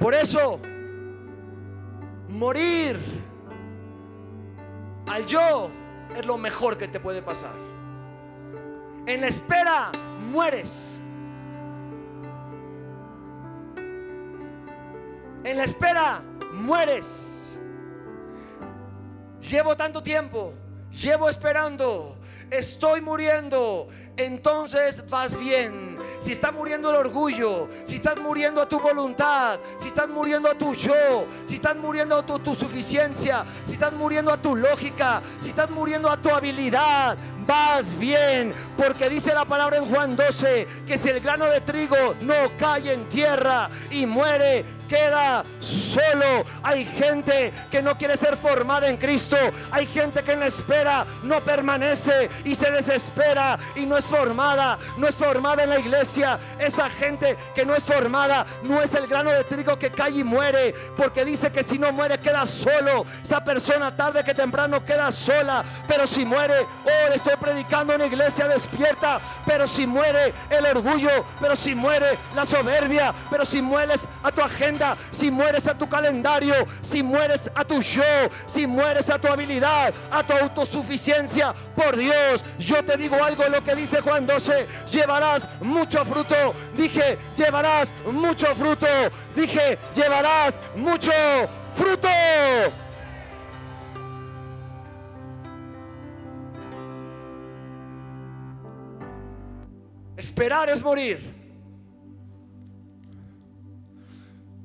Por 0.00 0.14
eso, 0.14 0.60
morir 2.28 2.98
al 5.08 5.24
yo 5.26 5.70
es 6.16 6.26
lo 6.26 6.36
mejor 6.36 6.76
que 6.76 6.88
te 6.88 6.98
puede 6.98 7.22
pasar. 7.22 7.54
En 9.06 9.20
la 9.20 9.28
espera 9.28 9.92
mueres. 10.32 10.96
En 15.44 15.56
la 15.56 15.62
espera 15.62 16.20
mueres. 16.52 17.39
Llevo 19.40 19.74
tanto 19.74 20.02
tiempo, 20.02 20.52
llevo 20.90 21.28
esperando, 21.28 22.18
estoy 22.50 23.00
muriendo, 23.00 23.88
entonces 24.16 25.08
vas 25.08 25.38
bien. 25.38 25.98
Si 26.20 26.32
está 26.32 26.52
muriendo 26.52 26.90
el 26.90 26.96
orgullo, 26.96 27.70
si 27.84 27.96
estás 27.96 28.20
muriendo 28.20 28.60
a 28.60 28.68
tu 28.68 28.78
voluntad, 28.78 29.58
si 29.78 29.88
estás 29.88 30.08
muriendo 30.08 30.50
a 30.50 30.54
tu 30.54 30.74
yo, 30.74 31.26
si 31.46 31.54
estás 31.54 31.74
muriendo 31.76 32.16
a 32.16 32.26
tu, 32.26 32.38
tu 32.38 32.54
suficiencia, 32.54 33.44
si 33.66 33.72
estás 33.72 33.94
muriendo 33.94 34.30
a 34.30 34.36
tu 34.36 34.54
lógica, 34.54 35.22
si 35.40 35.50
estás 35.50 35.70
muriendo 35.70 36.10
a 36.10 36.18
tu 36.18 36.28
habilidad, 36.28 37.16
vas 37.46 37.98
bien, 37.98 38.52
porque 38.76 39.08
dice 39.08 39.32
la 39.32 39.46
palabra 39.46 39.78
en 39.78 39.86
Juan 39.86 40.16
12 40.16 40.68
que 40.86 40.98
si 40.98 41.08
el 41.08 41.20
grano 41.20 41.46
de 41.46 41.62
trigo 41.62 41.96
no 42.20 42.34
cae 42.58 42.92
en 42.92 43.08
tierra 43.08 43.70
y 43.90 44.04
muere, 44.04 44.79
queda 44.90 45.44
solo. 45.60 46.44
Hay 46.64 46.84
gente 46.84 47.52
que 47.70 47.80
no 47.80 47.96
quiere 47.96 48.16
ser 48.16 48.36
formada 48.36 48.88
en 48.88 48.96
Cristo. 48.96 49.36
Hay 49.70 49.86
gente 49.86 50.22
que 50.24 50.32
en 50.32 50.40
la 50.40 50.46
espera 50.46 51.06
no 51.22 51.40
permanece 51.40 52.28
y 52.44 52.56
se 52.56 52.70
desespera 52.72 53.58
y 53.76 53.86
no 53.86 53.96
es 53.96 54.06
formada. 54.06 54.78
No 54.98 55.06
es 55.06 55.14
formada 55.14 55.62
en 55.62 55.70
la 55.70 55.78
iglesia. 55.78 56.38
Esa 56.58 56.90
gente 56.90 57.36
que 57.54 57.64
no 57.64 57.74
es 57.74 57.84
formada 57.84 58.44
no 58.64 58.82
es 58.82 58.92
el 58.94 59.06
grano 59.06 59.30
de 59.30 59.44
trigo 59.44 59.78
que 59.78 59.90
cae 59.90 60.10
y 60.10 60.24
muere. 60.24 60.74
Porque 60.96 61.24
dice 61.24 61.52
que 61.52 61.62
si 61.62 61.78
no 61.78 61.92
muere 61.92 62.18
queda 62.18 62.44
solo. 62.46 63.06
Esa 63.22 63.44
persona 63.44 63.96
tarde 63.96 64.24
que 64.24 64.34
temprano 64.34 64.84
queda 64.84 65.12
sola. 65.12 65.64
Pero 65.86 66.04
si 66.04 66.24
muere, 66.24 66.66
oh, 66.84 67.14
estoy 67.14 67.36
predicando 67.36 67.94
en 67.94 68.02
iglesia 68.02 68.48
despierta. 68.48 69.20
Pero 69.46 69.68
si 69.68 69.86
muere 69.86 70.34
el 70.50 70.66
orgullo. 70.66 71.24
Pero 71.40 71.54
si 71.54 71.76
muere 71.76 72.18
la 72.34 72.44
soberbia. 72.44 73.14
Pero 73.30 73.44
si 73.44 73.62
mueres 73.62 74.08
a 74.24 74.32
tu 74.32 74.42
si 75.12 75.30
mueres 75.30 75.66
a 75.66 75.76
tu 75.76 75.88
calendario, 75.88 76.54
si 76.82 77.02
mueres 77.02 77.50
a 77.54 77.64
tu 77.64 77.80
yo, 77.80 78.02
si 78.46 78.66
mueres 78.66 79.10
a 79.10 79.18
tu 79.18 79.28
habilidad, 79.28 79.92
a 80.10 80.22
tu 80.22 80.32
autosuficiencia, 80.32 81.54
por 81.74 81.96
Dios, 81.96 82.44
yo 82.58 82.82
te 82.84 82.96
digo 82.96 83.16
algo, 83.22 83.44
lo 83.48 83.62
que 83.62 83.74
dice 83.74 84.00
Juan 84.00 84.26
12, 84.26 84.66
llevarás 84.90 85.48
mucho 85.60 86.04
fruto. 86.04 86.54
Dije, 86.76 87.18
llevarás 87.36 87.92
mucho 88.12 88.54
fruto. 88.54 88.86
Dije, 89.34 89.78
llevarás 89.94 90.60
mucho 90.76 91.12
fruto. 91.74 92.08
Esperar 100.16 100.68
es 100.68 100.82
morir. 100.82 101.39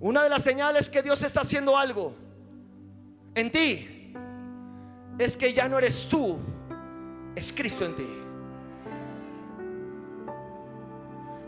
Una 0.06 0.22
de 0.22 0.30
las 0.30 0.44
señales 0.44 0.88
que 0.88 1.02
Dios 1.02 1.23
está 1.23 1.41
haciendo 1.41 1.76
algo 1.76 2.14
en 3.34 3.52
ti 3.52 4.14
es 5.18 5.36
que 5.36 5.52
ya 5.52 5.68
no 5.68 5.80
eres 5.80 6.07
tú, 6.07 6.38
es 7.36 7.52
Cristo 7.52 7.86
en 7.86 7.95
ti. 7.95 8.07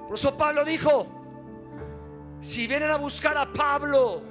Por 0.08 0.16
eso 0.16 0.36
Pablo 0.36 0.66
dijo, 0.66 1.06
si 2.42 2.66
vienen 2.66 2.90
a 2.90 2.96
buscar 2.96 3.38
a 3.38 3.54
Pablo, 3.54 4.24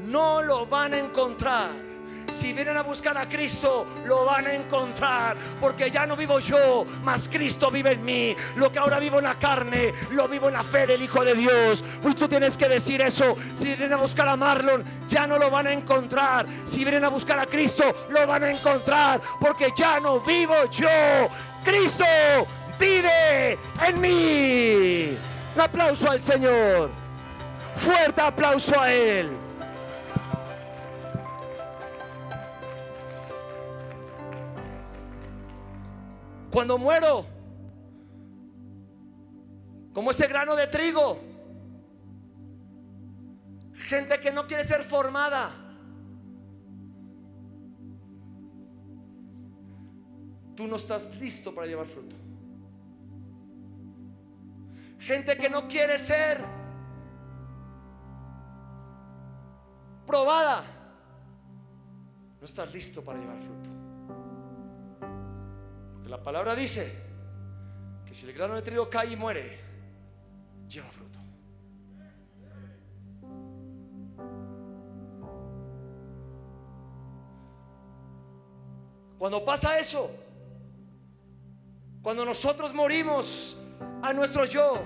no 0.00 0.42
lo 0.42 0.66
van 0.66 0.94
a 0.94 0.98
encontrar 0.98 1.70
si 2.34 2.52
vienen 2.52 2.76
a 2.76 2.82
buscar 2.82 3.16
a 3.16 3.28
Cristo, 3.28 3.86
lo 4.04 4.24
van 4.24 4.46
a 4.46 4.54
encontrar. 4.54 5.36
Porque 5.60 5.90
ya 5.90 6.06
no 6.06 6.16
vivo 6.16 6.38
yo, 6.38 6.86
mas 7.02 7.28
Cristo 7.28 7.70
vive 7.70 7.92
en 7.92 8.04
mí. 8.04 8.36
Lo 8.56 8.70
que 8.70 8.78
ahora 8.78 8.98
vivo 8.98 9.18
en 9.18 9.24
la 9.24 9.34
carne, 9.34 9.92
lo 10.10 10.28
vivo 10.28 10.48
en 10.48 10.54
la 10.54 10.64
fe 10.64 10.86
del 10.86 11.02
Hijo 11.02 11.24
de 11.24 11.34
Dios. 11.34 11.84
Pues 12.00 12.16
tú 12.16 12.28
tienes 12.28 12.56
que 12.56 12.68
decir 12.68 13.00
eso. 13.00 13.36
Si 13.54 13.68
vienen 13.68 13.92
a 13.92 13.96
buscar 13.96 14.28
a 14.28 14.36
Marlon, 14.36 14.84
ya 15.08 15.26
no 15.26 15.38
lo 15.38 15.50
van 15.50 15.66
a 15.66 15.72
encontrar. 15.72 16.46
Si 16.64 16.84
vienen 16.84 17.04
a 17.04 17.08
buscar 17.08 17.38
a 17.38 17.46
Cristo, 17.46 17.84
lo 18.10 18.26
van 18.26 18.44
a 18.44 18.50
encontrar. 18.50 19.20
Porque 19.40 19.72
ya 19.76 20.00
no 20.00 20.20
vivo 20.20 20.54
yo. 20.70 20.88
Cristo 21.64 22.04
vive 22.78 23.58
en 23.86 24.00
mí. 24.00 25.18
Un 25.54 25.60
aplauso 25.60 26.10
al 26.10 26.22
Señor. 26.22 26.90
Fuerte 27.76 28.20
aplauso 28.20 28.78
a 28.80 28.92
Él. 28.92 29.41
Cuando 36.52 36.76
muero, 36.76 37.24
como 39.94 40.10
ese 40.10 40.26
grano 40.26 40.54
de 40.54 40.66
trigo, 40.66 41.18
gente 43.72 44.20
que 44.20 44.30
no 44.30 44.46
quiere 44.46 44.62
ser 44.66 44.82
formada. 44.82 45.50
Tú 50.54 50.68
no 50.68 50.76
estás 50.76 51.16
listo 51.16 51.54
para 51.54 51.66
llevar 51.66 51.86
fruto. 51.86 52.16
Gente 54.98 55.38
que 55.38 55.48
no 55.48 55.66
quiere 55.66 55.96
ser 55.96 56.44
probada. 60.06 60.62
No 62.38 62.44
estás 62.44 62.70
listo 62.74 63.02
para 63.02 63.18
llevar 63.18 63.38
fruto. 63.38 63.71
La 66.12 66.22
palabra 66.22 66.54
dice 66.54 66.92
que 68.04 68.14
si 68.14 68.26
el 68.26 68.34
grano 68.34 68.54
de 68.56 68.60
trigo 68.60 68.90
cae 68.90 69.12
y 69.12 69.16
muere, 69.16 69.58
lleva 70.68 70.86
fruto. 70.88 71.18
Cuando 79.16 79.42
pasa 79.42 79.78
eso, 79.78 80.10
cuando 82.02 82.26
nosotros 82.26 82.74
morimos 82.74 83.56
a 84.02 84.12
nuestro 84.12 84.44
yo, 84.44 84.82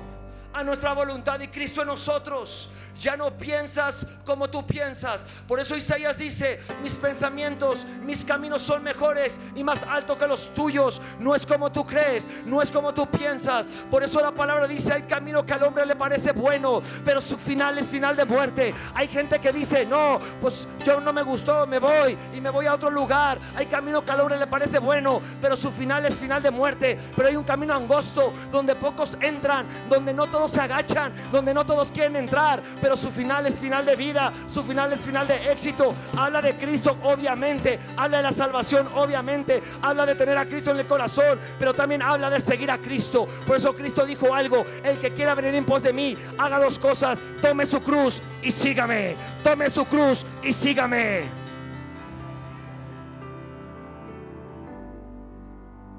a 0.52 0.62
nuestra 0.62 0.92
voluntad 0.92 1.40
y 1.40 1.48
Cristo 1.48 1.80
en 1.80 1.88
nosotros, 1.88 2.70
ya 3.00 3.16
no 3.16 3.30
piensas 3.30 4.06
como 4.24 4.48
tú 4.48 4.66
piensas. 4.66 5.24
Por 5.46 5.60
eso 5.60 5.76
Isaías 5.76 6.18
dice, 6.18 6.60
mis 6.82 6.94
pensamientos, 6.94 7.84
mis 8.04 8.24
caminos 8.24 8.62
son 8.62 8.82
mejores 8.82 9.38
y 9.54 9.62
más 9.62 9.82
altos 9.84 10.16
que 10.18 10.26
los 10.26 10.54
tuyos. 10.54 11.00
No 11.18 11.34
es 11.34 11.46
como 11.46 11.70
tú 11.70 11.86
crees, 11.86 12.28
no 12.44 12.62
es 12.62 12.70
como 12.70 12.92
tú 12.94 13.06
piensas. 13.06 13.66
Por 13.90 14.02
eso 14.02 14.20
la 14.20 14.32
palabra 14.32 14.66
dice, 14.66 14.92
hay 14.92 15.02
camino 15.02 15.44
que 15.44 15.52
al 15.52 15.62
hombre 15.62 15.86
le 15.86 15.96
parece 15.96 16.32
bueno, 16.32 16.82
pero 17.04 17.20
su 17.20 17.36
final 17.36 17.78
es 17.78 17.88
final 17.88 18.16
de 18.16 18.24
muerte. 18.24 18.74
Hay 18.94 19.08
gente 19.08 19.38
que 19.40 19.52
dice, 19.52 19.84
no, 19.86 20.20
pues 20.40 20.66
yo 20.84 21.00
no 21.00 21.12
me 21.12 21.22
gustó, 21.22 21.66
me 21.66 21.78
voy 21.78 22.16
y 22.34 22.40
me 22.40 22.50
voy 22.50 22.66
a 22.66 22.74
otro 22.74 22.90
lugar. 22.90 23.38
Hay 23.54 23.66
camino 23.66 24.04
que 24.04 24.12
al 24.12 24.20
hombre 24.20 24.38
le 24.38 24.46
parece 24.46 24.78
bueno, 24.78 25.20
pero 25.40 25.56
su 25.56 25.70
final 25.70 26.04
es 26.06 26.14
final 26.14 26.42
de 26.42 26.50
muerte. 26.50 26.98
Pero 27.14 27.28
hay 27.28 27.36
un 27.36 27.44
camino 27.44 27.74
angosto 27.74 28.32
donde 28.50 28.74
pocos 28.74 29.16
entran, 29.20 29.66
donde 29.88 30.14
no 30.14 30.26
todos 30.26 30.52
se 30.52 30.60
agachan, 30.60 31.12
donde 31.30 31.52
no 31.52 31.64
todos 31.64 31.90
quieren 31.90 32.16
entrar 32.16 32.60
su 32.94 33.10
final 33.10 33.46
es 33.46 33.58
final 33.58 33.86
de 33.86 33.96
vida, 33.96 34.30
su 34.48 34.62
final 34.62 34.92
es 34.92 35.00
final 35.00 35.26
de 35.26 35.50
éxito. 35.50 35.94
Habla 36.14 36.42
de 36.42 36.54
Cristo, 36.56 36.98
obviamente, 37.04 37.78
habla 37.96 38.18
de 38.18 38.22
la 38.24 38.32
salvación, 38.32 38.86
obviamente, 38.94 39.62
habla 39.80 40.04
de 40.04 40.14
tener 40.14 40.36
a 40.36 40.44
Cristo 40.44 40.72
en 40.72 40.80
el 40.80 40.86
corazón, 40.86 41.38
pero 41.58 41.72
también 41.72 42.02
habla 42.02 42.28
de 42.28 42.40
seguir 42.40 42.70
a 42.70 42.76
Cristo. 42.76 43.26
Por 43.46 43.56
eso 43.56 43.74
Cristo 43.74 44.04
dijo 44.04 44.34
algo, 44.34 44.66
el 44.84 44.98
que 44.98 45.14
quiera 45.14 45.34
venir 45.34 45.54
en 45.54 45.64
pos 45.64 45.82
de 45.82 45.94
mí, 45.94 46.16
haga 46.36 46.58
dos 46.58 46.78
cosas, 46.78 47.18
tome 47.40 47.64
su 47.64 47.80
cruz 47.80 48.20
y 48.42 48.50
sígame, 48.50 49.16
tome 49.42 49.70
su 49.70 49.86
cruz 49.86 50.26
y 50.42 50.52
sígame. 50.52 51.22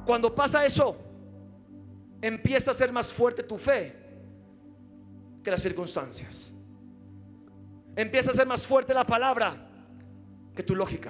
Cuando 0.05 0.33
pasa 0.33 0.65
eso, 0.65 0.95
empieza 2.21 2.71
a 2.71 2.73
ser 2.73 2.93
más 2.93 3.11
fuerte 3.11 3.43
tu 3.43 3.57
fe 3.57 3.93
que 5.43 5.51
las 5.51 5.61
circunstancias. 5.61 6.51
Empieza 7.97 8.29
a 8.29 8.33
ser 8.35 8.45
más 8.45 8.67
fuerte 8.67 8.93
la 8.93 9.07
palabra 9.07 9.55
que 10.55 10.61
tu 10.61 10.75
lógica. 10.75 11.09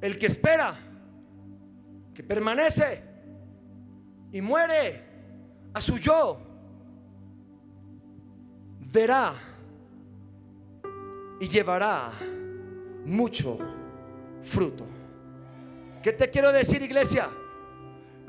El 0.00 0.18
que 0.18 0.24
espera, 0.24 0.74
que 2.14 2.22
permanece 2.22 3.02
y 4.32 4.40
muere 4.40 5.02
a 5.74 5.82
su 5.82 5.98
yo, 5.98 6.40
verá 8.90 9.34
y 11.40 11.46
llevará 11.46 12.10
mucho 13.04 13.77
fruto. 14.42 14.86
¿Qué 16.02 16.12
te 16.12 16.30
quiero 16.30 16.52
decir, 16.52 16.82
iglesia? 16.82 17.28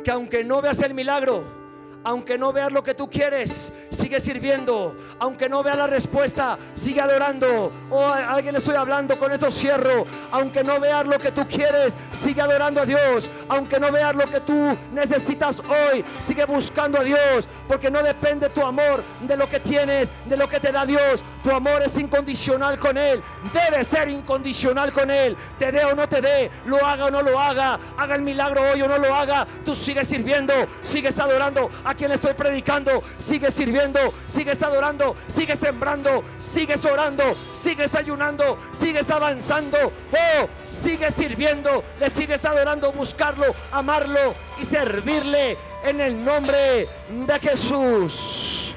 Que 0.04 0.12
aunque 0.12 0.44
no 0.44 0.62
veas 0.62 0.82
el 0.82 0.94
milagro, 0.94 1.59
aunque 2.04 2.38
no 2.38 2.54
veas 2.54 2.72
lo 2.72 2.84
que 2.84 2.94
tú 2.94 3.10
quieres, 3.10 3.74
sigue 3.90 4.20
sirviendo. 4.20 4.96
Aunque 5.20 5.50
no 5.50 5.64
veas 5.64 5.78
la 5.78 5.88
respuesta, 5.88 6.58
sigue 6.76 7.02
adorando. 7.02 7.72
Oh, 7.90 8.06
alguien 8.06 8.56
estoy 8.56 8.76
hablando, 8.76 9.18
con 9.18 9.32
esto 9.32 9.52
cierro. 9.52 10.06
Aunque 10.32 10.64
no 10.64 10.80
veas 10.80 11.06
lo 11.06 11.18
que 11.18 11.32
tú 11.32 11.46
quieres, 11.46 11.94
sigue 12.12 12.42
adorando 12.42 12.82
a 12.82 12.86
Dios. 12.86 13.30
Aunque 13.50 13.80
no 13.80 13.92
veas 13.92 14.16
lo 14.16 14.26
que 14.26 14.40
tú 14.40 14.78
necesitas 14.94 15.60
hoy, 15.60 16.04
sigue 16.04 16.46
buscando 16.46 17.00
a 17.00 17.04
Dios. 17.04 17.48
Porque 17.68 17.92
no 17.92 18.02
depende 18.02 18.50
tu 18.50 18.64
amor 18.64 19.04
de 19.22 19.36
lo 19.36 19.48
que 19.48 19.60
tienes, 19.60 20.10
de 20.26 20.38
lo 20.38 20.48
que 20.48 20.60
te 20.60 20.72
da 20.72 20.86
Dios. 20.86 21.22
Tu 21.44 21.52
amor 21.52 21.82
es 21.84 21.98
incondicional 21.98 22.80
con 22.80 22.98
Él. 22.98 23.22
Debe 23.54 23.84
ser 23.84 24.10
incondicional 24.10 24.92
con 24.94 25.12
Él. 25.12 25.36
Te 25.58 25.72
dé 25.72 25.84
o 25.86 25.96
no 25.96 26.08
te 26.08 26.22
dé, 26.22 26.50
lo 26.66 26.86
haga 26.86 27.06
o 27.06 27.12
no 27.12 27.22
lo 27.22 27.40
haga. 27.40 27.80
Haga 27.98 28.16
el 28.16 28.22
milagro 28.22 28.62
hoy 28.72 28.82
o 28.82 28.88
no 28.88 28.98
lo 28.98 29.14
haga. 29.14 29.46
Tú 29.66 29.76
sigues 29.76 30.08
sirviendo, 30.08 30.54
sigues 30.84 31.20
adorando 31.20 31.70
a 31.90 31.96
quien 31.96 32.12
estoy 32.12 32.34
predicando, 32.34 33.02
sigue 33.18 33.50
sirviendo, 33.50 34.00
sigues 34.28 34.62
adorando, 34.62 35.16
sigues 35.28 35.58
sembrando, 35.58 36.24
sigues 36.38 36.86
orando, 36.86 37.24
sigues 37.34 37.96
ayunando, 37.96 38.60
sigues 38.72 39.10
avanzando, 39.10 39.78
oh, 39.88 40.48
sigues 40.64 41.16
sirviendo, 41.16 41.84
le 42.00 42.12
sigues 42.12 42.46
adorando, 42.46 42.92
buscarlo, 42.92 43.46
amarlo 43.72 44.20
y 44.62 44.66
servirle 44.66 45.58
en 45.84 46.00
el 46.00 46.24
nombre 46.24 46.88
de 47.10 47.40
Jesús. 47.40 48.76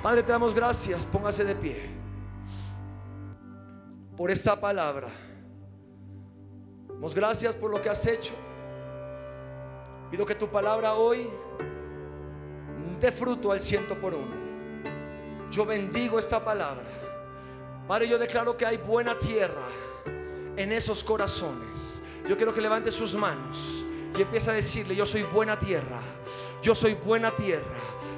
Padre, 0.00 0.22
te 0.22 0.30
damos 0.30 0.54
gracias, 0.54 1.04
póngase 1.04 1.44
de 1.44 1.56
pie 1.56 1.90
por 4.16 4.30
esta 4.30 4.58
palabra. 4.60 5.08
Damos 6.90 7.12
gracias 7.12 7.56
por 7.56 7.72
lo 7.72 7.82
que 7.82 7.90
has 7.90 8.06
hecho. 8.06 8.34
Pido 10.12 10.24
que 10.24 10.36
tu 10.36 10.46
palabra 10.46 10.94
hoy 10.94 11.28
de 13.00 13.12
fruto 13.12 13.52
al 13.52 13.60
ciento 13.60 13.94
por 13.94 14.14
uno. 14.14 14.46
Yo 15.50 15.64
bendigo 15.64 16.18
esta 16.18 16.44
palabra. 16.44 16.84
Padre, 17.86 18.08
yo 18.08 18.18
declaro 18.18 18.56
que 18.56 18.66
hay 18.66 18.78
buena 18.78 19.14
tierra 19.14 19.66
en 20.56 20.72
esos 20.72 21.04
corazones. 21.04 22.02
Yo 22.28 22.36
quiero 22.36 22.52
que 22.52 22.60
levante 22.60 22.90
sus 22.90 23.14
manos 23.14 23.84
y 24.18 24.22
empiece 24.22 24.50
a 24.50 24.54
decirle, 24.54 24.96
yo 24.96 25.06
soy 25.06 25.22
buena 25.22 25.56
tierra. 25.56 26.00
Yo 26.62 26.74
soy 26.74 26.94
buena 26.94 27.30
tierra. 27.30 27.62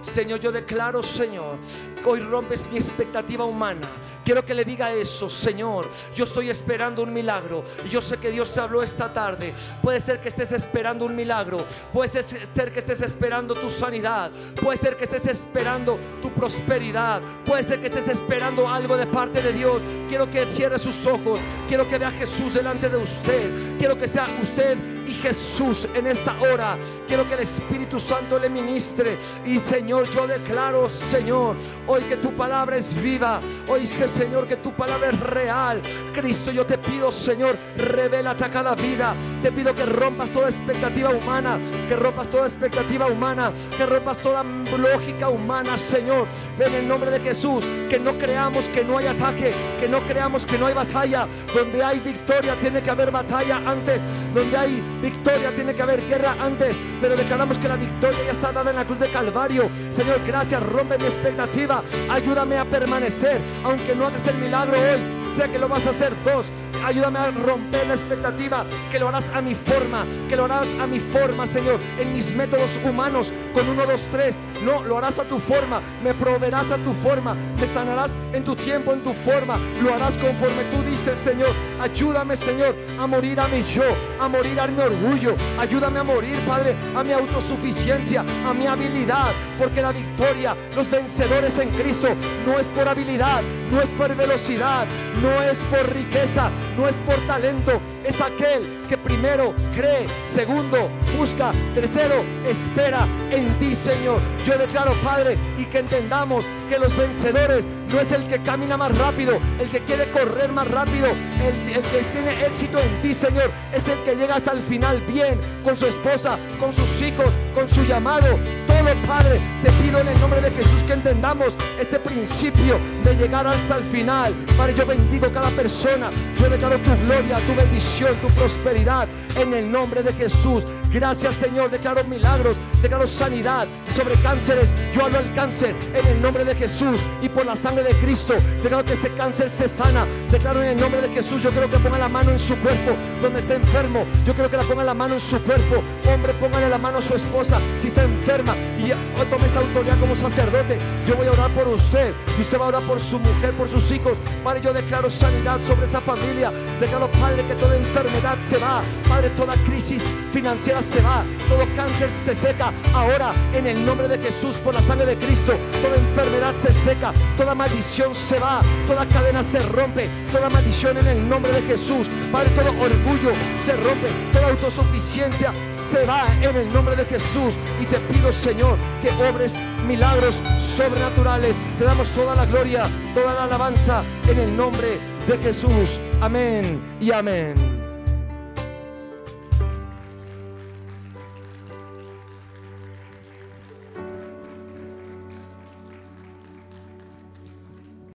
Señor, 0.00 0.40
yo 0.40 0.50
declaro, 0.52 1.02
Señor, 1.02 1.56
que 2.02 2.08
hoy 2.08 2.20
rompes 2.20 2.68
mi 2.70 2.78
expectativa 2.78 3.44
humana 3.44 3.86
Quiero 4.28 4.44
que 4.44 4.52
le 4.52 4.62
diga 4.62 4.92
eso, 4.92 5.30
Señor. 5.30 5.86
Yo 6.14 6.24
estoy 6.24 6.50
esperando 6.50 7.02
un 7.02 7.14
milagro. 7.14 7.64
Y 7.86 7.88
yo 7.88 8.02
sé 8.02 8.18
que 8.18 8.30
Dios 8.30 8.52
te 8.52 8.60
habló 8.60 8.82
esta 8.82 9.10
tarde. 9.10 9.54
Puede 9.82 10.00
ser 10.02 10.20
que 10.20 10.28
estés 10.28 10.52
esperando 10.52 11.06
un 11.06 11.16
milagro. 11.16 11.56
Puede 11.94 12.10
ser 12.10 12.70
que 12.70 12.80
estés 12.80 13.00
esperando 13.00 13.54
tu 13.54 13.70
sanidad. 13.70 14.30
Puede 14.62 14.76
ser 14.76 14.98
que 14.98 15.04
estés 15.04 15.26
esperando 15.28 15.98
tu 16.20 16.30
prosperidad. 16.30 17.22
Puede 17.46 17.64
ser 17.64 17.80
que 17.80 17.86
estés 17.86 18.06
esperando 18.08 18.68
algo 18.68 18.98
de 18.98 19.06
parte 19.06 19.40
de 19.40 19.54
Dios. 19.54 19.80
Quiero 20.10 20.28
que 20.28 20.44
cierre 20.52 20.78
sus 20.78 21.06
ojos. 21.06 21.40
Quiero 21.66 21.88
que 21.88 21.96
vea 21.96 22.08
a 22.08 22.12
Jesús 22.12 22.52
delante 22.52 22.90
de 22.90 22.98
usted. 22.98 23.78
Quiero 23.78 23.96
que 23.96 24.06
sea 24.06 24.26
usted 24.42 24.76
y 25.08 25.14
Jesús 25.14 25.88
en 25.94 26.06
esa 26.06 26.34
hora. 26.40 26.76
Quiero 27.06 27.26
que 27.26 27.34
el 27.34 27.40
Espíritu 27.40 27.98
Santo 27.98 28.38
le 28.38 28.50
ministre. 28.50 29.16
Y 29.46 29.58
Señor, 29.58 30.08
yo 30.10 30.26
declaro, 30.26 30.88
Señor, 30.88 31.56
hoy 31.86 32.02
que 32.02 32.18
tu 32.18 32.32
palabra 32.34 32.76
es 32.76 33.00
viva. 33.00 33.40
Hoy 33.66 33.84
es 33.84 33.94
que, 33.94 34.06
Señor, 34.18 34.48
que 34.48 34.56
tu 34.56 34.72
palabra 34.72 35.10
es 35.10 35.20
real. 35.20 35.80
Cristo, 36.12 36.50
yo 36.50 36.66
te 36.66 36.76
pido, 36.76 37.12
Señor, 37.12 37.56
revélate 37.76 38.44
a 38.44 38.50
cada 38.50 38.74
vida. 38.74 39.14
Te 39.44 39.52
pido 39.52 39.72
que 39.76 39.86
rompas 39.86 40.30
toda 40.30 40.48
expectativa 40.48 41.10
humana. 41.10 41.60
Que 41.88 41.94
rompas 41.94 42.28
toda 42.28 42.48
expectativa 42.48 43.06
humana. 43.06 43.52
Que 43.76 43.86
rompas 43.86 44.18
toda 44.18 44.42
lógica 44.42 45.28
humana, 45.28 45.78
Señor. 45.78 46.26
En 46.58 46.74
el 46.74 46.88
nombre 46.88 47.12
de 47.12 47.20
Jesús. 47.20 47.64
Que 47.88 48.00
no 48.00 48.18
creamos 48.18 48.68
que 48.68 48.82
no 48.82 48.98
hay 48.98 49.06
ataque. 49.06 49.52
Que 49.78 49.88
no 49.88 50.00
creamos 50.00 50.44
que 50.44 50.58
no 50.58 50.66
hay 50.66 50.74
batalla. 50.74 51.28
Donde 51.54 51.84
hay 51.84 52.00
victoria, 52.00 52.56
tiene 52.60 52.82
que 52.82 52.90
haber 52.90 53.12
batalla 53.12 53.58
antes. 53.64 54.02
Donde 54.34 54.56
hay 54.56 54.82
victoria, 55.00 55.52
tiene 55.54 55.74
que 55.74 55.82
haber 55.82 56.04
guerra 56.08 56.34
antes, 56.40 56.76
pero 57.00 57.16
declaramos 57.16 57.58
que 57.58 57.68
la 57.68 57.76
victoria 57.76 58.18
ya 58.24 58.32
está 58.32 58.52
dada 58.52 58.70
en 58.70 58.76
la 58.76 58.84
cruz 58.84 58.98
de 58.98 59.08
Calvario. 59.08 59.68
Señor, 59.92 60.20
gracias, 60.26 60.62
rompe 60.62 60.98
mi 60.98 61.04
expectativa, 61.04 61.82
ayúdame 62.10 62.58
a 62.58 62.64
permanecer, 62.64 63.40
aunque 63.64 63.94
no 63.94 64.07
hagas 64.08 64.26
el 64.26 64.36
milagro 64.38 64.74
hoy, 64.78 64.98
sé 65.24 65.50
que 65.50 65.58
lo 65.58 65.68
vas 65.68 65.86
a 65.86 65.90
hacer 65.90 66.12
dos. 66.24 66.50
Ayúdame 66.84 67.18
a 67.18 67.30
romper 67.30 67.86
la 67.86 67.94
expectativa, 67.94 68.64
que 68.90 68.98
lo 68.98 69.08
harás 69.08 69.28
a 69.34 69.40
mi 69.40 69.54
forma, 69.54 70.06
que 70.28 70.36
lo 70.36 70.44
harás 70.44 70.68
a 70.80 70.86
mi 70.86 70.98
forma, 70.98 71.46
Señor, 71.46 71.78
en 71.98 72.12
mis 72.12 72.32
métodos 72.34 72.78
humanos, 72.84 73.32
con 73.58 73.68
uno, 73.68 73.86
dos, 73.86 74.08
tres. 74.10 74.38
No, 74.64 74.82
lo 74.84 74.98
harás 74.98 75.18
a 75.18 75.24
tu 75.24 75.38
forma, 75.38 75.80
me 76.02 76.14
proveerás 76.14 76.70
a 76.70 76.76
tu 76.78 76.92
forma, 76.92 77.34
me 77.34 77.66
sanarás 77.66 78.12
en 78.32 78.44
tu 78.44 78.54
tiempo, 78.54 78.92
en 78.92 79.02
tu 79.02 79.12
forma, 79.12 79.56
lo 79.82 79.94
harás 79.94 80.16
conforme 80.18 80.64
tú 80.70 80.82
dices, 80.82 81.18
Señor. 81.18 81.48
Ayúdame, 81.80 82.36
Señor, 82.36 82.74
a 82.98 83.06
morir 83.06 83.40
a 83.40 83.48
mi 83.48 83.62
yo, 83.62 83.84
a 84.20 84.28
morir 84.28 84.60
a 84.60 84.66
mi 84.66 84.80
orgullo. 84.80 85.34
Ayúdame 85.58 85.98
a 85.98 86.04
morir, 86.04 86.38
Padre, 86.46 86.76
a 86.94 87.02
mi 87.02 87.12
autosuficiencia, 87.12 88.24
a 88.46 88.54
mi 88.54 88.66
habilidad, 88.66 89.32
porque 89.58 89.82
la 89.82 89.92
victoria, 89.92 90.56
los 90.76 90.90
vencedores 90.90 91.58
en 91.58 91.70
Cristo, 91.70 92.08
no 92.46 92.58
es 92.58 92.66
por 92.68 92.88
habilidad, 92.88 93.42
no 93.72 93.80
es 93.80 93.90
por 93.90 94.14
velocidad, 94.14 94.86
no 95.22 95.42
es 95.42 95.62
por 95.64 95.92
riqueza, 95.94 96.50
no 96.76 96.88
es 96.88 96.96
por 96.96 97.16
talento, 97.26 97.80
es 98.08 98.20
aquel 98.20 98.66
que 98.88 98.96
primero 98.96 99.54
cree, 99.74 100.06
segundo 100.24 100.88
busca, 101.16 101.52
tercero 101.74 102.24
espera 102.46 103.06
en 103.30 103.46
ti, 103.58 103.74
Señor. 103.74 104.20
Yo 104.46 104.56
declaro, 104.56 104.92
Padre, 105.04 105.36
y 105.58 105.66
que 105.66 105.80
entendamos 105.80 106.46
que 106.68 106.78
los 106.78 106.96
vencedores 106.96 107.68
no 107.92 108.00
es 108.00 108.12
el 108.12 108.26
que 108.26 108.40
camina 108.42 108.76
más 108.76 108.96
rápido, 108.96 109.38
el 109.60 109.68
que 109.68 109.80
quiere 109.80 110.10
correr 110.10 110.52
más 110.52 110.68
rápido, 110.68 111.08
el, 111.08 111.74
el, 111.74 111.82
que 111.82 112.02
tiene 112.12 112.46
éxito 112.46 112.78
en 112.78 113.02
ti, 113.02 113.14
Señor, 113.14 113.50
es 113.72 113.88
el 113.88 113.98
que 114.00 114.14
llega 114.16 114.36
hasta 114.36 114.52
el 114.52 114.60
final 114.60 115.00
bien, 115.12 115.40
con 115.64 115.76
su 115.76 115.86
esposa, 115.86 116.38
con 116.58 116.72
sus 116.72 117.00
hijos, 117.02 117.32
con 117.54 117.68
su 117.68 117.84
llamado. 117.84 118.38
Todo, 118.66 118.78
Padre, 119.06 119.40
te 119.62 119.70
pido 119.82 120.00
en 120.00 120.08
el 120.08 120.20
nombre 120.20 120.40
de 120.40 120.50
Jesús 120.50 120.82
que 120.82 120.94
entendamos 120.94 121.56
este 121.80 121.98
principio 121.98 122.78
de 123.04 123.16
llegar 123.16 123.46
hasta 123.46 123.76
el 123.76 123.84
final. 123.84 124.34
Padre, 124.56 124.74
yo 124.74 124.86
bendigo 124.86 125.30
cada 125.32 125.50
persona, 125.50 126.10
yo 126.38 126.48
declaro 126.48 126.78
tu 126.78 126.90
gloria, 127.04 127.38
tu 127.46 127.54
bendición, 127.54 128.16
tu 128.20 128.28
prosperidad 128.28 129.08
en 129.36 129.52
el 129.54 129.70
nombre 129.70 130.02
de 130.02 130.12
Jesús. 130.12 130.64
Gracias 130.90 131.34
Señor, 131.34 131.70
declaro 131.70 132.02
milagros, 132.04 132.58
declaro 132.80 133.06
sanidad 133.06 133.66
sobre 133.94 134.14
cánceres. 134.16 134.74
Yo 134.94 135.04
hablo 135.04 135.18
el 135.18 135.32
cáncer 135.34 135.74
en 135.94 136.06
el 136.06 136.22
nombre 136.22 136.44
de 136.44 136.54
Jesús 136.54 137.00
y 137.20 137.28
por 137.28 137.44
la 137.44 137.56
sangre 137.56 137.77
de 137.82 137.90
Cristo. 137.94 138.34
Declaro 138.62 138.84
que 138.84 138.94
ese 138.94 139.10
cáncer 139.10 139.50
se 139.50 139.68
sana. 139.68 140.06
Declaro 140.30 140.62
en 140.62 140.70
el 140.70 140.80
nombre 140.80 141.00
de 141.00 141.08
Jesús. 141.08 141.42
Yo 141.42 141.50
quiero 141.50 141.70
que 141.70 141.78
ponga 141.78 141.98
la 141.98 142.08
mano 142.08 142.30
en 142.30 142.38
su 142.38 142.56
cuerpo 142.56 142.96
donde 143.22 143.40
está 143.40 143.54
enfermo. 143.54 144.04
Yo 144.26 144.34
quiero 144.34 144.50
que 144.50 144.56
la 144.56 144.62
ponga 144.62 144.84
la 144.84 144.94
mano 144.94 145.14
en 145.14 145.20
su 145.20 145.40
cuerpo. 145.42 145.82
Hombre, 146.12 146.34
póngale 146.34 146.68
la 146.68 146.78
mano 146.78 146.98
a 146.98 147.02
su 147.02 147.14
esposa 147.14 147.60
si 147.78 147.88
está 147.88 148.04
enferma 148.04 148.54
y 148.78 148.90
tome 149.24 149.46
esa 149.46 149.60
autoridad 149.60 149.98
como 149.98 150.14
sacerdote. 150.14 150.78
Yo 151.06 151.16
voy 151.16 151.26
a 151.26 151.32
orar 151.32 151.50
por 151.50 151.68
usted 151.68 152.12
y 152.36 152.40
usted 152.40 152.58
va 152.58 152.66
a 152.66 152.68
orar 152.68 152.82
por 152.82 153.00
su 153.00 153.18
mujer, 153.18 153.52
por 153.52 153.68
sus 153.68 153.90
hijos. 153.90 154.18
Padre, 154.42 154.60
yo 154.62 154.72
declaro 154.72 155.10
sanidad 155.10 155.60
sobre 155.60 155.86
esa 155.86 156.00
familia. 156.00 156.52
Declaro, 156.80 157.10
Padre, 157.12 157.44
que 157.46 157.54
toda 157.54 157.76
enfermedad 157.76 158.38
se 158.42 158.58
va. 158.58 158.82
Padre, 159.08 159.30
toda 159.30 159.54
crisis 159.66 160.04
financiera 160.32 160.82
se 160.82 161.00
va, 161.00 161.24
todo 161.48 161.66
cáncer 161.74 162.10
se 162.10 162.34
seca. 162.34 162.72
Ahora, 162.94 163.32
en 163.52 163.66
el 163.66 163.84
nombre 163.84 164.08
de 164.08 164.18
Jesús, 164.18 164.56
por 164.56 164.74
la 164.74 164.82
sangre 164.82 165.06
de 165.06 165.16
Cristo, 165.16 165.54
toda 165.82 165.96
enfermedad 165.96 166.54
se 166.60 166.72
seca, 166.72 167.12
toda 167.36 167.54
maldición 167.68 168.14
se 168.14 168.38
va, 168.38 168.62
toda 168.86 169.06
cadena 169.06 169.42
se 169.42 169.58
rompe, 169.60 170.08
toda 170.32 170.48
maldición 170.48 170.96
en 170.96 171.06
el 171.06 171.28
nombre 171.28 171.52
de 171.52 171.60
Jesús. 171.62 172.08
Padre, 172.32 172.48
todo 172.50 172.70
orgullo 172.70 173.32
se 173.64 173.76
rompe, 173.76 174.08
toda 174.32 174.48
autosuficiencia 174.48 175.52
se 175.72 176.06
va 176.06 176.26
en 176.40 176.56
el 176.56 176.72
nombre 176.72 176.96
de 176.96 177.04
Jesús. 177.04 177.58
Y 177.78 177.84
te 177.84 177.98
pido, 177.98 178.32
Señor, 178.32 178.78
que 179.02 179.10
obres 179.22 179.56
milagros 179.86 180.42
sobrenaturales. 180.56 181.56
Te 181.78 181.84
damos 181.84 182.08
toda 182.10 182.34
la 182.34 182.46
gloria, 182.46 182.84
toda 183.12 183.34
la 183.34 183.44
alabanza 183.44 184.02
en 184.26 184.38
el 184.38 184.56
nombre 184.56 184.98
de 185.26 185.36
Jesús. 185.36 186.00
Amén 186.22 186.80
y 187.00 187.12
amén. 187.12 187.77